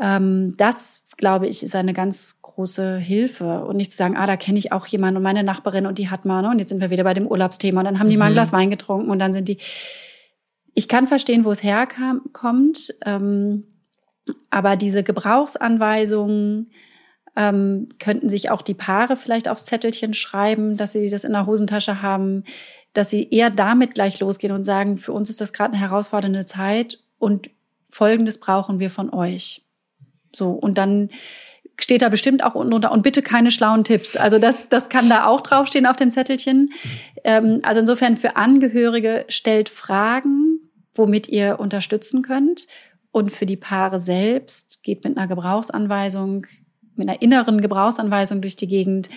ähm, 0.00 0.54
das, 0.56 1.06
glaube 1.16 1.46
ich, 1.46 1.62
ist 1.62 1.74
eine 1.74 1.92
ganz 1.92 2.40
große 2.42 2.96
Hilfe. 2.96 3.64
Und 3.64 3.76
nicht 3.76 3.92
zu 3.92 3.98
sagen, 3.98 4.16
ah, 4.16 4.26
da 4.26 4.36
kenne 4.36 4.58
ich 4.58 4.72
auch 4.72 4.86
jemanden 4.86 5.18
und 5.18 5.22
meine 5.22 5.44
Nachbarin 5.44 5.86
und 5.86 5.98
die 5.98 6.08
hat 6.08 6.24
mal, 6.24 6.42
ne? 6.42 6.50
und 6.50 6.58
jetzt 6.58 6.70
sind 6.70 6.80
wir 6.80 6.90
wieder 6.90 7.04
bei 7.04 7.14
dem 7.14 7.26
Urlaubsthema 7.26 7.80
und 7.80 7.84
dann 7.84 7.98
haben 7.98 8.08
die 8.08 8.16
mhm. 8.16 8.20
mal 8.20 8.26
ein 8.26 8.32
mhm. 8.32 8.36
Glas 8.36 8.52
Wein 8.52 8.70
getrunken 8.70 9.10
und 9.10 9.18
dann 9.18 9.32
sind 9.32 9.48
die. 9.48 9.58
Ich 10.74 10.88
kann 10.88 11.08
verstehen, 11.08 11.44
wo 11.44 11.50
es 11.50 11.62
herkommt. 11.62 12.94
Ähm, 13.04 13.64
aber 14.50 14.76
diese 14.76 15.02
Gebrauchsanweisungen 15.02 16.70
ähm, 17.36 17.88
könnten 17.98 18.28
sich 18.28 18.50
auch 18.50 18.62
die 18.62 18.74
Paare 18.74 19.16
vielleicht 19.16 19.48
aufs 19.48 19.64
Zettelchen 19.64 20.14
schreiben, 20.14 20.76
dass 20.76 20.92
sie 20.92 21.10
das 21.10 21.24
in 21.24 21.32
der 21.32 21.46
Hosentasche 21.46 22.02
haben, 22.02 22.44
dass 22.92 23.10
sie 23.10 23.28
eher 23.30 23.50
damit 23.50 23.94
gleich 23.94 24.20
losgehen 24.20 24.52
und 24.52 24.64
sagen, 24.64 24.98
für 24.98 25.12
uns 25.12 25.30
ist 25.30 25.40
das 25.40 25.52
gerade 25.52 25.74
eine 25.74 25.80
herausfordernde 25.80 26.44
Zeit 26.44 26.98
und 27.18 27.50
Folgendes 27.88 28.38
brauchen 28.38 28.78
wir 28.78 28.90
von 28.90 29.12
euch. 29.12 29.64
So, 30.34 30.50
und 30.50 30.78
dann 30.78 31.10
steht 31.78 32.02
da 32.02 32.08
bestimmt 32.08 32.44
auch 32.44 32.54
unten 32.54 32.72
drunter 32.72 32.92
und 32.92 33.02
bitte 33.02 33.22
keine 33.22 33.50
schlauen 33.50 33.84
Tipps. 33.84 34.16
Also 34.16 34.38
das, 34.38 34.68
das 34.68 34.88
kann 34.88 35.08
da 35.08 35.26
auch 35.26 35.40
draufstehen 35.40 35.86
auf 35.86 35.96
dem 35.96 36.10
Zettelchen. 36.10 36.70
Ähm, 37.24 37.60
also 37.62 37.80
insofern 37.80 38.16
für 38.16 38.36
Angehörige 38.36 39.24
stellt 39.28 39.68
Fragen, 39.68 40.70
womit 40.94 41.28
ihr 41.28 41.58
unterstützen 41.58 42.22
könnt 42.22 42.66
und 43.12 43.32
für 43.32 43.46
die 43.46 43.56
Paare 43.56 44.00
selbst 44.00 44.82
geht 44.82 45.04
mit 45.04 45.16
einer 45.16 45.26
Gebrauchsanweisung, 45.26 46.46
mit 46.94 47.08
einer 47.08 47.22
inneren 47.22 47.60
Gebrauchsanweisung 47.60 48.40
durch 48.40 48.56
die 48.56 48.68
Gegend, 48.68 49.10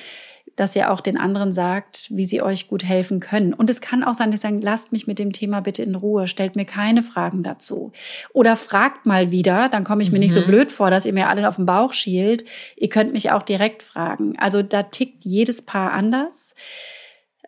dass 0.56 0.76
ihr 0.76 0.92
auch 0.92 1.02
den 1.02 1.18
anderen 1.18 1.52
sagt, 1.52 2.10
wie 2.12 2.26
sie 2.26 2.42
euch 2.42 2.68
gut 2.68 2.84
helfen 2.84 3.20
können. 3.20 3.54
Und 3.54 3.70
es 3.70 3.82
kann 3.82 4.04
auch 4.04 4.14
sein, 4.14 4.32
dass 4.32 4.42
sie 4.42 4.48
sagen, 4.48 4.62
lasst 4.62 4.92
mich 4.92 5.08
mit 5.08 5.18
dem 5.18 5.32
Thema 5.32 5.62
bitte 5.62 5.82
in 5.82 5.96
Ruhe, 5.96 6.28
stellt 6.28 6.56
mir 6.56 6.66
keine 6.66 7.02
Fragen 7.02 7.42
dazu. 7.42 7.92
Oder 8.34 8.56
fragt 8.56 9.06
mal 9.06 9.32
wieder, 9.32 9.68
dann 9.70 9.84
komme 9.84 10.04
ich 10.04 10.12
mir 10.12 10.18
mhm. 10.18 10.26
nicht 10.26 10.34
so 10.34 10.42
mhm. 10.42 10.48
blöd 10.48 10.72
vor, 10.72 10.92
dass 10.92 11.06
ihr 11.06 11.14
mir 11.14 11.28
alle 11.28 11.48
auf 11.48 11.56
den 11.56 11.66
Bauch 11.66 11.94
schielt. 11.94 12.46
Ihr 12.76 12.90
könnt 12.90 13.14
mich 13.14 13.32
auch 13.32 13.42
direkt 13.42 13.82
fragen. 13.82 14.36
Also 14.38 14.62
da 14.62 14.84
tickt 14.84 15.26
jedes 15.26 15.64
Paar 15.64 15.92
anders. 15.92 16.54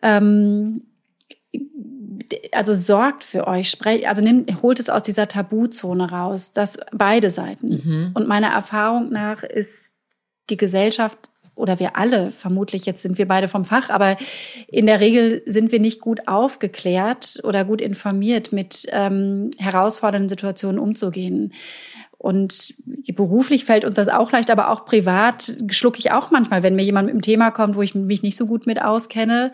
Ähm, 0.02 0.82
also 2.52 2.74
sorgt 2.74 3.24
für 3.24 3.46
euch, 3.46 3.70
sprecht, 3.70 4.06
also 4.06 4.22
nimmt, 4.22 4.62
holt 4.62 4.80
es 4.80 4.88
aus 4.88 5.02
dieser 5.02 5.28
Tabuzone 5.28 6.10
raus, 6.10 6.52
dass 6.52 6.78
beide 6.92 7.30
Seiten. 7.30 7.68
Mhm. 7.68 8.10
Und 8.14 8.28
meiner 8.28 8.48
Erfahrung 8.48 9.10
nach 9.10 9.42
ist 9.42 9.94
die 10.50 10.56
Gesellschaft 10.56 11.30
oder 11.54 11.78
wir 11.78 11.96
alle, 11.96 12.32
vermutlich 12.32 12.84
jetzt 12.84 13.02
sind 13.02 13.16
wir 13.16 13.26
beide 13.26 13.48
vom 13.48 13.64
Fach, 13.64 13.88
aber 13.88 14.16
in 14.68 14.86
der 14.86 15.00
Regel 15.00 15.42
sind 15.46 15.72
wir 15.72 15.80
nicht 15.80 16.00
gut 16.00 16.28
aufgeklärt 16.28 17.40
oder 17.44 17.64
gut 17.64 17.80
informiert, 17.80 18.52
mit 18.52 18.86
ähm, 18.92 19.50
herausfordernden 19.56 20.28
Situationen 20.28 20.78
umzugehen. 20.78 21.54
Und 22.18 22.74
beruflich 23.14 23.64
fällt 23.64 23.84
uns 23.84 23.96
das 23.96 24.08
auch 24.08 24.32
leicht, 24.32 24.50
aber 24.50 24.70
auch 24.70 24.84
privat 24.84 25.54
schlucke 25.70 25.98
ich 25.98 26.12
auch 26.12 26.30
manchmal, 26.30 26.62
wenn 26.62 26.76
mir 26.76 26.84
jemand 26.84 27.06
mit 27.06 27.14
einem 27.14 27.22
Thema 27.22 27.50
kommt, 27.50 27.76
wo 27.76 27.82
ich 27.82 27.94
mich 27.94 28.22
nicht 28.22 28.36
so 28.36 28.46
gut 28.46 28.66
mit 28.66 28.82
auskenne, 28.82 29.52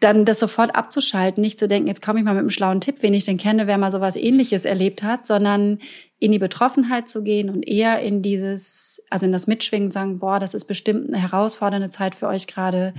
dann 0.00 0.24
das 0.24 0.38
sofort 0.38 0.74
abzuschalten, 0.74 1.40
nicht 1.40 1.58
zu 1.58 1.66
denken, 1.66 1.88
jetzt 1.88 2.02
komme 2.02 2.18
ich 2.18 2.24
mal 2.24 2.34
mit 2.34 2.40
einem 2.40 2.50
schlauen 2.50 2.80
Tipp, 2.80 2.96
wen 3.00 3.14
ich 3.14 3.24
denn 3.24 3.38
kenne, 3.38 3.66
wer 3.66 3.78
mal 3.78 3.90
sowas 3.90 4.16
ähnliches 4.16 4.64
erlebt 4.64 5.02
hat, 5.02 5.26
sondern 5.26 5.78
in 6.18 6.32
die 6.32 6.38
Betroffenheit 6.38 7.08
zu 7.08 7.22
gehen 7.22 7.50
und 7.50 7.66
eher 7.66 8.00
in 8.00 8.22
dieses, 8.22 9.02
also 9.10 9.26
in 9.26 9.32
das 9.32 9.46
Mitschwingen 9.46 9.90
sagen, 9.90 10.18
boah, 10.18 10.38
das 10.38 10.54
ist 10.54 10.66
bestimmt 10.66 11.08
eine 11.08 11.20
herausfordernde 11.20 11.90
Zeit 11.90 12.14
für 12.14 12.28
euch 12.28 12.46
gerade. 12.46 12.94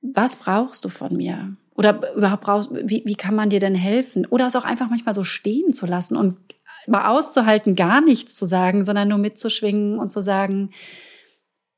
Was 0.00 0.36
brauchst 0.36 0.84
du 0.84 0.88
von 0.88 1.16
mir? 1.16 1.56
Oder 1.76 2.14
überhaupt 2.14 2.44
brauchst, 2.44 2.70
wie, 2.72 3.02
wie 3.04 3.16
kann 3.16 3.34
man 3.34 3.50
dir 3.50 3.60
denn 3.60 3.74
helfen? 3.74 4.26
Oder 4.26 4.46
es 4.46 4.56
auch 4.56 4.64
einfach 4.64 4.88
manchmal 4.88 5.14
so 5.14 5.24
stehen 5.24 5.72
zu 5.72 5.86
lassen 5.86 6.16
und 6.16 6.36
mal 6.86 7.08
auszuhalten, 7.08 7.74
gar 7.74 8.00
nichts 8.00 8.36
zu 8.36 8.46
sagen, 8.46 8.84
sondern 8.84 9.08
nur 9.08 9.18
mitzuschwingen 9.18 9.98
und 9.98 10.12
zu 10.12 10.20
sagen, 10.20 10.70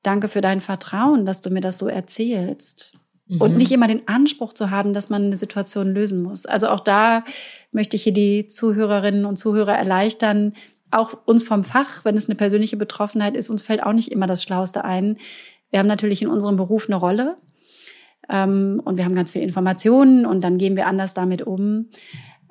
danke 0.03 0.29
für 0.29 0.41
dein 0.41 0.61
Vertrauen, 0.61 1.25
dass 1.25 1.41
du 1.41 1.51
mir 1.51 1.61
das 1.61 1.79
so 1.79 1.89
erzählst. 1.89 2.99
Mhm. 3.29 3.41
Und 3.41 3.57
nicht 3.57 3.73
immer 3.73 3.89
den 3.89 4.07
Anspruch 4.07 4.53
zu 4.53 4.71
haben, 4.71 4.93
dass 4.93 5.11
man 5.11 5.25
eine 5.25 5.37
Situation 5.37 5.93
lösen 5.93 6.23
muss. 6.23 6.47
Also 6.47 6.69
auch 6.69 6.81
da 6.81 7.25
möchte 7.73 7.97
ich 7.97 8.05
hier 8.05 8.13
die 8.13 8.47
Zuhörerinnen 8.47 9.25
und 9.25 9.37
Zuhörer 9.37 9.77
erleichtern, 9.77 10.53
auch 10.91 11.15
uns 11.25 11.43
vom 11.43 11.65
Fach, 11.65 12.05
wenn 12.05 12.17
es 12.17 12.29
eine 12.29 12.37
persönliche 12.37 12.77
Betroffenheit 12.77 13.37
ist, 13.37 13.51
uns 13.51 13.63
fällt 13.63 13.83
auch 13.83 13.93
nicht 13.93 14.13
immer 14.13 14.27
das 14.27 14.43
Schlauste 14.43 14.85
ein. 14.85 15.17
Wir 15.71 15.81
haben 15.81 15.89
natürlich 15.89 16.23
in 16.23 16.29
unserem 16.29 16.57
Beruf 16.57 16.89
eine 16.89 16.97
Rolle 16.97 17.37
ähm, 18.29 18.81
und 18.85 18.97
wir 18.97 19.05
haben 19.05 19.15
ganz 19.15 19.33
viele 19.33 19.45
Informationen 19.45 20.27
und 20.27 20.43
dann 20.43 20.59
gehen 20.59 20.77
wir 20.77 20.87
anders 20.87 21.15
damit 21.15 21.43
um. 21.43 21.89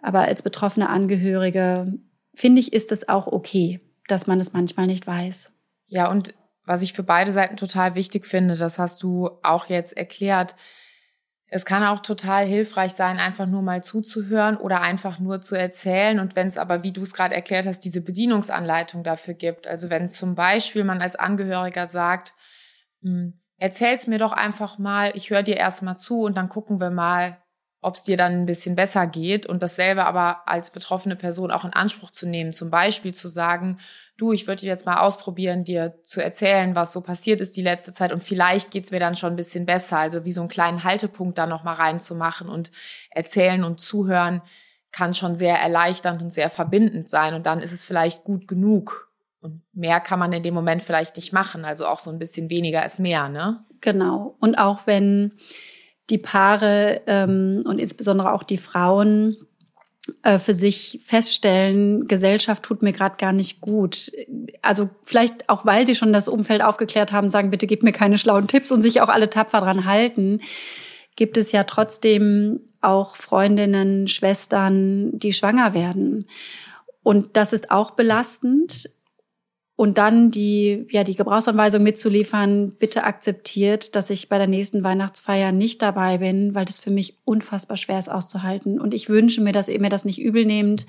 Aber 0.01 0.21
als 0.21 0.43
betroffene 0.43 0.89
Angehörige 0.89 1.93
finde 2.34 2.59
ich, 2.59 2.73
ist 2.73 2.91
es 2.91 3.07
auch 3.07 3.28
okay, 3.28 3.80
dass 4.07 4.28
man 4.28 4.39
es 4.39 4.53
manchmal 4.53 4.88
nicht 4.88 5.07
weiß. 5.07 5.51
Ja, 5.88 6.11
und 6.11 6.34
was 6.66 6.82
ich 6.82 6.93
für 6.93 7.03
beide 7.03 7.32
Seiten 7.32 7.57
total 7.57 7.95
wichtig 7.95 8.26
finde, 8.26 8.55
das 8.55 8.80
hast 8.80 9.03
du 9.03 9.30
auch 9.43 9.68
jetzt 9.68 9.95
erklärt. 9.95 10.55
Es 11.47 11.63
kann 11.66 11.84
auch 11.84 11.99
total 11.99 12.45
hilfreich 12.45 12.93
sein, 12.93 13.20
einfach 13.20 13.45
nur 13.45 13.61
mal 13.61 13.84
zuzuhören 13.84 14.57
oder 14.57 14.82
einfach 14.82 15.20
nur 15.20 15.41
zu 15.41 15.55
erzählen. 15.55 16.20
Und 16.20 16.36
wenn 16.36 16.47
es 16.47 16.57
aber, 16.57 16.84
wie 16.84 16.91
du 16.91 17.03
es 17.03 17.13
gerade 17.13 17.36
erklärt 17.36 17.68
hast, 17.68 17.82
diese 17.82 18.01
Bedienungsanleitung 18.01 19.03
dafür 19.03 19.36
gibt, 19.36 19.68
also 19.68 19.89
wenn 19.89 20.09
zum 20.09 20.34
Beispiel 20.36 20.84
man 20.84 21.01
als 21.01 21.16
Angehöriger 21.16 21.86
sagt, 21.86 22.34
hm, 23.01 23.39
erzähl's 23.57 24.07
mir 24.07 24.18
doch 24.18 24.32
einfach 24.32 24.80
mal, 24.80 25.11
ich 25.16 25.30
höre 25.30 25.43
dir 25.43 25.57
erst 25.57 25.84
mal 25.84 25.95
zu 25.95 26.22
und 26.22 26.36
dann 26.36 26.49
gucken 26.49 26.80
wir 26.80 26.89
mal, 26.89 27.38
ob 27.86 27.95
es 27.95 28.03
dir 28.03 28.17
dann 28.17 28.33
ein 28.33 28.45
bisschen 28.45 28.75
besser 28.75 29.05
geht 29.05 29.45
und 29.45 29.61
dasselbe 29.61 30.05
aber 30.05 30.47
als 30.47 30.71
betroffene 30.71 31.15
Person 31.15 31.51
auch 31.51 31.65
in 31.65 31.73
Anspruch 31.73 32.09
zu 32.09 32.27
nehmen. 32.27 32.51
Zum 32.51 32.71
Beispiel 32.71 33.13
zu 33.13 33.27
sagen, 33.27 33.77
du, 34.17 34.33
ich 34.33 34.47
würde 34.47 34.65
jetzt 34.65 34.88
mal 34.88 34.97
ausprobieren, 34.97 35.63
dir 35.63 35.99
zu 36.03 36.19
erzählen, 36.19 36.75
was 36.75 36.91
so 36.91 37.01
passiert 37.01 37.41
ist 37.41 37.55
die 37.55 37.61
letzte 37.61 37.91
Zeit 37.91 38.11
und 38.11 38.23
vielleicht 38.23 38.71
geht's 38.71 38.89
mir 38.89 38.99
dann 38.99 39.15
schon 39.15 39.33
ein 39.33 39.36
bisschen 39.36 39.67
besser. 39.67 39.99
Also 39.99 40.25
wie 40.25 40.31
so 40.31 40.41
einen 40.41 40.49
kleinen 40.49 40.83
Haltepunkt 40.83 41.38
da 41.38 41.45
nochmal 41.45 41.75
reinzumachen 41.75 42.49
und 42.49 42.71
erzählen 43.11 43.63
und 43.63 43.79
zuhören 43.79 44.41
kann 44.91 45.13
schon 45.13 45.36
sehr 45.36 45.59
erleichternd 45.59 46.21
und 46.23 46.31
sehr 46.31 46.49
verbindend 46.49 47.07
sein 47.07 47.36
und 47.36 47.45
dann 47.45 47.61
ist 47.61 47.71
es 47.71 47.83
vielleicht 47.83 48.23
gut 48.23 48.47
genug. 48.47 49.11
Und 49.41 49.61
mehr 49.73 49.99
kann 49.99 50.17
man 50.17 50.33
in 50.33 50.41
dem 50.41 50.55
Moment 50.55 50.81
vielleicht 50.81 51.17
nicht 51.17 51.33
machen. 51.33 51.65
Also 51.65 51.86
auch 51.86 51.99
so 51.99 52.09
ein 52.09 52.17
bisschen 52.17 52.49
weniger 52.49 52.83
ist 52.83 52.99
mehr, 52.99 53.29
ne? 53.29 53.63
Genau. 53.81 54.36
Und 54.39 54.55
auch 54.55 54.88
wenn 54.88 55.33
die 56.09 56.17
Paare 56.17 57.01
ähm, 57.07 57.63
und 57.65 57.79
insbesondere 57.79 58.33
auch 58.33 58.43
die 58.43 58.57
Frauen 58.57 59.37
äh, 60.23 60.37
für 60.37 60.53
sich 60.53 61.01
feststellen, 61.03 62.07
Gesellschaft 62.07 62.63
tut 62.63 62.83
mir 62.83 62.93
gerade 62.93 63.17
gar 63.17 63.33
nicht 63.33 63.61
gut. 63.61 64.11
Also 64.61 64.89
vielleicht 65.03 65.49
auch, 65.49 65.65
weil 65.65 65.87
sie 65.87 65.95
schon 65.95 66.13
das 66.13 66.27
Umfeld 66.27 66.61
aufgeklärt 66.61 67.11
haben, 67.11 67.31
sagen, 67.31 67.49
bitte 67.49 67.67
gib 67.67 67.81
mir 67.81 67.91
keine 67.91 68.17
schlauen 68.17 68.47
Tipps 68.47 68.71
und 68.71 68.81
sich 68.81 69.01
auch 69.01 69.09
alle 69.09 69.29
tapfer 69.29 69.61
dran 69.61 69.85
halten, 69.85 70.41
gibt 71.15 71.37
es 71.37 71.51
ja 71.51 71.63
trotzdem 71.63 72.59
auch 72.81 73.15
Freundinnen, 73.15 74.07
Schwestern, 74.07 75.17
die 75.17 75.33
schwanger 75.33 75.73
werden. 75.73 76.27
Und 77.01 77.37
das 77.37 77.53
ist 77.53 77.71
auch 77.71 77.91
belastend 77.91 78.89
und 79.78 79.97
dann 79.97 80.32
die, 80.32 80.88
ja, 80.89 81.03
die 81.03 81.15
Gebrauchsanweisung 81.15 81.84
mitzuliefern, 81.84 82.69
bitte 82.80 83.03
akzeptiert, 83.03 83.95
dass 83.95 84.09
ich 84.09 84.30
bei 84.30 84.38
der 84.38 84.47
nächsten 84.47 84.86
Weihnachtsfeier 84.86 85.51
nicht 85.51 85.82
dabei 85.82 86.19
bin, 86.19 86.55
weil 86.55 86.63
das 86.63 86.80
für 86.80 86.91
mich 86.91 87.19
unfassbar 87.26 87.76
schwer 87.76 87.99
ist 87.99 88.07
auszuhalten. 88.07 88.80
Und 88.80 88.93
ich 88.93 89.09
wünsche 89.09 89.41
mir, 89.41 89.51
dass 89.51 89.67
ihr 89.67 89.82
mir 89.82 89.89
das 89.89 90.05
nicht 90.05 90.21
übel 90.21 90.45
nehmt 90.45 90.86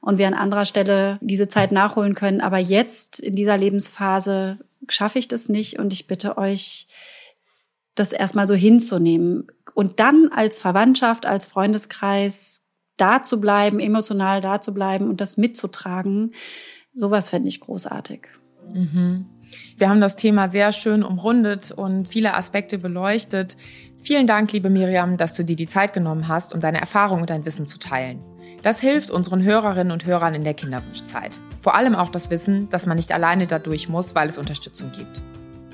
und 0.00 0.18
wir 0.18 0.28
an 0.28 0.34
anderer 0.34 0.66
Stelle 0.66 1.18
diese 1.20 1.48
Zeit 1.48 1.72
nachholen 1.72 2.14
können. 2.14 2.40
Aber 2.40 2.58
jetzt 2.58 3.18
in 3.18 3.34
dieser 3.34 3.58
Lebensphase 3.58 4.58
schaffe 4.88 5.18
ich 5.18 5.26
das 5.26 5.48
nicht 5.48 5.80
und 5.80 5.92
ich 5.92 6.06
bitte 6.06 6.38
euch, 6.38 6.86
das 7.96 8.12
erstmal 8.12 8.46
so 8.46 8.54
hinzunehmen 8.54 9.48
und 9.74 9.98
dann 9.98 10.28
als 10.32 10.60
Verwandtschaft, 10.60 11.26
als 11.26 11.46
Freundeskreis 11.46 12.62
da 12.96 13.22
zu 13.22 13.40
bleiben, 13.40 13.80
emotional 13.80 14.40
da 14.40 14.60
zu 14.60 14.72
bleiben 14.72 15.08
und 15.08 15.20
das 15.20 15.36
mitzutragen 15.36 16.32
Sowas 16.92 17.28
fände 17.28 17.48
ich 17.48 17.60
großartig. 17.60 18.28
Mhm. 18.72 19.26
Wir 19.76 19.88
haben 19.88 20.00
das 20.00 20.16
Thema 20.16 20.48
sehr 20.48 20.72
schön 20.72 21.02
umrundet 21.02 21.70
und 21.70 22.08
viele 22.08 22.34
Aspekte 22.34 22.78
beleuchtet. 22.78 23.56
Vielen 23.98 24.26
Dank, 24.26 24.52
liebe 24.52 24.70
Miriam, 24.70 25.16
dass 25.16 25.34
du 25.34 25.44
dir 25.44 25.56
die 25.56 25.66
Zeit 25.66 25.92
genommen 25.92 26.28
hast, 26.28 26.54
um 26.54 26.60
deine 26.60 26.80
Erfahrung 26.80 27.20
und 27.20 27.30
dein 27.30 27.46
Wissen 27.46 27.66
zu 27.66 27.78
teilen. 27.78 28.20
Das 28.62 28.80
hilft 28.80 29.10
unseren 29.10 29.42
Hörerinnen 29.42 29.92
und 29.92 30.04
Hörern 30.04 30.34
in 30.34 30.44
der 30.44 30.54
Kinderwunschzeit. 30.54 31.40
Vor 31.60 31.74
allem 31.74 31.94
auch 31.94 32.10
das 32.10 32.30
Wissen, 32.30 32.68
dass 32.70 32.86
man 32.86 32.96
nicht 32.96 33.12
alleine 33.12 33.46
dadurch 33.46 33.88
muss, 33.88 34.14
weil 34.14 34.28
es 34.28 34.38
Unterstützung 34.38 34.90
gibt. 34.92 35.22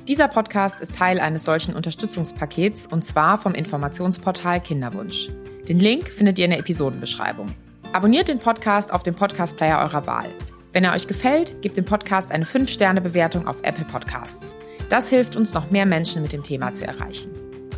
Dieser 0.06 0.28
Podcast 0.28 0.82
ist 0.82 0.94
Teil 0.94 1.18
eines 1.18 1.44
solchen 1.44 1.74
Unterstützungspakets 1.74 2.86
und 2.86 3.04
zwar 3.04 3.38
vom 3.38 3.54
Informationsportal 3.54 4.60
Kinderwunsch. 4.60 5.30
Den 5.66 5.80
Link 5.80 6.08
findet 6.10 6.38
ihr 6.38 6.44
in 6.44 6.50
der 6.50 6.60
Episodenbeschreibung. 6.60 7.46
Abonniert 7.94 8.28
den 8.28 8.38
Podcast 8.38 8.92
auf 8.92 9.02
dem 9.02 9.14
Podcast-Player 9.14 9.78
eurer 9.78 10.06
Wahl. 10.06 10.28
Wenn 10.74 10.84
er 10.84 10.92
euch 10.92 11.06
gefällt, 11.06 11.62
gebt 11.62 11.76
dem 11.76 11.84
Podcast 11.84 12.32
eine 12.32 12.44
5-Sterne-Bewertung 12.44 13.46
auf 13.46 13.58
Apple 13.62 13.84
Podcasts. 13.84 14.56
Das 14.90 15.08
hilft 15.08 15.36
uns, 15.36 15.54
noch 15.54 15.70
mehr 15.70 15.86
Menschen 15.86 16.20
mit 16.20 16.32
dem 16.32 16.42
Thema 16.42 16.72
zu 16.72 16.84
erreichen. 16.84 17.30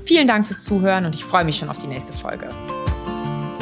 Vielen 0.03 0.26
Dank 0.26 0.47
fürs 0.47 0.64
Zuhören 0.64 1.05
und 1.05 1.14
ich 1.14 1.22
freue 1.22 1.44
mich 1.44 1.59
schon 1.59 1.68
auf 1.68 1.76
die 1.76 1.88
nächste 1.88 2.14
Folge. 2.14 2.49